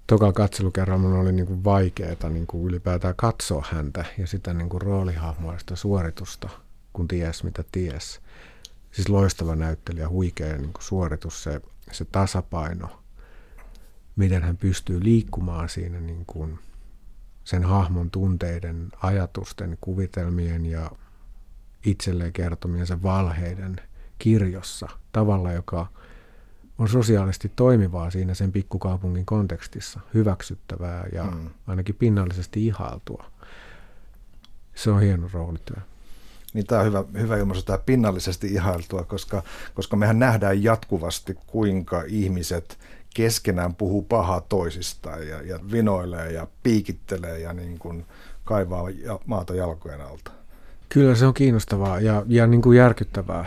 Toka 0.07 0.33
katselukerran 0.33 1.05
oli 1.05 1.33
niin 1.33 1.47
kuin 1.47 1.65
vaikeaa 1.65 2.29
niin 2.29 2.47
kuin 2.47 2.65
ylipäätään 2.65 3.15
katsoa 3.17 3.65
häntä 3.71 4.05
ja 4.19 4.27
sitä 4.27 4.55
niin 4.55 4.69
kuin 4.69 4.83
roolihahmoista 4.83 5.77
suoritusta, 5.77 6.49
kun 6.93 7.09
ties 7.09 7.45
mitä 7.45 7.65
ties. 7.73 8.21
siis 8.93 9.09
loistava 9.09 9.57
näyttelijä, 9.57 10.09
huikea 10.09 10.57
niin 10.57 10.73
kuin 10.73 10.85
suoritus, 10.85 11.43
se, 11.43 11.61
se 11.93 12.05
tasapaino, 12.05 13.03
miten 14.17 14.43
hän 14.43 14.57
pystyy 14.57 15.05
liikkumaan 15.05 15.69
siinä 15.69 16.01
niin 16.01 16.25
kuin 16.27 16.59
sen 17.45 17.65
hahmon 17.65 18.11
tunteiden, 18.11 18.89
ajatusten, 19.03 19.79
kuvitelmien 19.81 20.67
ja 20.67 20.91
itselleen 21.85 22.33
kertomiensa 22.33 23.03
valheiden 23.03 23.77
kirjossa 24.19 24.89
tavalla, 25.13 25.53
joka 25.53 25.87
on 26.79 26.89
sosiaalisesti 26.89 27.53
toimivaa 27.57 28.11
siinä 28.11 28.35
sen 28.35 28.53
pikkukaupungin 28.53 29.27
kontekstissa, 29.27 30.01
hyväksyttävää 30.15 31.07
ja 31.13 31.25
mm. 31.25 31.51
ainakin 31.67 31.95
pinnallisesti 31.95 32.67
ihailtua. 32.67 33.25
Se 34.75 34.91
on 34.91 35.01
hieno 35.01 35.29
roolityö. 35.33 35.77
Niin 36.55 36.67
tämä 36.67 36.81
on 36.81 36.87
hyvä, 36.87 37.05
hyvä 37.19 37.37
ilmaisu, 37.37 37.63
tämä 37.63 37.79
pinnallisesti 37.79 38.47
ihailtua, 38.47 39.05
koska, 39.05 39.43
koska 39.75 39.97
mehän 39.97 40.19
nähdään 40.19 40.63
jatkuvasti, 40.63 41.35
kuinka 41.47 42.03
ihmiset 42.07 42.79
keskenään 43.15 43.75
puhuu 43.75 44.03
pahaa 44.03 44.41
toisistaan 44.41 45.29
ja, 45.29 45.43
ja 45.43 45.59
vinoilee 45.73 46.33
ja 46.33 46.47
piikittelee 46.63 47.39
ja 47.39 47.53
niin 47.53 47.79
kuin 47.79 48.07
kaivaa 48.45 48.85
maata 49.27 49.55
jalkojen 49.55 50.01
alta. 50.01 50.31
Kyllä 50.89 51.15
se 51.15 51.27
on 51.27 51.35
kiinnostavaa 51.35 52.01
ja, 52.01 52.23
ja 52.27 52.47
niin 52.47 52.63
kuin 52.63 52.79
järkyttävää, 52.79 53.47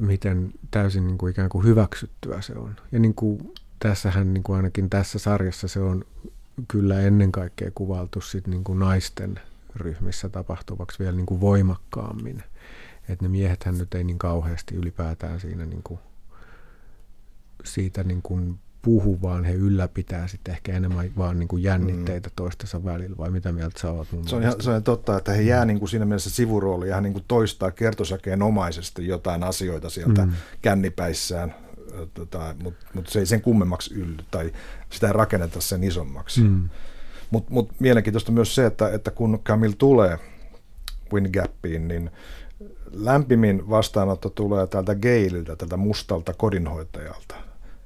miten 0.00 0.52
täysin 0.70 1.06
niin 1.06 1.18
kuin 1.18 1.30
ikään 1.30 1.48
kuin 1.48 1.64
hyväksyttyä 1.64 2.40
se 2.40 2.52
on. 2.52 2.76
Ja 2.92 2.98
niin 2.98 3.14
kuin 3.14 3.54
tässähän 3.78 4.34
niin 4.34 4.42
kuin 4.42 4.56
ainakin 4.56 4.90
tässä 4.90 5.18
sarjassa 5.18 5.68
se 5.68 5.80
on 5.80 6.04
kyllä 6.68 7.00
ennen 7.00 7.32
kaikkea 7.32 7.70
kuvaltu 7.74 8.20
sit 8.20 8.46
niin 8.46 8.64
kuin 8.64 8.78
naisten 8.78 9.40
ryhmissä 9.76 10.28
tapahtuvaksi 10.28 10.98
vielä 10.98 11.16
niin 11.16 11.26
kuin 11.26 11.40
voimakkaammin. 11.40 12.42
Että 13.08 13.24
ne 13.24 13.28
miehethän 13.28 13.78
nyt 13.78 13.94
ei 13.94 14.04
niin 14.04 14.18
kauheasti 14.18 14.74
ylipäätään 14.74 15.40
siinä 15.40 15.66
niin 15.66 15.82
kuin 15.82 16.00
siitä 17.64 18.04
niin 18.04 18.22
kuin 18.22 18.58
puhu, 18.86 19.22
vaan 19.22 19.44
he 19.44 19.52
ylläpitää 19.52 20.26
sitten 20.26 20.54
ehkä 20.54 20.72
enemmän 20.72 21.10
vaan 21.18 21.38
niin 21.38 21.48
kuin 21.48 21.62
jännitteitä 21.62 22.28
mm. 22.28 22.32
toistensa 22.36 22.84
välillä, 22.84 23.16
vai 23.18 23.30
mitä 23.30 23.52
mieltä 23.52 23.80
sä 23.80 23.90
oot 23.90 24.08
se 24.26 24.36
on, 24.36 24.42
ihan, 24.42 24.54
se 24.60 24.70
on 24.70 24.82
totta, 24.82 25.16
että 25.16 25.32
he 25.32 25.42
jää 25.42 25.64
niin 25.64 25.78
kuin 25.78 25.88
siinä 25.88 26.04
mielessä 26.04 26.30
sivurooliin 26.30 26.88
ja 26.88 26.94
hän 26.94 27.04
niin 27.04 27.12
kuin 27.12 27.24
toistaa 27.28 27.70
kertosakeen 27.70 28.42
omaisesti 28.42 29.06
jotain 29.06 29.42
asioita 29.42 29.90
sieltä 29.90 30.26
mm. 30.26 30.32
kännipäissään, 30.62 31.54
tota, 32.14 32.54
mutta 32.62 32.86
mut 32.94 33.06
se 33.06 33.18
ei 33.18 33.26
sen 33.26 33.40
kummemmaksi 33.40 33.94
ylly 33.94 34.16
tai 34.30 34.52
sitä 34.90 35.06
ei 35.06 35.12
rakenneta 35.12 35.60
sen 35.60 35.84
isommaksi. 35.84 36.40
Mm. 36.40 36.68
Mutta 37.30 37.52
mut 37.52 37.70
mielenkiintoista 37.78 38.32
myös 38.32 38.54
se, 38.54 38.66
että, 38.66 38.88
että 38.88 39.10
kun 39.10 39.40
Camille 39.44 39.76
tulee 39.78 40.18
Wingappiin, 41.12 41.88
niin 41.88 42.10
lämpimin 42.92 43.70
vastaanotto 43.70 44.30
tulee 44.30 44.66
täältä 44.66 44.94
Gaililtä, 44.94 45.56
tältä 45.56 45.76
mustalta 45.76 46.34
kodinhoitajalta. 46.34 47.34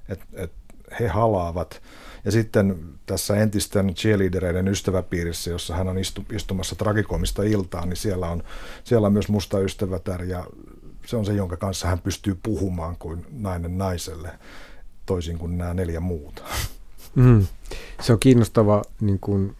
Et, 0.08 0.20
et 0.32 0.52
he 1.00 1.08
halaavat. 1.08 1.82
Ja 2.24 2.30
sitten 2.30 2.76
tässä 3.06 3.36
entisten 3.36 3.94
cheerleadereiden 3.94 4.68
ystäväpiirissä, 4.68 5.50
jossa 5.50 5.74
hän 5.74 5.88
on 5.88 5.98
istu, 5.98 6.24
istumassa 6.32 6.74
tragikomista 6.74 7.42
iltaa, 7.42 7.86
niin 7.86 7.96
siellä 7.96 8.28
on, 8.28 8.42
siellä 8.84 9.06
on 9.06 9.12
myös 9.12 9.28
musta 9.28 9.58
ystävätär 9.58 10.22
ja 10.22 10.46
se 11.06 11.16
on 11.16 11.24
se, 11.24 11.32
jonka 11.32 11.56
kanssa 11.56 11.88
hän 11.88 11.98
pystyy 11.98 12.38
puhumaan 12.42 12.96
kuin 12.98 13.26
nainen 13.32 13.78
naiselle, 13.78 14.30
toisin 15.06 15.38
kuin 15.38 15.58
nämä 15.58 15.74
neljä 15.74 16.00
muuta. 16.00 16.42
Mm. 17.14 17.46
Se 18.00 18.12
on 18.12 18.18
kiinnostava, 18.18 18.82
niin 19.00 19.18
kuin, 19.20 19.56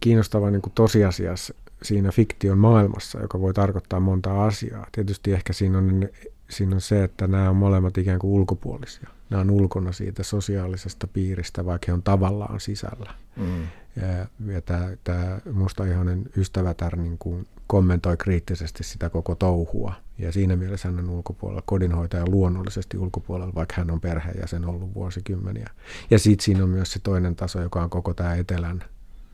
kiinnostava 0.00 0.50
niin 0.50 0.62
kuin 0.62 0.72
tosiasiassa 0.74 1.54
siinä 1.82 2.12
fiktion 2.12 2.58
maailmassa, 2.58 3.20
joka 3.20 3.40
voi 3.40 3.54
tarkoittaa 3.54 4.00
monta 4.00 4.44
asiaa. 4.44 4.86
Tietysti 4.92 5.32
ehkä 5.32 5.52
siinä 5.52 5.78
on, 5.78 6.08
siinä 6.50 6.74
on 6.74 6.80
se, 6.80 7.04
että 7.04 7.26
nämä 7.26 7.50
on 7.50 7.56
molemmat 7.56 7.98
ikään 7.98 8.18
kuin 8.18 8.30
ulkopuolisia 8.30 9.08
nämä 9.30 9.40
on 9.40 9.50
ulkona 9.50 9.92
siitä 9.92 10.22
sosiaalisesta 10.22 11.06
piiristä, 11.06 11.64
vaikka 11.64 11.84
he 11.88 11.92
on 11.92 12.02
tavallaan 12.02 12.60
sisällä. 12.60 13.14
Mm. 13.36 13.62
Ja, 13.96 14.26
ja 14.52 14.60
tämä, 14.60 14.88
tämä 15.04 15.40
mustaihoinen 15.52 16.24
ystävätär 16.36 16.96
niin 16.96 17.18
kuin 17.18 17.46
kommentoi 17.66 18.16
kriittisesti 18.16 18.84
sitä 18.84 19.10
koko 19.10 19.34
touhua. 19.34 19.94
Ja 20.18 20.32
siinä 20.32 20.56
mielessä 20.56 20.88
hän 20.88 20.98
on 20.98 21.10
ulkopuolella, 21.10 21.62
kodinhoitaja 21.66 22.24
luonnollisesti 22.28 22.98
ulkopuolella, 22.98 23.54
vaikka 23.54 23.74
hän 23.76 23.90
on 23.90 24.00
perheenjäsen 24.00 24.64
ollut 24.64 24.94
vuosikymmeniä. 24.94 25.70
Ja 26.10 26.18
sitten 26.18 26.44
siinä 26.44 26.62
on 26.62 26.70
myös 26.70 26.92
se 26.92 27.00
toinen 27.02 27.36
taso, 27.36 27.60
joka 27.60 27.82
on 27.82 27.90
koko 27.90 28.14
tämä 28.14 28.34
etelän 28.34 28.84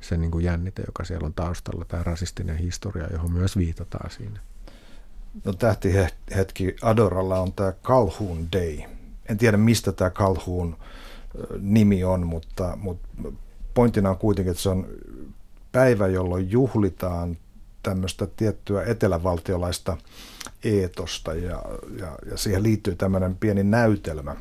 se 0.01 0.16
niin 0.16 0.30
kuin 0.30 0.44
jännite, 0.44 0.82
joka 0.86 1.05
siellä 1.05 1.26
on 1.26 1.34
taustalla, 1.34 1.84
tämä 1.84 2.03
rasistinen 2.03 2.57
historia, 2.57 3.09
johon 3.12 3.32
myös 3.32 3.57
viitataan 3.57 4.11
siinä. 4.11 4.40
No 5.44 5.53
tähtihetki 5.53 6.76
Adoralla 6.82 7.38
on 7.38 7.53
tämä 7.53 7.72
Calhoun 7.72 8.49
Day, 8.53 8.78
en 9.29 9.39
tiedä 9.39 9.57
mistä 9.57 9.93
tämä 9.93 10.11
Calhoun 10.11 10.77
nimi 11.61 12.05
on, 12.05 12.27
mutta, 12.27 12.77
mutta 12.77 13.09
pointtina 13.74 14.11
on 14.11 14.18
kuitenkin, 14.18 14.51
että 14.51 14.62
se 14.62 14.68
on 14.68 14.87
päivä, 15.72 16.07
jolloin 16.07 16.51
juhlitaan 16.51 17.39
tämmöistä 17.83 18.27
tiettyä 18.27 18.83
etelävaltiolaista 18.83 19.97
eetosta 20.64 21.35
ja, 21.35 21.62
ja, 21.99 22.18
ja 22.31 22.37
siihen 22.37 22.62
liittyy 22.62 22.95
tämmöinen 22.97 23.37
pieni 23.37 23.64
näytelmä, 23.64 24.37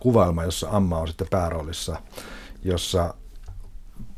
kuvailma, 0.00 0.44
jossa 0.44 0.68
Amma 0.70 0.98
on 0.98 1.08
sitten 1.08 1.26
pääroolissa, 1.30 1.96
jossa 2.62 3.14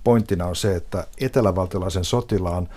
pointtina 0.05 0.47
on 0.47 0.57
se, 0.57 0.77
että 0.77 1.07
etelävaltiolaisen 1.21 2.05
sotilaan 2.05 2.69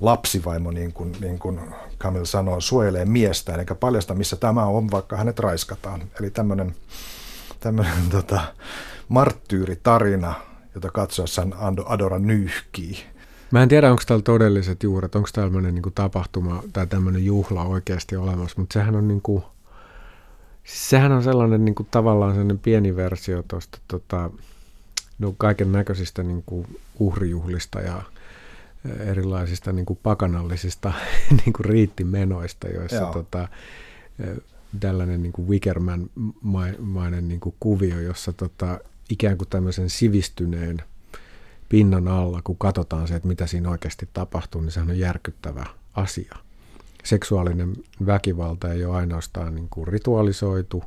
lapsivaimo, 0.00 0.70
niin 0.70 0.92
kuin, 0.92 1.16
niin 1.20 1.38
kuin 1.38 1.60
Kamil 1.98 2.24
sanoo, 2.24 2.60
suojelee 2.60 3.04
miestä, 3.04 3.54
eikä 3.54 3.74
paljasta, 3.74 4.14
missä 4.14 4.36
tämä 4.36 4.64
on, 4.64 4.90
vaikka 4.90 5.16
hänet 5.16 5.38
raiskataan. 5.38 6.02
Eli 6.20 6.30
tämmöinen, 6.30 6.74
tämmöinen 7.60 8.10
tota, 8.10 8.40
marttyyritarina, 9.08 10.34
jota 10.74 10.90
katsoessaan 10.90 11.54
Adora 11.86 12.18
nyyhkii. 12.18 12.98
Mä 13.50 13.62
en 13.62 13.68
tiedä, 13.68 13.90
onko 13.90 14.02
täällä 14.06 14.22
todelliset 14.22 14.82
juuret, 14.82 15.14
onko 15.14 15.28
tämmöinen 15.32 15.74
niin 15.74 15.92
tapahtuma 15.94 16.62
tai 16.72 16.86
tämmöinen 16.86 17.24
juhla 17.24 17.64
oikeasti 17.64 18.16
olemassa, 18.16 18.60
mutta 18.60 18.72
sehän 18.72 18.96
on 18.96 19.08
niin 19.08 19.22
kuin, 19.22 19.42
sehän 20.64 21.12
on 21.12 21.22
sellainen 21.22 21.64
niin 21.64 21.74
kuin, 21.74 21.88
tavallaan 21.90 22.32
sellainen 22.32 22.58
pieni 22.58 22.96
versio 22.96 23.42
tuosta 23.48 23.78
tota, 23.88 24.30
no, 25.18 25.34
kaiken 25.38 25.72
näköisistä 25.72 26.22
niin 26.22 26.44
uhrijuhlista 26.98 27.80
ja 27.80 28.02
erilaisista 28.92 29.72
niin 29.72 29.86
kuin 29.86 29.98
pakanallisista 30.02 30.92
niin 31.44 31.52
kuin 31.52 31.64
riittimenoista, 31.64 32.68
joissa 32.68 33.06
tota, 33.06 33.48
tällainen 34.80 35.22
niin 35.22 35.32
kuin 35.32 35.48
Wickerman-mainen 35.48 37.28
niin 37.28 37.40
kuin 37.40 37.54
kuvio, 37.60 38.00
jossa 38.00 38.32
tota, 38.32 38.80
ikään 39.10 39.38
kuin 39.38 39.48
tämmöisen 39.48 39.90
sivistyneen 39.90 40.82
pinnan 41.68 42.08
alla, 42.08 42.40
kun 42.44 42.58
katsotaan 42.58 43.08
se, 43.08 43.14
että 43.14 43.28
mitä 43.28 43.46
siinä 43.46 43.70
oikeasti 43.70 44.08
tapahtuu, 44.12 44.60
niin 44.60 44.72
sehän 44.72 44.90
on 44.90 44.98
järkyttävä 44.98 45.66
asia. 45.94 46.36
Seksuaalinen 47.04 47.76
väkivalta 48.06 48.72
ei 48.72 48.84
ole 48.84 48.96
ainoastaan 48.96 49.54
niin 49.54 49.68
kuin 49.70 49.88
ritualisoitu, 49.88 50.84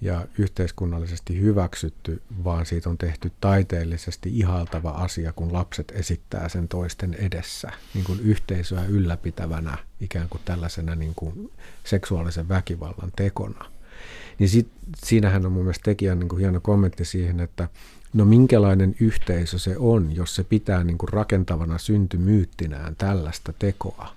ja 0.00 0.26
yhteiskunnallisesti 0.38 1.40
hyväksytty, 1.40 2.22
vaan 2.44 2.66
siitä 2.66 2.90
on 2.90 2.98
tehty 2.98 3.32
taiteellisesti 3.40 4.38
ihaltava 4.38 4.90
asia, 4.90 5.32
kun 5.32 5.52
lapset 5.52 5.92
esittää 5.96 6.48
sen 6.48 6.68
toisten 6.68 7.14
edessä 7.14 7.70
niin 7.94 8.04
kuin 8.04 8.20
yhteisöä 8.20 8.84
ylläpitävänä 8.84 9.78
ikään 10.00 10.28
kuin 10.28 10.42
tällaisena 10.44 10.94
niin 10.94 11.14
kuin 11.14 11.52
seksuaalisen 11.84 12.48
väkivallan 12.48 13.12
tekona. 13.16 13.64
Niin 14.38 14.48
sit, 14.48 14.68
siinähän 14.96 15.46
on 15.46 15.52
mun 15.52 15.62
mielestä 15.62 15.84
tekijän 15.84 16.18
niin 16.18 16.28
kuin 16.28 16.40
hieno 16.40 16.60
kommentti 16.60 17.04
siihen, 17.04 17.40
että 17.40 17.68
no 18.14 18.24
minkälainen 18.24 18.94
yhteisö 19.00 19.58
se 19.58 19.76
on, 19.78 20.16
jos 20.16 20.34
se 20.34 20.44
pitää 20.44 20.84
niin 20.84 20.98
kuin 20.98 21.12
rakentavana 21.12 21.78
syntymyyttinään 21.78 22.96
tällaista 22.96 23.52
tekoa. 23.58 24.14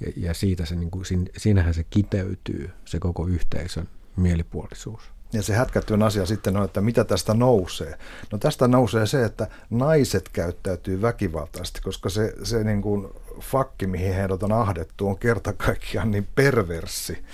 Ja, 0.00 0.12
ja 0.16 0.34
siitä 0.34 0.64
se, 0.64 0.76
niin 0.76 0.90
kuin, 0.90 1.04
siinähän 1.36 1.74
se 1.74 1.84
kiteytyy, 1.90 2.70
se 2.84 2.98
koko 2.98 3.26
yhteisön 3.26 3.88
mielipuolisuus. 4.16 5.02
Ja 5.32 5.42
se 5.42 5.54
hätkättyön 5.54 6.02
asia 6.02 6.26
sitten 6.26 6.56
on, 6.56 6.64
että 6.64 6.80
mitä 6.80 7.04
tästä 7.04 7.34
nousee. 7.34 7.98
No 8.32 8.38
tästä 8.38 8.68
nousee 8.68 9.06
se, 9.06 9.24
että 9.24 9.46
naiset 9.70 10.28
käyttäytyy 10.28 11.02
väkivaltaisesti, 11.02 11.80
koska 11.80 12.08
se, 12.08 12.34
se 12.42 12.64
niin 12.64 12.82
kuin 12.82 13.08
fakki, 13.40 13.86
mihin 13.86 14.14
heidät 14.14 14.42
on 14.42 14.52
ahdettu, 14.52 15.08
on 15.08 15.18
kerta 15.18 15.52
kaikkiaan 15.52 16.10
niin 16.10 16.28
perverssi 16.34 17.24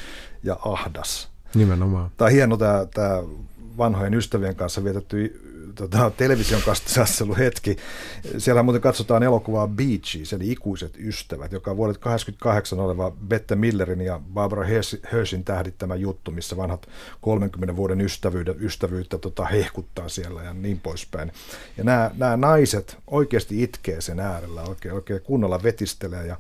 ja 0.43 0.57
ahdas. 0.65 1.31
Nimenomaan. 1.55 2.11
Tämä 2.17 2.27
on 2.27 2.33
hieno 2.33 2.57
tämä, 2.57 2.87
tämä 2.95 3.23
vanhojen 3.79 4.15
ystävien 4.15 4.57
kanssa 4.57 4.85
vietetty 4.85 5.43
tota, 5.77 6.11
television 6.17 6.63
kanssa 6.63 7.07
hetki. 7.39 7.77
Siellä 8.39 8.63
muuten 8.63 8.83
katsotaan 8.83 9.23
elokuvaa 9.23 9.69
Beaches, 9.69 10.33
eli 10.33 10.53
Ikuiset 10.53 10.97
ystävät, 10.99 11.53
joka 11.53 11.71
on 11.71 11.77
vuodet 11.77 11.99
88 11.99 12.81
oleva 12.81 13.11
Bette 13.29 13.57
Millerin 13.57 14.01
ja 14.01 14.21
Barbara 14.35 14.67
Hershyn 15.13 15.45
tähdittämä 15.45 15.95
juttu, 15.95 16.31
missä 16.31 16.57
vanhat 16.57 16.87
30 17.21 17.77
vuoden 17.77 18.01
ystävyyttä, 18.01 18.55
ystävyyttä 18.61 19.19
tota, 19.19 19.45
hehkuttaa 19.45 20.09
siellä 20.09 20.43
ja 20.43 20.55
niin 20.55 20.81
poispäin. 20.81 21.33
Ja 21.77 21.85
nämä, 21.85 22.11
nämä 22.17 22.37
naiset 22.37 22.99
oikeasti 23.07 23.63
itkee 23.63 24.01
sen 24.01 24.21
äärellä, 24.21 24.63
oikein, 24.63 24.95
oikein 24.95 25.21
kunnolla 25.23 25.63
vetistelee 25.63 26.27
ja 26.27 26.37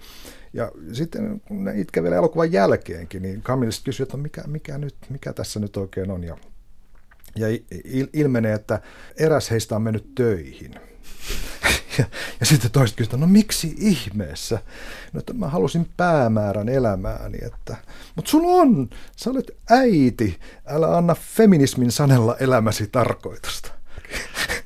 ja 0.53 0.73
sitten 0.93 1.41
kun 1.41 1.65
ne 1.65 1.81
itkee 1.81 2.03
vielä 2.03 2.17
elokuvan 2.17 2.53
jälkeenkin, 2.53 3.23
niin 3.23 3.43
Camille 3.43 3.75
kysyy, 3.85 4.05
että 4.05 4.17
mikä, 4.17 4.43
mikä, 4.47 4.79
nyt, 4.79 4.95
mikä 5.09 5.33
tässä 5.33 5.61
nyt 5.61 5.77
oikein 5.77 6.11
on. 6.11 6.25
Ja, 6.25 6.37
ja 7.37 7.47
ilmenee, 8.13 8.55
että 8.55 8.81
eräs 9.17 9.51
heistä 9.51 9.77
on 9.77 9.83
mennyt 9.83 10.15
töihin. 10.15 10.75
Ja, 11.99 12.05
ja 12.41 12.47
sitten 12.47 12.71
toiset 12.71 12.97
kysyvät, 12.97 13.21
no 13.21 13.27
miksi 13.27 13.75
ihmeessä? 13.79 14.59
No, 15.13 15.21
että 15.21 15.33
mä 15.33 15.49
halusin 15.49 15.89
päämäärän 15.97 16.69
elämääni, 16.69 17.39
että, 17.43 17.77
mutta 18.17 18.31
sulla 18.31 18.49
on, 18.49 18.89
sä 19.17 19.31
olet 19.31 19.51
äiti, 19.71 20.41
älä 20.67 20.97
anna 20.97 21.15
feminismin 21.15 21.93
sanella 21.93 22.37
elämäsi 22.41 22.87
tarkoitusta. 22.87 23.73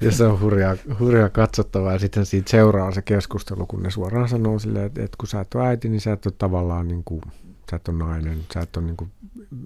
Ja 0.01 0.13
se 0.13 0.25
on 0.25 0.41
hurjaa, 0.41 0.77
hurjaa 0.99 1.29
katsottavaa 1.29 1.93
ja 1.93 1.99
sitten 1.99 2.27
siitä 2.27 2.51
seuraa 2.51 2.93
se 2.93 3.03
keskustelu, 3.03 3.67
kun 3.67 3.83
ne 3.83 3.91
suoraan 3.91 4.29
sanoo 4.29 4.59
silleen, 4.59 4.87
että, 4.87 5.03
että 5.03 5.17
kun 5.19 5.29
sä 5.29 5.41
et 5.41 5.55
ole 5.55 5.67
äiti, 5.67 5.89
niin 5.89 6.01
sä 6.01 6.13
et 6.13 6.27
ole 6.27 6.35
tavallaan 6.39 6.89
niin 6.89 7.05
kuin 7.05 7.23
sä 7.71 7.77
et 7.77 7.89
ole 7.89 7.97
nainen, 7.97 8.39
sä 8.55 8.61
et 8.61 8.77
ole 8.77 8.85
niin 8.85 8.97
kuin, 8.97 9.11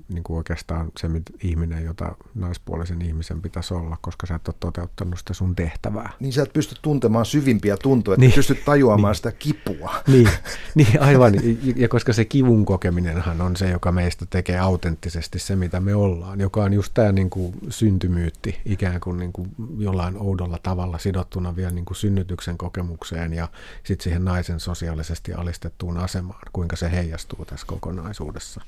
niin 0.08 0.24
kuin 0.24 0.36
oikeastaan 0.36 0.92
se 1.00 1.08
ihminen, 1.42 1.84
jota 1.84 2.16
naispuolisen 2.34 3.02
ihmisen 3.02 3.42
pitäisi 3.42 3.74
olla, 3.74 3.96
koska 4.00 4.26
sä 4.26 4.34
et 4.34 4.48
ole 4.48 4.54
toteuttanut 4.60 5.18
sitä 5.18 5.34
sun 5.34 5.56
tehtävää. 5.56 6.12
Niin 6.20 6.32
sä 6.32 6.42
et 6.42 6.52
pysty 6.52 6.74
tuntemaan 6.82 7.26
syvimpiä 7.26 7.76
tuntoja, 7.76 8.14
että 8.14 8.20
niin. 8.20 8.32
pystyt 8.32 8.64
tajuamaan 8.64 9.10
niin. 9.10 9.16
sitä 9.16 9.32
kipua. 9.32 9.94
Niin, 10.06 10.28
niin 10.74 11.00
aivan. 11.00 11.34
Ja 11.76 11.88
koska 11.88 12.12
se 12.12 12.24
kivun 12.24 12.64
kokeminenhan 12.64 13.40
on 13.40 13.56
se, 13.56 13.70
joka 13.70 13.92
meistä 13.92 14.26
tekee 14.30 14.58
autenttisesti 14.58 15.38
se, 15.38 15.56
mitä 15.56 15.80
me 15.80 15.94
ollaan, 15.94 16.40
joka 16.40 16.64
on 16.64 16.72
just 16.72 16.94
tämä 16.94 17.12
niin 17.12 17.30
kuin 17.30 17.54
syntymyytti 17.68 18.60
ikään 18.64 19.00
kuin, 19.00 19.16
niin 19.16 19.32
kuin 19.32 19.50
jollain 19.78 20.16
oudolla 20.16 20.58
tavalla 20.62 20.98
sidottuna 20.98 21.56
vielä 21.56 21.70
niin 21.70 21.84
kuin 21.84 21.96
synnytyksen 21.96 22.58
kokemukseen 22.58 23.32
ja 23.32 23.48
sitten 23.84 24.04
siihen 24.04 24.24
naisen 24.24 24.60
sosiaalisesti 24.60 25.34
alistettuun 25.34 25.98
asemaan, 25.98 26.40
kuinka 26.52 26.76
se 26.76 26.90
heijastuu 26.90 27.44
tässä 27.44 27.66
kokonaisuudessa 27.66 27.93
kokonaisuudessa. 27.96 28.60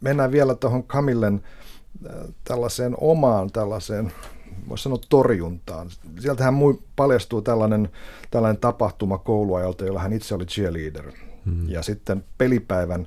Mennään 0.00 0.32
vielä 0.32 0.54
tuohon 0.54 0.84
Kamillen 0.84 1.42
äh, 2.06 2.12
tällaiseen 2.44 2.94
omaan 3.00 3.50
tällaiseen, 3.50 4.12
voisi 4.68 4.82
sanoa 4.82 4.98
torjuntaan. 5.08 5.90
Sieltähän 6.20 6.54
paljastuu 6.96 7.42
tällainen, 7.42 7.88
tällainen 8.30 8.60
tapahtuma 8.60 9.18
kouluajalta, 9.18 9.84
jolla 9.84 10.00
hän 10.00 10.12
itse 10.12 10.34
oli 10.34 10.46
cheerleader. 10.46 11.12
Hmm. 11.44 11.68
Ja 11.68 11.82
sitten 11.82 12.24
pelipäivän 12.38 13.06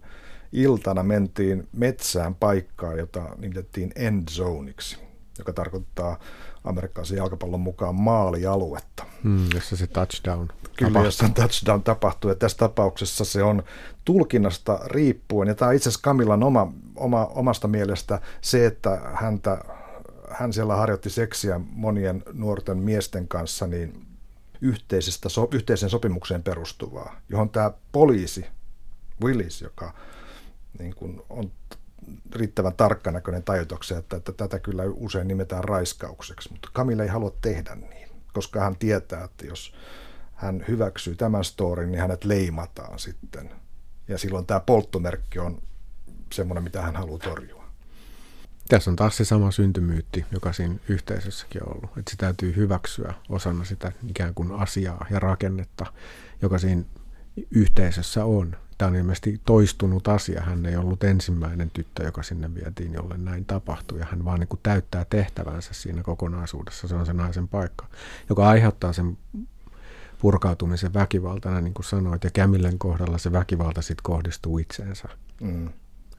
iltana 0.51 1.03
mentiin 1.03 1.67
metsään 1.71 2.35
paikkaan, 2.35 2.97
jota 2.97 3.23
nimitettiin 3.37 3.91
end 3.95 4.27
zoneiksi, 4.31 4.97
joka 5.39 5.53
tarkoittaa 5.53 6.19
amerikkalaisen 6.63 7.17
jalkapallon 7.17 7.59
mukaan 7.59 7.95
maalialuetta. 7.95 9.05
Hmm, 9.23 9.47
jossa 9.53 9.75
se 9.75 9.87
touchdown 9.87 10.47
Kyllä, 10.87 10.99
tapahtuu. 10.99 11.07
jossa 11.07 11.29
touchdown 11.29 11.83
tapahtuu. 11.83 12.31
Ja 12.31 12.35
tässä 12.35 12.57
tapauksessa 12.57 13.25
se 13.25 13.43
on 13.43 13.63
tulkinnasta 14.05 14.79
riippuen, 14.85 15.47
ja 15.47 15.55
tämä 15.55 15.69
on 15.69 15.75
itse 15.75 15.89
asiassa 15.89 16.03
Kamilan 16.03 16.43
oma, 16.43 16.73
oma, 16.95 17.25
omasta 17.25 17.67
mielestä 17.67 18.21
se, 18.41 18.65
että 18.65 19.01
häntä, 19.13 19.63
hän 20.31 20.53
siellä 20.53 20.75
harjoitti 20.75 21.09
seksiä 21.09 21.59
monien 21.71 22.23
nuorten 22.33 22.77
miesten 22.77 23.27
kanssa, 23.27 23.67
niin 23.67 24.05
yhteisestä, 24.61 25.29
so, 25.29 25.47
yhteiseen 25.51 25.89
sopimukseen 25.89 26.43
perustuvaa, 26.43 27.21
johon 27.29 27.49
tämä 27.49 27.71
poliisi, 27.91 28.45
Willis, 29.23 29.61
joka 29.61 29.93
niin 30.79 30.95
kuin 30.95 31.21
on 31.29 31.51
riittävän 32.35 32.73
tarkkanäköinen 32.73 33.43
tajutokseen, 33.43 33.99
että, 33.99 34.17
että 34.17 34.31
tätä 34.31 34.59
kyllä 34.59 34.83
usein 34.93 35.27
nimetään 35.27 35.63
raiskaukseksi, 35.63 36.51
mutta 36.51 36.69
Kamille 36.73 37.03
ei 37.03 37.09
halua 37.09 37.35
tehdä 37.41 37.75
niin, 37.75 38.09
koska 38.33 38.59
hän 38.59 38.75
tietää, 38.75 39.23
että 39.23 39.45
jos 39.45 39.73
hän 40.41 40.65
hyväksyy 40.67 41.15
tämän 41.15 41.43
storin, 41.43 41.91
niin 41.91 42.01
hänet 42.01 42.23
leimataan 42.23 42.99
sitten. 42.99 43.51
Ja 44.07 44.17
silloin 44.17 44.45
tämä 44.45 44.59
polttomerkki 44.59 45.39
on 45.39 45.61
semmoinen, 46.33 46.63
mitä 46.63 46.81
hän 46.81 46.95
haluaa 46.95 47.19
torjua. 47.19 47.65
Tässä 48.69 48.91
on 48.91 48.95
taas 48.95 49.17
se 49.17 49.25
sama 49.25 49.51
syntymyytti, 49.51 50.25
joka 50.31 50.53
siinä 50.53 50.75
yhteisössäkin 50.89 51.63
on 51.63 51.75
ollut. 51.75 51.97
Että 51.97 52.11
se 52.11 52.17
täytyy 52.17 52.55
hyväksyä 52.55 53.13
osana 53.29 53.65
sitä 53.65 53.91
ikään 54.07 54.33
kuin 54.33 54.51
asiaa 54.51 55.05
ja 55.09 55.19
rakennetta, 55.19 55.85
joka 56.41 56.57
siinä 56.57 56.83
yhteisössä 57.51 58.25
on 58.25 58.55
tämä 58.81 58.89
on 58.89 58.95
ilmeisesti 58.95 59.41
toistunut 59.45 60.07
asia. 60.07 60.41
Hän 60.41 60.65
ei 60.65 60.75
ollut 60.75 61.03
ensimmäinen 61.03 61.71
tyttö, 61.71 62.03
joka 62.03 62.23
sinne 62.23 62.55
vietiin, 62.55 62.93
jolle 62.93 63.17
näin 63.17 63.45
tapahtui. 63.45 63.99
Ja 63.99 64.05
hän 64.11 64.25
vaan 64.25 64.39
niin 64.39 64.47
kuin 64.47 64.59
täyttää 64.63 65.05
tehtävänsä 65.05 65.73
siinä 65.73 66.03
kokonaisuudessa. 66.03 66.87
Se 66.87 66.95
on 66.95 67.05
se 67.05 67.13
naisen 67.13 67.47
paikka, 67.47 67.87
joka 68.29 68.49
aiheuttaa 68.49 68.93
sen 68.93 69.17
purkautumisen 70.21 70.93
väkivaltana, 70.93 71.61
niin 71.61 71.73
kuin 71.73 71.85
sanoit. 71.85 72.23
Ja 72.23 72.29
Camillen 72.29 72.79
kohdalla 72.79 73.17
se 73.17 73.31
väkivalta 73.31 73.81
sitten 73.81 74.03
kohdistuu 74.03 74.57
itseensä. 74.57 75.09
Mm. 75.41 75.69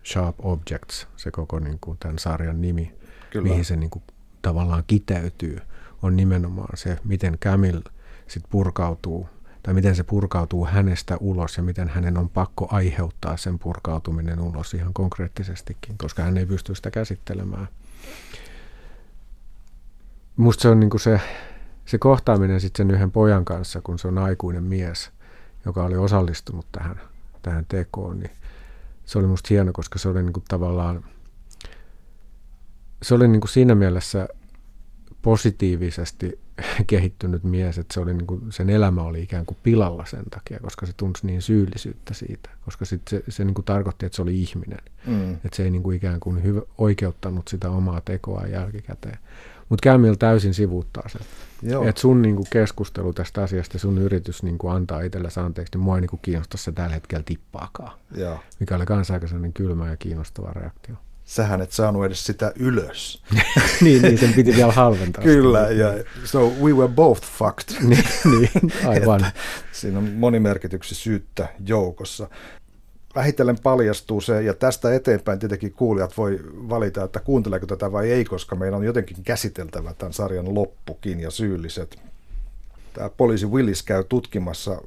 Sharp 0.04 0.36
Objects, 0.38 1.08
se 1.16 1.30
koko 1.30 1.58
niin 1.58 1.78
kuin 1.80 1.98
tämän 1.98 2.18
sarjan 2.18 2.60
nimi, 2.60 2.94
Kyllä. 3.30 3.48
mihin 3.48 3.64
se 3.64 3.76
niin 3.76 3.90
kuin 3.90 4.02
tavallaan 4.42 4.84
kiteytyy, 4.86 5.58
on 6.02 6.16
nimenomaan 6.16 6.76
se, 6.76 6.98
miten 7.04 7.38
Camille 7.38 7.90
sitten 8.28 8.50
purkautuu 8.50 9.28
tai 9.62 9.74
miten 9.74 9.96
se 9.96 10.02
purkautuu 10.02 10.66
hänestä 10.66 11.16
ulos 11.20 11.56
ja 11.56 11.62
miten 11.62 11.88
hänen 11.88 12.18
on 12.18 12.28
pakko 12.28 12.68
aiheuttaa 12.70 13.36
sen 13.36 13.58
purkautuminen 13.58 14.40
ulos 14.40 14.74
ihan 14.74 14.94
konkreettisestikin, 14.94 15.98
koska 15.98 16.22
hän 16.22 16.38
ei 16.38 16.46
pysty 16.46 16.74
sitä 16.74 16.90
käsittelemään. 16.90 17.68
Musta 20.36 20.62
se 20.62 20.68
on 20.68 20.80
niin 20.80 21.00
se, 21.00 21.20
se 21.86 21.98
kohtaaminen 21.98 22.60
sitten 22.60 22.86
sen 22.86 22.94
yhden 22.94 23.10
pojan 23.10 23.44
kanssa, 23.44 23.80
kun 23.80 23.98
se 23.98 24.08
on 24.08 24.18
aikuinen 24.18 24.62
mies, 24.62 25.10
joka 25.66 25.84
oli 25.84 25.96
osallistunut 25.96 26.66
tähän, 26.72 27.00
tähän 27.42 27.66
tekoon, 27.68 28.18
niin 28.18 28.30
se 29.04 29.18
oli 29.18 29.26
musta 29.26 29.46
hieno, 29.50 29.72
koska 29.72 29.98
se 29.98 30.08
oli 30.08 30.22
niin 30.22 30.32
kuin 30.32 30.44
tavallaan, 30.48 31.04
se 33.02 33.14
oli 33.14 33.28
niin 33.28 33.40
kuin 33.40 33.50
siinä 33.50 33.74
mielessä 33.74 34.28
positiivisesti 35.22 36.38
kehittynyt 36.86 37.44
mies, 37.44 37.78
että 37.78 37.94
se 37.94 38.00
oli 38.00 38.14
niin 38.14 38.26
kuin, 38.26 38.52
sen 38.52 38.70
elämä 38.70 39.02
oli 39.02 39.22
ikään 39.22 39.46
kuin 39.46 39.58
pilalla 39.62 40.04
sen 40.04 40.24
takia, 40.30 40.60
koska 40.60 40.86
se 40.86 40.92
tunsi 40.96 41.26
niin 41.26 41.42
syyllisyyttä 41.42 42.14
siitä, 42.14 42.50
koska 42.64 42.84
sit 42.84 43.02
se, 43.08 43.22
se 43.28 43.44
niin 43.44 43.54
kuin 43.54 43.64
tarkoitti, 43.64 44.06
että 44.06 44.16
se 44.16 44.22
oli 44.22 44.40
ihminen, 44.40 44.78
mm. 45.06 45.32
että 45.32 45.56
se 45.56 45.62
ei 45.62 45.70
niin 45.70 45.82
kuin 45.82 45.96
ikään 45.96 46.20
kuin 46.20 46.42
hyvä, 46.42 46.62
oikeuttanut 46.78 47.48
sitä 47.48 47.70
omaa 47.70 48.00
tekoa 48.00 48.46
jälkikäteen. 48.46 49.18
Mutta 49.72 49.82
Kämil 49.82 50.14
täysin 50.14 50.54
sivuuttaa 50.54 51.08
sen. 51.08 51.20
Että 51.88 52.00
sun 52.00 52.22
niin 52.22 52.36
kuin 52.36 52.46
keskustelu 52.50 53.12
tästä 53.12 53.42
asiasta, 53.42 53.78
sun 53.78 53.98
yritys 53.98 54.42
niin 54.42 54.58
kuin 54.58 54.72
antaa 54.74 55.00
itsellesi 55.00 55.40
anteeksi, 55.40 55.72
niin 55.74 55.84
mua 55.84 55.96
ei 55.96 56.00
niin 56.00 56.08
kuin 56.08 56.20
kiinnosta 56.22 56.56
se 56.56 56.72
tällä 56.72 56.94
hetkellä 56.94 57.22
tippaakaan. 57.26 57.98
Joo. 58.16 58.38
Mikä 58.60 58.76
oli 58.76 58.84
aika 59.12 59.26
kylmä 59.54 59.90
ja 59.90 59.96
kiinnostava 59.96 60.52
reaktio 60.52 60.96
sähän 61.24 61.60
et 61.60 61.72
saanut 61.72 62.04
edes 62.04 62.26
sitä 62.26 62.52
ylös. 62.56 63.22
niin, 63.80 64.02
niin, 64.02 64.18
sen 64.18 64.32
piti 64.32 64.56
vielä 64.56 64.72
halventaa. 64.72 65.24
Kyllä, 65.24 65.60
ja 65.60 66.04
so 66.24 66.52
we 66.62 66.72
were 66.72 66.92
both 66.92 67.22
fucked. 67.22 67.76
niin, 67.90 68.04
niin, 68.24 68.72
aivan. 68.86 69.26
siinä 69.72 69.98
on 69.98 70.04
monimerkityksi 70.04 70.94
syyttä 70.94 71.48
joukossa. 71.66 72.28
Vähitellen 73.14 73.58
paljastuu 73.62 74.20
se, 74.20 74.42
ja 74.42 74.54
tästä 74.54 74.94
eteenpäin 74.94 75.38
tietenkin 75.38 75.72
kuulijat 75.72 76.16
voi 76.16 76.40
valita, 76.68 77.04
että 77.04 77.20
kuunteleeko 77.20 77.66
tätä 77.66 77.92
vai 77.92 78.10
ei, 78.10 78.24
koska 78.24 78.56
meidän 78.56 78.74
on 78.74 78.84
jotenkin 78.84 79.24
käsiteltävä 79.24 79.94
tämän 79.94 80.12
sarjan 80.12 80.54
loppukin 80.54 81.20
ja 81.20 81.30
syylliset. 81.30 81.98
Tämä 82.92 83.10
poliisi 83.10 83.46
Willis 83.46 83.82
käy 83.82 84.04
tutkimassa 84.04 84.82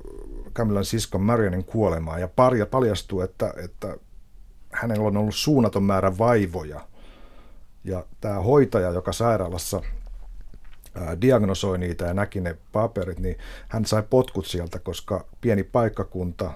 Camilan 0.54 0.86
siskon 0.86 1.22
Marianin 1.22 1.64
kuolemaa, 1.64 2.20
ja 2.20 2.30
paljastuu, 2.72 3.22
että, 3.22 3.54
että 3.64 3.98
hänellä 4.72 5.08
on 5.08 5.18
ollut 5.18 5.36
suunnaton 5.36 5.84
määrä 5.84 6.18
vaivoja. 6.18 6.88
Ja 7.84 8.06
tämä 8.22 8.40
hoitaja, 8.40 8.90
joka 8.90 9.12
sairaalassa 9.12 9.82
diagnosoi 11.22 11.78
niitä 11.78 12.06
ja 12.06 12.14
näki 12.14 12.42
ne 12.42 12.58
paperit, 12.72 13.20
niin 13.20 13.38
hän 13.68 13.86
sai 13.86 14.04
potkut 14.10 14.46
sieltä, 14.46 14.80
koska 14.80 15.26
pieni 15.42 15.64
paikkakunta 15.64 16.54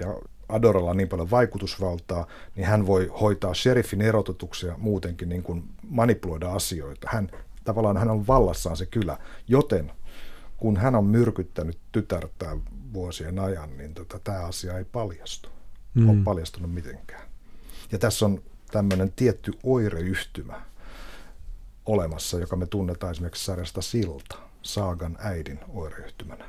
ja 0.00 0.14
Adoralla 0.48 0.90
on 0.90 0.96
niin 0.96 1.08
paljon 1.08 1.30
vaikutusvaltaa, 1.30 2.26
niin 2.56 2.66
hän 2.66 2.86
voi 2.86 3.12
hoitaa 3.20 3.54
sheriffin 3.54 4.00
erotetuksia 4.00 4.74
muutenkin 4.78 5.28
niin 5.28 5.42
kuin 5.42 5.64
manipuloida 5.88 6.52
asioita. 6.52 7.08
Hän, 7.10 7.30
tavallaan 7.64 7.96
hän 7.96 8.10
on 8.10 8.26
vallassaan 8.26 8.76
se 8.76 8.86
kylä, 8.86 9.18
joten 9.48 9.92
kun 10.56 10.76
hän 10.76 10.94
on 10.94 11.04
myrkyttänyt 11.04 11.78
tytärtään 11.92 12.62
vuosien 12.92 13.38
ajan, 13.38 13.76
niin 13.76 13.94
tota, 13.94 14.18
tämä 14.18 14.40
asia 14.40 14.78
ei 14.78 14.84
paljastu. 14.84 15.48
Mm. 15.94 16.08
Ole 16.08 16.18
paljastunut 16.24 16.72
mitenkään. 16.72 17.28
Ja 17.92 17.98
tässä 17.98 18.26
on 18.26 18.42
tämmöinen 18.70 19.12
tietty 19.16 19.52
oireyhtymä, 19.62 20.62
olemassa, 21.86 22.38
joka 22.38 22.56
me 22.56 22.66
tunnetaan 22.66 23.10
esimerkiksi 23.10 23.44
sarjasta 23.44 23.82
Silta, 23.82 24.38
Saagan 24.62 25.16
äidin 25.20 25.60
oireyhtymänä. 25.68 26.44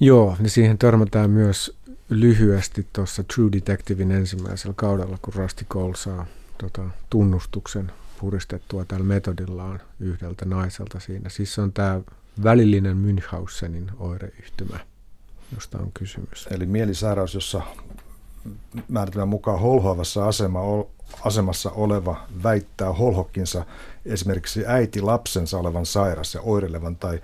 Joo, 0.00 0.36
niin 0.38 0.50
siihen 0.50 0.78
törmätään 0.78 1.30
myös 1.30 1.78
lyhyesti 2.20 2.86
tuossa 2.92 3.24
True 3.34 3.52
Detectivein 3.52 4.12
ensimmäisellä 4.12 4.74
kaudella, 4.76 5.18
kun 5.22 5.34
Rusty 5.34 5.64
Cole 5.64 5.96
saa 5.96 6.26
tota, 6.58 6.82
tunnustuksen 7.10 7.92
puristettua 8.20 8.84
tällä 8.84 9.04
metodillaan 9.04 9.80
yhdeltä 10.00 10.44
naiselta 10.44 11.00
siinä. 11.00 11.28
Siis 11.28 11.58
on 11.58 11.72
tämä 11.72 12.00
välillinen 12.42 12.96
Münchhausenin 12.96 13.92
oireyhtymä, 13.98 14.78
josta 15.54 15.78
on 15.78 15.92
kysymys. 15.94 16.48
Eli 16.50 16.66
mielisairaus, 16.66 17.34
jossa 17.34 17.62
määritelmän 18.88 19.28
mukaan 19.28 19.60
holhoavassa 19.60 20.28
asema, 20.28 20.60
asemassa 21.24 21.70
oleva 21.70 22.26
väittää 22.42 22.92
holhokkinsa 22.92 23.66
esimerkiksi 24.06 24.64
äiti 24.66 25.00
lapsensa 25.00 25.58
olevan 25.58 25.86
sairas 25.86 26.34
ja 26.34 26.40
oireilevan 26.40 26.96
tai 26.96 27.20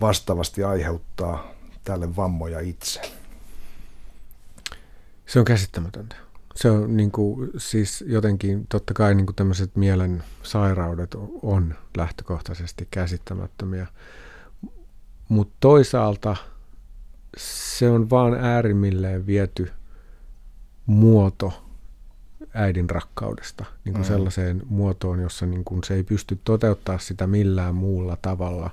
vastaavasti 0.00 0.64
aiheuttaa 0.64 1.52
tälle 1.84 2.16
vammoja 2.16 2.60
itse. 2.60 3.17
Se 5.28 5.38
on 5.38 5.44
käsittämätöntä. 5.44 6.16
Se 6.54 6.70
on 6.70 6.96
niin 6.96 7.10
kuin, 7.10 7.50
siis 7.56 8.04
jotenkin, 8.06 8.66
totta 8.68 8.94
kai 8.94 9.14
niin 9.14 9.26
kuin 9.26 9.36
tämmöiset 9.36 9.76
mielen 9.76 10.22
sairaudet 10.42 11.16
on 11.42 11.74
lähtökohtaisesti 11.96 12.88
käsittämättömiä, 12.90 13.86
mutta 15.28 15.54
toisaalta 15.60 16.36
se 17.36 17.90
on 17.90 18.10
vaan 18.10 18.34
äärimmilleen 18.34 19.26
viety 19.26 19.70
muoto 20.86 21.64
äidin 22.54 22.90
rakkaudesta 22.90 23.64
niin 23.84 23.92
kuin 23.92 24.04
mm. 24.04 24.08
sellaiseen 24.08 24.62
muotoon, 24.68 25.20
jossa 25.20 25.46
niin 25.46 25.64
kuin 25.64 25.84
se 25.84 25.94
ei 25.94 26.02
pysty 26.02 26.38
toteuttaa 26.44 26.98
sitä 26.98 27.26
millään 27.26 27.74
muulla 27.74 28.16
tavalla 28.22 28.70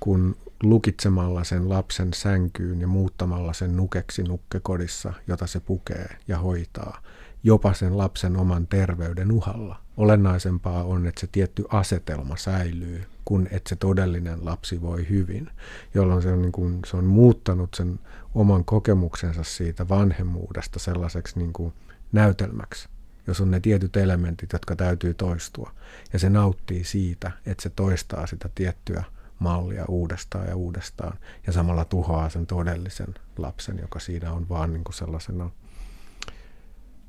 kuin 0.00 0.36
lukitsemalla 0.62 1.44
sen 1.44 1.68
lapsen 1.68 2.14
sänkyyn 2.14 2.80
ja 2.80 2.86
muuttamalla 2.86 3.52
sen 3.52 3.76
nukeksi 3.76 4.22
nukkekodissa, 4.22 5.12
jota 5.26 5.46
se 5.46 5.60
pukee 5.60 6.08
ja 6.28 6.38
hoitaa, 6.38 7.02
jopa 7.42 7.72
sen 7.72 7.98
lapsen 7.98 8.36
oman 8.36 8.66
terveyden 8.66 9.32
uhalla. 9.32 9.76
Olennaisempaa 9.96 10.84
on, 10.84 11.06
että 11.06 11.20
se 11.20 11.26
tietty 11.26 11.64
asetelma 11.68 12.36
säilyy, 12.36 13.04
kun 13.24 13.48
että 13.50 13.68
se 13.68 13.76
todellinen 13.76 14.44
lapsi 14.44 14.82
voi 14.82 15.08
hyvin, 15.08 15.50
jolloin 15.94 16.22
se 16.22 16.32
on, 16.32 16.42
niin 16.42 16.52
kuin, 16.52 16.80
se 16.86 16.96
on 16.96 17.04
muuttanut 17.04 17.74
sen 17.74 18.00
oman 18.34 18.64
kokemuksensa 18.64 19.44
siitä 19.44 19.88
vanhemmuudesta 19.88 20.78
sellaiseksi 20.78 21.38
niin 21.38 21.52
kuin 21.52 21.72
näytelmäksi, 22.12 22.88
jos 23.26 23.40
on 23.40 23.50
ne 23.50 23.60
tietyt 23.60 23.96
elementit, 23.96 24.52
jotka 24.52 24.76
täytyy 24.76 25.14
toistua. 25.14 25.72
Ja 26.12 26.18
se 26.18 26.30
nauttii 26.30 26.84
siitä, 26.84 27.30
että 27.46 27.62
se 27.62 27.70
toistaa 27.70 28.26
sitä 28.26 28.50
tiettyä 28.54 29.04
mallia 29.40 29.84
uudestaan 29.88 30.48
ja 30.48 30.56
uudestaan 30.56 31.18
ja 31.46 31.52
samalla 31.52 31.84
tuhoaa 31.84 32.28
sen 32.30 32.46
todellisen 32.46 33.14
lapsen, 33.38 33.78
joka 33.78 33.98
siinä 33.98 34.32
on 34.32 34.48
vaan 34.48 34.72
niin 34.72 34.84
kuin 34.84 34.94
sellaisena 34.94 35.50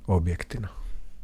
objektina. 0.08 0.68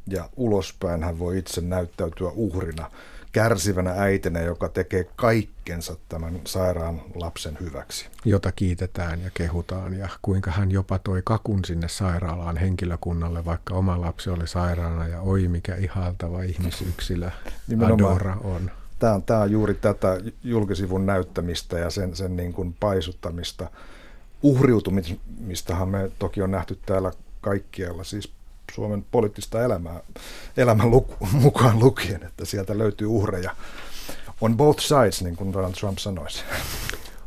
Ja 0.08 0.30
ulospäin 0.36 1.04
hän 1.04 1.20
voi 1.20 1.38
itse 1.38 1.62
näyttäytyä 1.62 2.30
uhrina, 2.30 2.92
kärsivänä 3.32 3.94
äitinä, 3.98 4.40
joka 4.40 4.70
tekee 4.70 5.10
kaikkensa 5.16 5.96
tämän 6.10 6.42
sairaan 6.46 7.02
lapsen 7.16 7.58
hyväksi. 7.60 8.10
Jota 8.26 8.52
kiitetään 8.52 9.22
ja 9.22 9.30
kehutaan 9.34 9.94
ja 9.94 10.10
kuinka 10.22 10.52
hän 10.52 10.72
jopa 10.72 11.00
toi 11.00 11.22
kakun 11.26 11.66
sinne 11.66 11.88
sairaalaan 11.88 12.58
henkilökunnalle, 12.58 13.46
vaikka 13.46 13.74
oma 13.74 14.02
lapsi 14.02 14.30
oli 14.30 14.48
sairaana 14.48 15.08
ja 15.08 15.22
oi 15.22 15.48
mikä 15.48 15.76
ihaltava 15.76 16.42
ihmisyksilö 16.42 17.32
Adora 17.94 18.38
on 18.44 18.72
tämä 19.00 19.14
on, 19.14 19.24
tämä 19.24 19.40
on 19.40 19.52
juuri 19.52 19.74
tätä 19.74 20.18
julkisivun 20.44 21.06
näyttämistä 21.06 21.80
ja 21.80 21.90
sen, 21.90 22.16
sen 22.16 22.36
niin 22.36 22.54
kuin 22.54 22.76
paisuttamista. 22.80 23.70
Uhriutumistahan 24.42 25.90
me 25.90 26.12
toki 26.20 26.42
on 26.42 26.52
nähty 26.52 26.80
täällä 26.86 27.12
kaikkialla, 27.42 28.04
siis 28.04 28.32
Suomen 28.76 29.06
poliittista 29.12 29.64
elämää, 29.64 30.00
elämän 30.58 30.92
luku, 30.92 31.28
mukaan 31.32 31.80
lukien, 31.80 32.24
että 32.24 32.46
sieltä 32.46 32.78
löytyy 32.78 33.08
uhreja. 33.08 33.56
On 34.42 34.58
both 34.58 34.84
sides, 34.84 35.24
niin 35.24 35.36
kuin 35.36 35.54
Donald 35.54 35.74
Trump 35.74 35.98
sanoisi. 35.98 36.44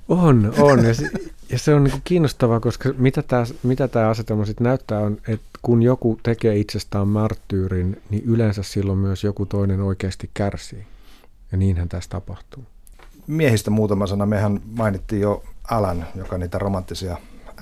On, 0.08 0.54
on. 0.58 0.84
Ja 0.84 0.94
se, 0.94 1.10
ja 1.52 1.58
se 1.58 1.74
on 1.74 1.84
niin 1.84 2.02
kiinnostavaa, 2.04 2.60
koska 2.60 2.88
mitä 2.98 3.22
tämä, 3.22 3.44
mitä 3.62 3.88
tämä 3.88 4.08
asetelma 4.08 4.44
sitten 4.44 4.64
näyttää 4.64 4.98
on, 4.98 5.18
että 5.28 5.46
kun 5.62 5.82
joku 5.82 6.20
tekee 6.22 6.56
itsestään 6.56 7.08
marttyyrin, 7.08 8.02
niin 8.10 8.22
yleensä 8.26 8.62
silloin 8.62 8.98
myös 8.98 9.24
joku 9.24 9.46
toinen 9.46 9.80
oikeasti 9.80 10.30
kärsii. 10.34 10.86
Ja 11.52 11.58
niinhän 11.58 11.88
tässä 11.88 12.10
tapahtuu. 12.10 12.64
Miehistä 13.26 13.70
muutama 13.70 14.06
sana. 14.06 14.26
Mehän 14.26 14.60
mainittiin 14.64 15.22
jo 15.22 15.42
Alan, 15.70 16.06
joka 16.14 16.38
niitä 16.38 16.58
romanttisia 16.58 17.16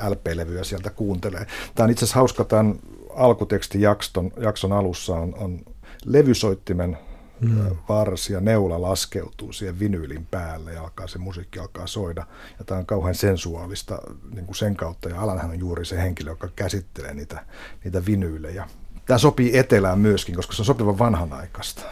LP-levyjä 0.09 0.65
sieltä 0.65 0.91
kuuntelee. 0.91 1.47
Tämä 1.75 1.85
on 1.85 1.91
itse 1.91 2.05
asiassa 2.05 2.19
hauska, 2.19 2.45
tämän 2.45 2.79
alkutekstin 3.15 3.81
jakson, 3.81 4.33
jakson 4.41 4.73
alussa 4.73 5.15
on, 5.15 5.35
on 5.39 5.61
levysoittimen 6.05 6.99
mm. 7.41 7.77
varsi 7.89 8.33
ja 8.33 8.41
neula 8.41 8.83
laskeutuu 8.83 9.53
siihen 9.53 9.79
vinyylin 9.79 10.27
päälle 10.31 10.73
ja 10.73 10.83
alkaa 10.83 11.07
se 11.07 11.19
musiikki 11.19 11.59
alkaa 11.59 11.87
soida. 11.87 12.27
Ja 12.59 12.65
tämä 12.65 12.79
on 12.79 12.87
kauhean 12.87 13.15
sensuaalista 13.15 13.99
niin 14.35 14.47
kuin 14.47 14.57
sen 14.57 14.77
kautta. 14.77 15.09
Ja 15.09 15.21
Alanhan 15.21 15.51
on 15.51 15.59
juuri 15.59 15.85
se 15.85 15.97
henkilö, 15.97 16.31
joka 16.31 16.49
käsittelee 16.57 17.15
niitä, 17.15 17.45
niitä 17.85 18.07
vinyylejä. 18.07 18.69
Tämä 19.07 19.19
sopii 19.19 19.59
etelään 19.59 19.99
myöskin, 19.99 20.35
koska 20.35 20.53
se 20.53 20.63
on 20.63 20.67
sopiva 20.67 20.99
vanhanaikaista, 20.99 21.83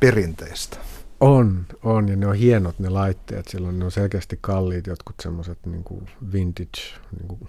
perinteistä. 0.00 0.76
On, 1.20 1.66
on, 1.82 2.08
ja 2.08 2.16
ne 2.16 2.26
on 2.26 2.34
hienot 2.34 2.78
ne 2.78 2.88
laitteet. 2.88 3.48
Silloin 3.48 3.78
ne 3.78 3.84
on 3.84 3.90
selkeästi 3.90 4.38
kalliit 4.40 4.86
jotkut 4.86 5.16
semmoiset 5.22 5.58
niin 5.66 5.84
vintage 6.32 6.82
niin 7.18 7.28
kuin 7.28 7.48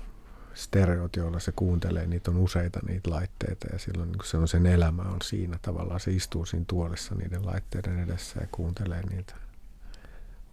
stereot, 0.53 1.15
joilla 1.15 1.39
se 1.39 1.51
kuuntelee. 1.51 2.07
Niitä 2.07 2.31
on 2.31 2.37
useita 2.37 2.79
niitä 2.87 3.09
laitteita 3.09 3.67
ja 3.73 3.79
silloin 3.79 4.11
niin 4.11 4.19
se 4.23 4.37
on 4.37 4.47
sen 4.47 4.65
elämä 4.65 5.01
on 5.01 5.21
siinä 5.23 5.59
tavallaan. 5.61 5.99
Se 5.99 6.11
istuu 6.11 6.45
siinä 6.45 6.65
tuolissa 6.67 7.15
niiden 7.15 7.45
laitteiden 7.45 7.99
edessä 7.99 8.41
ja 8.41 8.47
kuuntelee 8.51 9.01
niitä 9.09 9.33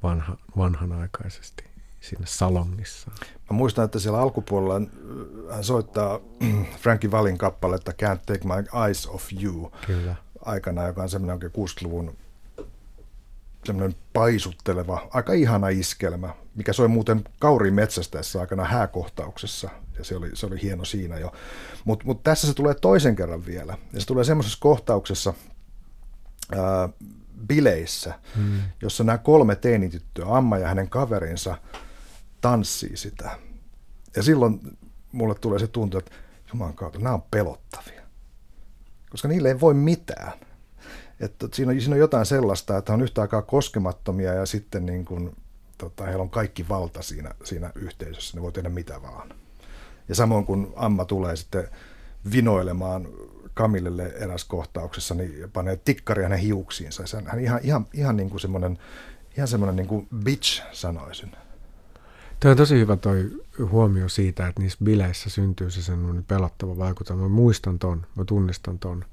vanha, 0.03 0.37
vanhanaikaisesti 0.57 1.64
siinä 2.01 2.27
salongissa. 2.27 3.11
Mä 3.51 3.57
muistan, 3.57 3.85
että 3.85 3.99
siellä 3.99 4.21
alkupuolella 4.21 4.87
hän 5.51 5.64
soittaa 5.64 6.21
Frankie 6.81 7.11
Vallin 7.11 7.39
kappaletta 7.39 7.93
Can't 7.93 8.21
Take 8.27 8.41
My 8.45 8.85
Eyes 8.87 9.07
Off 9.07 9.33
You 9.43 9.73
Kyllä. 9.87 10.14
aikana, 10.45 10.87
joka 10.87 11.03
on 11.03 11.09
semmoinen 11.09 11.35
oikein 11.35 11.53
60-luvun 11.53 12.16
semmoinen 13.65 13.99
paisutteleva, 14.13 15.09
aika 15.11 15.33
ihana 15.33 15.69
iskelmä, 15.69 16.35
mikä 16.55 16.73
soi 16.73 16.89
muuten 16.89 17.25
kauriin 17.39 17.75
metsästäessä 17.75 18.41
aikana 18.41 18.65
hääkohtauksessa, 18.65 19.71
ja 19.99 20.05
se 20.05 20.17
oli, 20.17 20.31
se 20.35 20.47
oli 20.47 20.63
hieno 20.63 20.85
siinä 20.85 21.19
jo. 21.19 21.33
Mutta 21.85 22.05
mut 22.05 22.23
tässä 22.23 22.47
se 22.47 22.55
tulee 22.55 22.75
toisen 22.75 23.17
kerran 23.17 23.47
vielä, 23.47 23.79
ja 23.93 24.01
se 24.01 24.07
tulee 24.07 24.25
semmoisessa 24.25 24.59
kohtauksessa 24.61 25.35
ää, 26.57 26.89
bileissä, 27.47 28.15
hmm. 28.37 28.61
jossa 28.83 29.05
nämä 29.05 29.19
kolme 29.19 29.57
teinityttöä, 29.57 30.27
Amma 30.29 30.59
ja 30.59 30.69
hänen 30.69 30.89
kaverinsa, 30.89 31.59
tanssii 32.41 32.97
sitä. 32.97 33.39
Ja 34.17 34.23
silloin 34.23 34.61
mulle 35.13 35.35
tulee 35.35 35.59
se 35.59 35.67
tuntu, 35.67 35.99
että 35.99 36.11
juman 36.53 36.75
kautta, 36.75 36.99
nämä 36.99 37.15
on 37.15 37.23
pelottavia. 37.31 38.03
Koska 39.11 39.29
niille 39.29 39.49
ei 39.49 39.61
voi 39.61 39.75
mitään. 39.75 40.33
Että 41.21 41.49
siinä, 41.53 41.73
on, 41.73 41.81
siinä 41.81 41.95
on 41.95 42.01
jotain 42.01 42.27
sellaista, 42.27 42.77
että 42.77 42.93
on 42.93 43.03
yhtä 43.03 43.21
aikaa 43.21 43.43
koskemattomia 43.43 44.35
ja 44.35 44.47
sitten 44.47 44.87
niin 44.87 45.05
kuin, 45.05 45.37
tota, 45.79 46.05
heillä 46.05 46.23
on 46.23 46.31
kaikki 46.31 46.69
valta 46.69 47.03
siinä, 47.03 47.35
siinä 47.45 47.73
yhteisössä. 47.75 48.37
Ne 48.37 48.43
voi 48.43 48.53
tehdä 48.53 48.69
mitä 48.69 49.03
vaan. 49.03 49.29
Ja 50.09 50.14
samoin 50.14 50.47
kun 50.47 50.73
Amma 50.77 51.05
tulee 51.05 51.37
sitten 51.37 51.69
vinoilemaan 52.33 53.09
Kamillelle 53.55 54.07
eräs 54.07 54.45
kohtauksessa, 54.45 55.14
niin 55.14 55.51
panee 55.53 55.77
tikkari 55.77 56.23
hänen 56.23 56.39
hiuksiinsa. 56.39 57.03
Hän 57.27 57.41
ihan, 57.41 57.61
ihan, 57.62 57.87
ihan 57.95 58.16
niin 58.16 58.31
kuin 58.31 58.41
semmoinen, 58.41 58.79
ihan 59.37 59.49
semmoinen 59.49 59.77
niin 59.77 59.87
kuin 59.87 60.09
bitch 60.25 60.62
sanoisin. 60.73 61.33
Tuo 62.41 62.51
on 62.51 62.57
tosi 62.57 62.79
hyvä 62.79 62.97
toi 62.97 63.31
huomio 63.71 64.09
siitä, 64.09 64.49
että 64.49 64.62
niissä 64.62 64.79
bileissä 64.85 65.31
syntyy 65.31 65.71
se 65.71 65.83
semmoinen 65.83 66.25
pelottava 66.25 66.79
vaikutelma. 66.79 67.23
Mä 67.23 67.29
muistan 67.29 67.79
ton, 67.79 68.07
mä 68.14 68.25
tunnistan 68.25 68.79
ton 68.79 69.05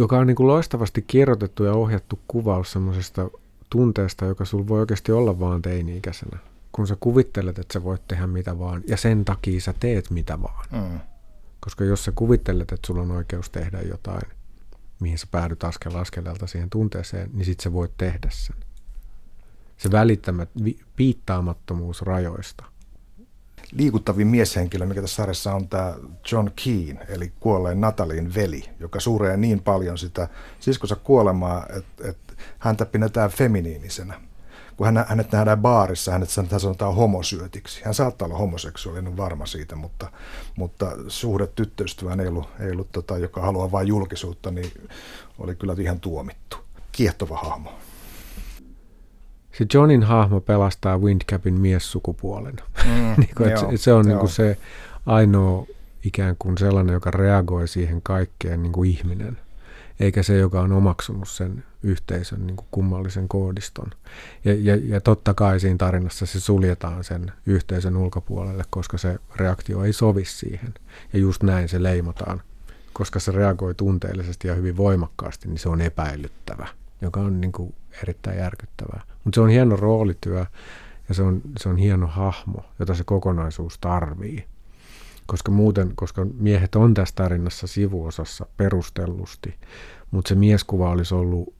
joka 0.00 0.18
on 0.18 0.26
niin 0.26 0.36
kuin 0.36 0.46
loistavasti 0.46 1.02
kirjoitettu 1.02 1.64
ja 1.64 1.72
ohjattu 1.72 2.18
kuvaus 2.28 2.72
semmoisesta 2.72 3.30
tunteesta, 3.70 4.24
joka 4.24 4.44
sulla 4.44 4.68
voi 4.68 4.80
oikeasti 4.80 5.12
olla 5.12 5.40
vaan 5.40 5.62
teini-ikäisenä. 5.62 6.38
Kun 6.72 6.86
sä 6.86 6.96
kuvittelet, 7.00 7.58
että 7.58 7.72
sä 7.72 7.84
voit 7.84 8.08
tehdä 8.08 8.26
mitä 8.26 8.58
vaan, 8.58 8.82
ja 8.86 8.96
sen 8.96 9.24
takia 9.24 9.60
sä 9.60 9.74
teet 9.80 10.10
mitä 10.10 10.42
vaan. 10.42 10.66
Mm. 10.72 11.00
Koska 11.60 11.84
jos 11.84 12.04
sä 12.04 12.12
kuvittelet, 12.14 12.72
että 12.72 12.86
sulla 12.86 13.02
on 13.02 13.10
oikeus 13.10 13.50
tehdä 13.50 13.80
jotain, 13.80 14.22
mihin 15.00 15.18
sä 15.18 15.26
päädyt 15.30 15.64
askel 15.64 15.94
askeleelta 15.94 16.46
siihen 16.46 16.70
tunteeseen, 16.70 17.30
niin 17.32 17.44
sit 17.44 17.60
sä 17.60 17.72
voit 17.72 17.92
tehdä 17.98 18.28
sen. 18.30 18.56
Se 19.76 19.90
välittämät, 19.90 20.48
piittaamattomuus 20.96 22.02
rajoista. 22.02 22.64
Liikuttavin 23.72 24.26
mieshenkilö, 24.26 24.86
mikä 24.86 25.00
tässä 25.00 25.16
sarjassa 25.16 25.54
on 25.54 25.68
tämä 25.68 25.94
John 26.32 26.50
Keane, 26.64 27.06
eli 27.08 27.32
kuolleen 27.40 27.80
Natalin 27.80 28.34
veli, 28.34 28.64
joka 28.80 29.00
suuree 29.00 29.36
niin 29.36 29.62
paljon 29.62 29.98
sitä 29.98 30.28
siskonsa 30.60 30.96
kuolemaa, 30.96 31.66
että, 31.76 32.08
että 32.08 32.34
häntä 32.58 32.86
pidetään 32.86 33.30
feminiinisenä. 33.30 34.20
Kun 34.76 34.86
hän, 34.86 35.04
hänet 35.08 35.32
nähdään 35.32 35.60
baarissa, 35.60 36.12
hänet 36.12 36.30
sanotaan 36.30 36.94
homosyötiksi. 36.94 37.80
Hän 37.84 37.94
saattaa 37.94 38.26
olla 38.26 38.38
homoseksuaalinen, 38.38 39.16
varma 39.16 39.46
siitä, 39.46 39.76
mutta, 39.76 40.12
mutta 40.56 40.92
suhde 41.08 41.46
tyttöystävään 41.46 42.20
ei 42.20 42.26
ollut, 42.26 42.48
ei 42.60 42.70
ollut 42.70 42.92
tota, 42.92 43.18
joka 43.18 43.40
haluaa 43.40 43.72
vain 43.72 43.88
julkisuutta, 43.88 44.50
niin 44.50 44.72
oli 45.38 45.54
kyllä 45.54 45.74
ihan 45.78 46.00
tuomittu. 46.00 46.56
Kiehtova 46.92 47.36
hahmo. 47.36 47.72
Se 49.58 49.66
Johnin 49.74 50.02
hahmo 50.02 50.40
pelastaa 50.40 50.98
Windcapin 50.98 51.60
miessukupuolen. 51.60 52.56
Mm, 52.84 53.14
niin 53.18 53.34
kuin, 53.36 53.50
joo, 53.50 53.70
se, 53.70 53.76
se 53.76 53.92
on 53.92 54.06
niin 54.06 54.18
kuin 54.18 54.30
se 54.30 54.58
ainoa 55.06 55.66
ikään 56.04 56.36
kuin 56.38 56.58
sellainen, 56.58 56.92
joka 56.92 57.10
reagoi 57.10 57.68
siihen 57.68 58.02
kaikkeen 58.02 58.62
niin 58.62 58.72
kuin 58.72 58.90
ihminen, 58.90 59.38
eikä 60.00 60.22
se, 60.22 60.38
joka 60.38 60.60
on 60.60 60.72
omaksunut 60.72 61.28
sen 61.28 61.64
yhteisön 61.82 62.46
niin 62.46 62.56
kuin 62.56 62.66
kummallisen 62.70 63.28
koodiston. 63.28 63.90
Ja, 64.44 64.54
ja, 64.54 64.76
ja 64.84 65.00
totta 65.00 65.34
kai 65.34 65.60
siinä 65.60 65.78
tarinassa 65.78 66.26
se 66.26 66.40
suljetaan 66.40 67.04
sen 67.04 67.32
yhteisön 67.46 67.96
ulkopuolelle, 67.96 68.64
koska 68.70 68.98
se 68.98 69.18
reaktio 69.36 69.84
ei 69.84 69.92
sovi 69.92 70.24
siihen. 70.24 70.74
Ja 71.12 71.18
just 71.18 71.42
näin 71.42 71.68
se 71.68 71.82
leimataan. 71.82 72.42
Koska 72.92 73.20
se 73.20 73.32
reagoi 73.32 73.74
tunteellisesti 73.74 74.48
ja 74.48 74.54
hyvin 74.54 74.76
voimakkaasti, 74.76 75.48
niin 75.48 75.58
se 75.58 75.68
on 75.68 75.80
epäilyttävä, 75.80 76.68
joka 77.04 77.20
on 77.20 77.40
niin 77.40 77.52
kuin 77.52 77.74
erittäin 78.02 78.38
järkyttävää. 78.38 79.02
Mutta 79.24 79.36
se 79.36 79.40
on 79.40 79.48
hieno 79.48 79.76
roolityö 79.76 80.46
ja 81.08 81.14
se 81.14 81.22
on, 81.22 81.42
se 81.58 81.68
on 81.68 81.76
hieno 81.76 82.06
hahmo, 82.06 82.64
jota 82.78 82.94
se 82.94 83.04
kokonaisuus 83.04 83.78
tarvii. 83.78 84.44
Koska 85.26 85.52
muuten, 85.52 85.92
koska 85.94 86.26
miehet 86.38 86.74
on 86.74 86.94
tässä 86.94 87.14
tarinassa 87.14 87.66
sivuosassa 87.66 88.46
perustellusti, 88.56 89.54
mutta 90.10 90.28
se 90.28 90.34
mieskuva 90.34 90.90
olisi 90.90 91.14
ollut 91.14 91.54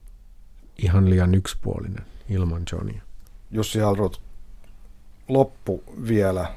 ihan 0.77 1.09
liian 1.09 1.35
yksipuolinen 1.35 2.05
ilman 2.29 2.63
Johnia. 2.71 3.01
Jussi 3.51 3.79
Halrot, 3.79 4.21
loppu 5.27 5.83
vielä 6.07 6.53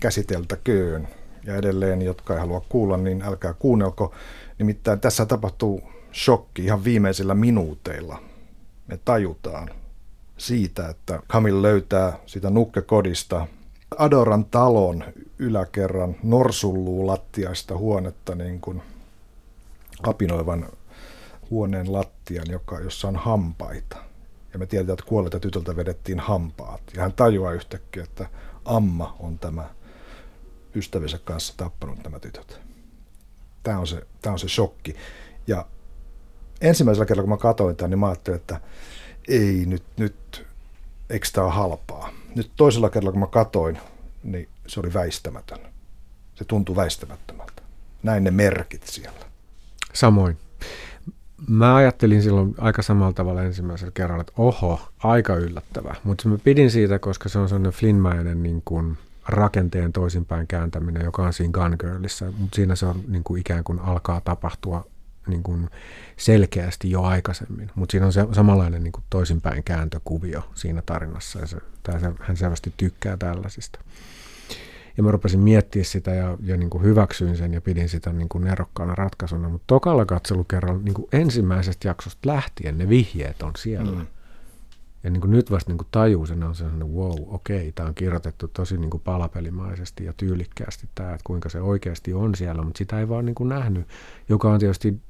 käsiteltäköön. 0.00 1.08
Ja 1.44 1.56
edelleen, 1.56 2.02
jotka 2.02 2.34
ei 2.34 2.40
halua 2.40 2.64
kuulla, 2.68 2.96
niin 2.96 3.22
älkää 3.22 3.54
kuunnelko. 3.54 4.14
Nimittäin 4.58 5.00
tässä 5.00 5.26
tapahtuu 5.26 5.82
shokki 6.12 6.64
ihan 6.64 6.84
viimeisillä 6.84 7.34
minuuteilla. 7.34 8.22
Me 8.86 8.98
tajutaan 9.04 9.70
siitä, 10.38 10.88
että 10.88 11.22
Kamil 11.26 11.62
löytää 11.62 12.18
sitä 12.26 12.50
nukkekodista 12.50 13.46
Adoran 13.98 14.44
talon 14.44 15.04
yläkerran 15.38 16.16
norsulluu 16.22 17.06
lattiaista 17.06 17.76
huonetta 17.76 18.34
niin 18.34 18.60
kuin 18.60 18.82
kapinoivan 20.02 20.66
huoneen 21.50 21.92
lattian, 21.92 22.46
joka, 22.50 22.80
jossa 22.80 23.08
on 23.08 23.16
hampaita. 23.16 23.96
Ja 24.52 24.58
me 24.58 24.66
tiedetään, 24.66 24.94
että 24.94 25.08
kuolleelta 25.08 25.40
tytöltä 25.40 25.76
vedettiin 25.76 26.20
hampaat. 26.20 26.80
Ja 26.94 27.02
hän 27.02 27.12
tajuaa 27.12 27.52
yhtäkkiä, 27.52 28.02
että 28.02 28.26
Amma 28.64 29.16
on 29.18 29.38
tämä 29.38 29.70
ystävinsä 30.74 31.18
kanssa 31.18 31.54
tappanut 31.56 31.98
nämä 32.04 32.20
tytöt. 32.20 32.60
Tämä 33.62 33.78
on 33.78 33.86
se, 33.86 34.06
tämä 34.22 34.32
on 34.32 34.38
se 34.38 34.48
shokki. 34.48 34.96
Ja 35.46 35.66
ensimmäisellä 36.60 37.06
kerralla, 37.06 37.28
kun 37.28 37.38
mä 37.38 37.42
katsoin 37.42 37.76
tämän, 37.76 37.90
niin 37.90 37.98
mä 37.98 38.06
ajattelin, 38.06 38.40
että 38.40 38.60
ei 39.28 39.64
nyt, 39.66 39.82
nyt 39.96 40.46
eikö 41.10 41.26
tämä 41.32 41.44
ole 41.44 41.54
halpaa. 41.54 42.10
Nyt 42.36 42.50
toisella 42.56 42.90
kerralla, 42.90 43.12
kun 43.12 43.20
mä 43.20 43.26
katsoin, 43.26 43.78
niin 44.22 44.48
se 44.66 44.80
oli 44.80 44.94
väistämätön. 44.94 45.58
Se 46.34 46.44
tuntui 46.44 46.76
väistämättömältä. 46.76 47.62
Näin 48.02 48.24
ne 48.24 48.30
merkit 48.30 48.82
siellä. 48.86 49.20
Samoin. 49.92 50.38
Mä 51.48 51.74
ajattelin 51.74 52.22
silloin 52.22 52.54
aika 52.58 52.82
samalla 52.82 53.12
tavalla 53.12 53.42
ensimmäisellä 53.42 53.92
kerralla, 53.94 54.20
että 54.20 54.32
oho, 54.36 54.80
aika 54.98 55.36
yllättävää. 55.36 55.96
Mutta 56.04 56.28
mä 56.28 56.38
pidin 56.38 56.70
siitä, 56.70 56.98
koska 56.98 57.28
se 57.28 57.38
on 57.38 57.48
sellainen 57.48 57.72
Flinnmäinen 57.72 58.42
niin 58.42 58.62
kuin 58.64 58.98
rakenteen 59.28 59.92
toisinpäin 59.92 60.46
kääntäminen, 60.46 61.04
joka 61.04 61.22
on 61.22 61.32
siinä 61.32 61.52
Gun 61.52 61.76
Girlissa. 61.80 62.24
Mutta 62.38 62.56
siinä 62.56 62.76
se 62.76 62.86
on 62.86 63.00
niin 63.08 63.24
kuin 63.24 63.40
ikään 63.40 63.64
kuin 63.64 63.78
alkaa 63.78 64.20
tapahtua 64.20 64.86
niin 65.30 65.42
kuin 65.42 65.70
selkeästi 66.16 66.90
jo 66.90 67.02
aikaisemmin. 67.02 67.70
Mutta 67.74 67.92
siinä 67.92 68.06
on 68.06 68.12
se 68.12 68.26
samanlainen 68.32 68.84
niin 68.84 68.92
kuin 68.92 69.04
toisinpäin 69.10 69.64
kääntökuvio 69.64 70.42
siinä 70.54 70.82
tarinassa. 70.86 71.38
Ja 71.38 71.46
se, 71.46 71.56
tai 71.82 72.00
se, 72.00 72.12
hän 72.20 72.36
selvästi 72.36 72.72
tykkää 72.76 73.16
tällaisista. 73.16 73.80
Ja 74.96 75.02
mä 75.02 75.10
rupesin 75.10 75.40
miettiä 75.40 75.84
sitä 75.84 76.10
ja, 76.10 76.38
ja 76.42 76.56
niin 76.56 76.70
kuin 76.70 76.84
hyväksyin 76.84 77.36
sen 77.36 77.54
ja 77.54 77.60
pidin 77.60 77.88
sitä 77.88 78.12
niin 78.12 78.28
kuin 78.28 78.44
nerokkaana 78.44 78.94
ratkaisuna. 78.94 79.48
Mutta 79.48 79.64
tokalla 79.66 80.04
katselukerralla 80.04 80.82
niin 80.82 80.94
kuin 80.94 81.08
ensimmäisestä 81.12 81.88
jaksosta 81.88 82.28
lähtien 82.28 82.78
ne 82.78 82.88
vihjeet 82.88 83.42
on 83.42 83.52
siellä. 83.56 83.98
Mm. 83.98 84.06
Ja 85.04 85.10
niin 85.10 85.20
kuin 85.20 85.30
nyt 85.30 85.50
vasta 85.50 85.70
niin 85.70 85.78
kuin 85.78 85.88
tajuu 85.90 86.26
sen, 86.26 86.42
on 86.42 86.54
sellainen, 86.54 86.92
wow, 86.92 87.18
okei, 87.26 87.72
tämä 87.72 87.88
on 87.88 87.94
kirjoitettu 87.94 88.48
tosi 88.48 88.76
niin 88.76 88.90
kuin 88.90 89.02
palapelimaisesti 89.02 90.04
ja 90.04 90.12
tyylikkäästi 90.12 90.88
tämä, 90.94 91.10
että 91.10 91.24
kuinka 91.24 91.48
se 91.48 91.60
oikeasti 91.60 92.14
on 92.14 92.34
siellä, 92.34 92.62
mutta 92.62 92.78
sitä 92.78 93.00
ei 93.00 93.08
vaan 93.08 93.24
niin 93.24 93.34
kuin 93.34 93.48
nähnyt, 93.48 93.88
joka 94.28 94.52
on 94.52 94.58
tietysti 94.60 95.00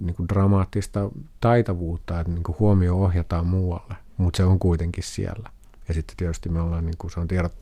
niin 0.00 0.14
kuin 0.14 0.28
dramaattista 0.28 1.10
taitavuutta, 1.40 2.20
että 2.20 2.32
niin 2.32 2.42
kuin 2.42 2.56
huomio 2.58 2.96
ohjataan 2.96 3.46
muualle, 3.46 3.94
mutta 4.16 4.36
se 4.36 4.44
on 4.44 4.58
kuitenkin 4.58 5.04
siellä. 5.04 5.50
Ja 5.88 5.94
sitten 5.94 6.16
tietysti 6.16 6.48
me 6.48 6.60
ollaan, 6.60 6.86
niin 6.86 6.98
kuin, 6.98 7.10
se 7.10 7.20
on 7.20 7.28
tiedot, 7.28 7.52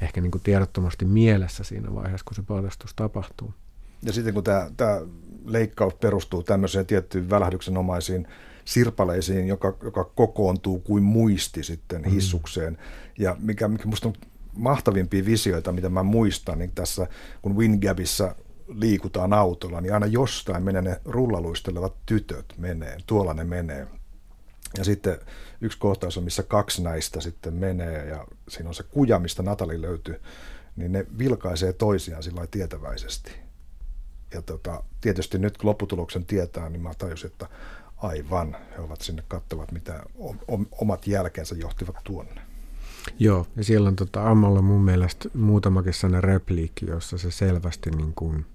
ehkä 0.00 0.20
niin 0.20 0.30
kuin 0.30 0.42
tiedottomasti 0.42 1.04
mielessä 1.04 1.64
siinä 1.64 1.94
vaiheessa, 1.94 2.24
kun 2.24 2.34
se 2.34 2.42
paljastus 2.42 2.94
tapahtuu. 2.94 3.54
Ja 4.02 4.12
sitten 4.12 4.34
kun 4.34 4.44
tämä, 4.44 4.70
tämä 4.76 5.00
leikkaus 5.44 5.94
perustuu 5.94 6.42
tämmöiseen 6.42 6.86
tiettyyn 6.86 7.30
välähdyksenomaisiin 7.30 8.26
sirpaleisiin, 8.64 9.48
joka, 9.48 9.76
joka 9.82 10.04
kokoontuu 10.04 10.78
kuin 10.78 11.02
muisti 11.02 11.62
sitten 11.62 12.02
mm. 12.02 12.10
hissukseen. 12.10 12.72
Mm. 12.72 12.78
Ja 13.18 13.36
mikä, 13.38 13.68
mikä 13.68 13.86
musta 13.86 14.08
on 14.08 14.14
mahtavimpia 14.56 15.24
visioita, 15.24 15.72
mitä 15.72 15.88
mä 15.88 16.02
muistan, 16.02 16.58
niin 16.58 16.72
tässä 16.74 17.06
kun 17.42 17.56
Wingabissa 17.56 18.34
liikutaan 18.74 19.32
autolla, 19.32 19.80
niin 19.80 19.94
aina 19.94 20.06
jostain 20.06 20.62
menee 20.62 20.82
ne 20.82 21.00
rullaluistelevat 21.04 21.94
tytöt 22.06 22.54
menee, 22.58 22.96
tuolla 23.06 23.34
ne 23.34 23.44
menee. 23.44 23.86
Ja 24.78 24.84
sitten 24.84 25.18
yksi 25.60 25.78
kohtaus 25.78 26.18
on, 26.18 26.24
missä 26.24 26.42
kaksi 26.42 26.82
näistä 26.82 27.20
sitten 27.20 27.54
menee 27.54 28.06
ja 28.06 28.26
siinä 28.48 28.68
on 28.68 28.74
se 28.74 28.82
kuja, 28.82 29.18
mistä 29.18 29.42
Natali 29.42 29.80
löytyy, 29.80 30.20
niin 30.76 30.92
ne 30.92 31.06
vilkaisee 31.18 31.72
toisiaan 31.72 32.22
sillä 32.22 32.46
tietäväisesti. 32.46 33.32
Ja 34.34 34.42
tota, 34.42 34.82
tietysti 35.00 35.38
nyt 35.38 35.58
kun 35.58 35.68
lopputuloksen 35.68 36.24
tietää, 36.24 36.68
niin 36.68 36.82
mä 36.82 36.94
tajusin, 36.98 37.30
että 37.30 37.48
aivan, 37.96 38.56
he 38.76 38.80
ovat 38.80 39.00
sinne 39.00 39.22
kattavat, 39.28 39.72
mitä 39.72 40.02
omat 40.80 41.06
jälkeensä 41.06 41.54
johtivat 41.54 41.96
tuonne. 42.04 42.40
Joo, 43.18 43.46
ja 43.56 43.64
siellä 43.64 43.88
on 43.88 43.96
tota, 43.96 44.30
Ammalla 44.30 44.62
mun 44.62 44.80
mielestä 44.80 45.28
muutamakin 45.34 45.94
sellainen 45.94 46.24
repliikki, 46.24 46.86
jossa 46.86 47.18
se 47.18 47.30
selvästi 47.30 47.90
niin 47.90 48.12
kuin 48.14 48.46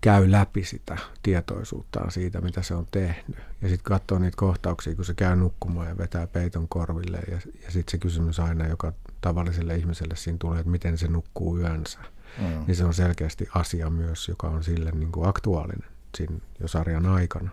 käy 0.00 0.30
läpi 0.32 0.64
sitä 0.64 0.98
tietoisuuttaan 1.22 2.10
siitä, 2.10 2.40
mitä 2.40 2.62
se 2.62 2.74
on 2.74 2.86
tehnyt. 2.90 3.36
Ja 3.62 3.68
sitten 3.68 3.84
katsoo 3.84 4.18
niitä 4.18 4.36
kohtauksia, 4.36 4.94
kun 4.94 5.04
se 5.04 5.14
käy 5.14 5.36
nukkumaan 5.36 5.88
ja 5.88 5.98
vetää 5.98 6.26
peiton 6.26 6.68
korville. 6.68 7.18
Ja, 7.30 7.38
ja 7.64 7.70
sitten 7.70 7.90
se 7.90 7.98
kysymys 7.98 8.40
aina, 8.40 8.66
joka 8.66 8.92
tavalliselle 9.20 9.76
ihmiselle 9.76 10.16
siinä 10.16 10.38
tulee, 10.38 10.58
että 10.58 10.70
miten 10.70 10.98
se 10.98 11.08
nukkuu 11.08 11.58
yönsä. 11.58 11.98
Mm. 12.38 12.64
Niin 12.66 12.76
se 12.76 12.84
on 12.84 12.94
selkeästi 12.94 13.48
asia 13.54 13.90
myös, 13.90 14.28
joka 14.28 14.46
on 14.48 14.64
sille 14.64 14.90
niin 14.90 15.12
kuin 15.12 15.28
aktuaalinen 15.28 15.88
siinä 16.16 16.36
jo 16.60 16.68
sarjan 16.68 17.06
aikana. 17.06 17.50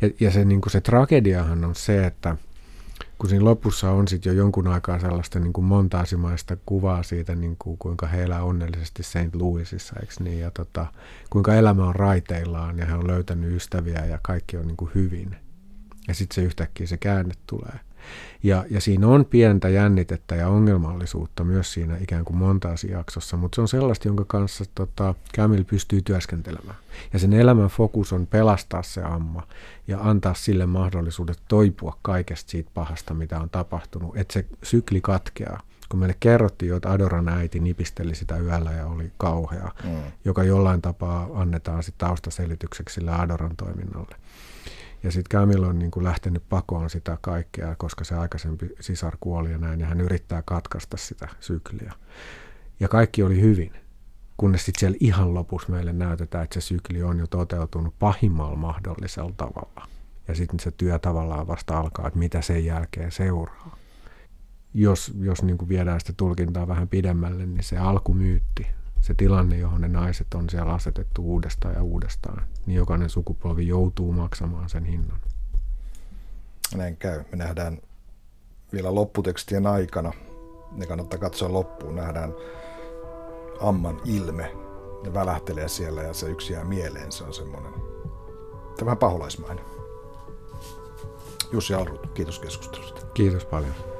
Ja, 0.00 0.10
ja 0.20 0.30
se, 0.30 0.44
niin 0.44 0.60
kuin 0.60 0.72
se 0.72 0.80
tragediahan 0.80 1.64
on 1.64 1.74
se, 1.74 2.06
että 2.06 2.36
kun 3.18 3.28
siinä 3.28 3.44
lopussa 3.44 3.90
on 3.90 4.08
sitten 4.08 4.30
jo 4.30 4.42
jonkun 4.42 4.66
aikaa 4.66 4.98
sellaista 4.98 5.40
niin 5.40 5.52
kuin 5.52 5.64
montaasimaista 5.64 6.56
kuvaa 6.66 7.02
siitä, 7.02 7.34
niin 7.34 7.56
kuin, 7.58 7.78
kuinka 7.78 8.06
he 8.06 8.22
elää 8.22 8.42
onnellisesti 8.42 9.02
St. 9.02 9.34
Louisissa, 9.34 9.94
eikö 10.00 10.12
niin? 10.20 10.40
Ja 10.40 10.50
tota, 10.50 10.86
kuinka 11.30 11.54
elämä 11.54 11.86
on 11.86 11.94
raiteillaan 11.94 12.78
ja 12.78 12.86
he 12.86 12.94
on 12.94 13.06
löytänyt 13.06 13.52
ystäviä 13.52 14.04
ja 14.04 14.18
kaikki 14.22 14.56
on 14.56 14.66
niin 14.66 14.76
kuin 14.76 14.90
hyvin. 14.94 15.36
Ja 16.08 16.14
sitten 16.14 16.34
se 16.34 16.42
yhtäkkiä 16.42 16.86
se 16.86 16.96
käänne 16.96 17.34
tulee. 17.46 17.80
Ja, 18.42 18.64
ja 18.70 18.80
siinä 18.80 19.08
on 19.08 19.24
pientä 19.24 19.68
jännitettä 19.68 20.34
ja 20.34 20.48
ongelmallisuutta 20.48 21.44
myös 21.44 21.72
siinä 21.72 21.96
ikään 21.96 22.24
kuin 22.24 22.36
montaasijaksossa, 22.36 23.36
mutta 23.36 23.56
se 23.56 23.60
on 23.60 23.68
sellaista, 23.68 24.08
jonka 24.08 24.24
kanssa 24.24 24.64
tota, 24.74 25.14
Camille 25.36 25.64
pystyy 25.64 26.02
työskentelemään. 26.02 26.76
Ja 27.12 27.18
sen 27.18 27.32
elämän 27.32 27.68
fokus 27.68 28.12
on 28.12 28.26
pelastaa 28.26 28.82
se 28.82 29.02
amma 29.02 29.42
ja 29.86 29.98
antaa 30.00 30.34
sille 30.34 30.66
mahdollisuudet 30.66 31.38
toipua 31.48 31.98
kaikesta 32.02 32.50
siitä 32.50 32.70
pahasta, 32.74 33.14
mitä 33.14 33.40
on 33.40 33.50
tapahtunut, 33.50 34.16
että 34.16 34.32
se 34.32 34.46
sykli 34.62 35.00
katkeaa 35.00 35.60
kun 35.88 36.00
meille 36.00 36.16
kerrottiin 36.20 36.68
jo, 36.68 36.76
että 36.76 36.92
Adoran 36.92 37.28
äiti 37.28 37.60
nipisteli 37.60 38.14
sitä 38.14 38.38
yöllä 38.38 38.72
ja 38.72 38.86
oli 38.86 39.12
kauhea, 39.18 39.72
mm. 39.84 39.90
joka 40.24 40.44
jollain 40.44 40.82
tapaa 40.82 41.28
annetaan 41.34 41.82
sitten 41.82 42.08
taustaselitykseksi 42.08 42.94
sille 42.94 43.10
Adoran 43.10 43.56
toiminnalle. 43.56 44.16
Ja 45.06 45.12
sitten 45.12 45.38
Camille 45.38 45.66
on 45.66 45.78
niin 45.78 45.90
kuin 45.90 46.04
lähtenyt 46.04 46.48
pakoon 46.48 46.90
sitä 46.90 47.18
kaikkea, 47.20 47.76
koska 47.76 48.04
se 48.04 48.14
aikaisempi 48.14 48.70
sisar 48.80 49.16
kuoli 49.20 49.52
ja 49.52 49.58
näin, 49.58 49.80
ja 49.80 49.86
hän 49.86 50.00
yrittää 50.00 50.42
katkaista 50.42 50.96
sitä 50.96 51.28
sykliä. 51.40 51.92
Ja 52.80 52.88
kaikki 52.88 53.22
oli 53.22 53.40
hyvin, 53.40 53.72
kunnes 54.36 54.64
sitten 54.64 54.80
siellä 54.80 54.96
ihan 55.00 55.34
lopussa 55.34 55.72
meille 55.72 55.92
näytetään, 55.92 56.44
että 56.44 56.54
se 56.54 56.60
sykli 56.60 57.02
on 57.02 57.18
jo 57.18 57.26
toteutunut 57.26 57.94
pahimmalla 57.98 58.56
mahdollisella 58.56 59.32
tavalla. 59.36 59.88
Ja 60.28 60.34
sitten 60.34 60.60
se 60.60 60.70
työ 60.70 60.98
tavallaan 60.98 61.46
vasta 61.46 61.78
alkaa, 61.78 62.06
että 62.06 62.18
mitä 62.18 62.42
sen 62.42 62.64
jälkeen 62.64 63.12
seuraa. 63.12 63.76
Jos, 64.74 65.12
jos 65.20 65.42
niin 65.42 65.58
kuin 65.58 65.68
viedään 65.68 66.00
sitä 66.00 66.12
tulkintaa 66.16 66.68
vähän 66.68 66.88
pidemmälle, 66.88 67.46
niin 67.46 67.64
se 67.64 67.78
alkumyytti, 67.78 68.66
se 69.06 69.14
tilanne, 69.14 69.58
johon 69.58 69.80
ne 69.80 69.88
naiset 69.88 70.34
on 70.34 70.50
siellä 70.50 70.72
asetettu 70.72 71.22
uudestaan 71.22 71.74
ja 71.74 71.82
uudestaan, 71.82 72.46
niin 72.66 72.76
jokainen 72.76 73.10
sukupolvi 73.10 73.66
joutuu 73.66 74.12
maksamaan 74.12 74.68
sen 74.68 74.84
hinnan. 74.84 75.20
Näin 76.74 76.96
käy. 76.96 77.24
Me 77.30 77.36
nähdään 77.36 77.78
vielä 78.72 78.94
lopputekstien 78.94 79.66
aikana, 79.66 80.12
ne 80.72 80.86
kannattaa 80.86 81.18
katsoa 81.18 81.52
loppuun, 81.52 81.94
nähdään 81.94 82.34
Amman 83.60 84.00
ilme. 84.04 84.52
Ne 85.04 85.14
välähtelee 85.14 85.68
siellä 85.68 86.02
ja 86.02 86.14
se 86.14 86.28
yksi 86.28 86.52
jää 86.52 86.64
mieleen. 86.64 87.12
Se 87.12 87.24
on 87.24 87.34
semmoinen, 87.34 87.72
vähän 88.84 88.98
paholaismainen. 88.98 89.64
Jussi 91.52 91.74
Alrut, 91.74 92.06
kiitos 92.14 92.38
keskustelusta. 92.38 93.06
Kiitos 93.06 93.44
paljon. 93.44 93.95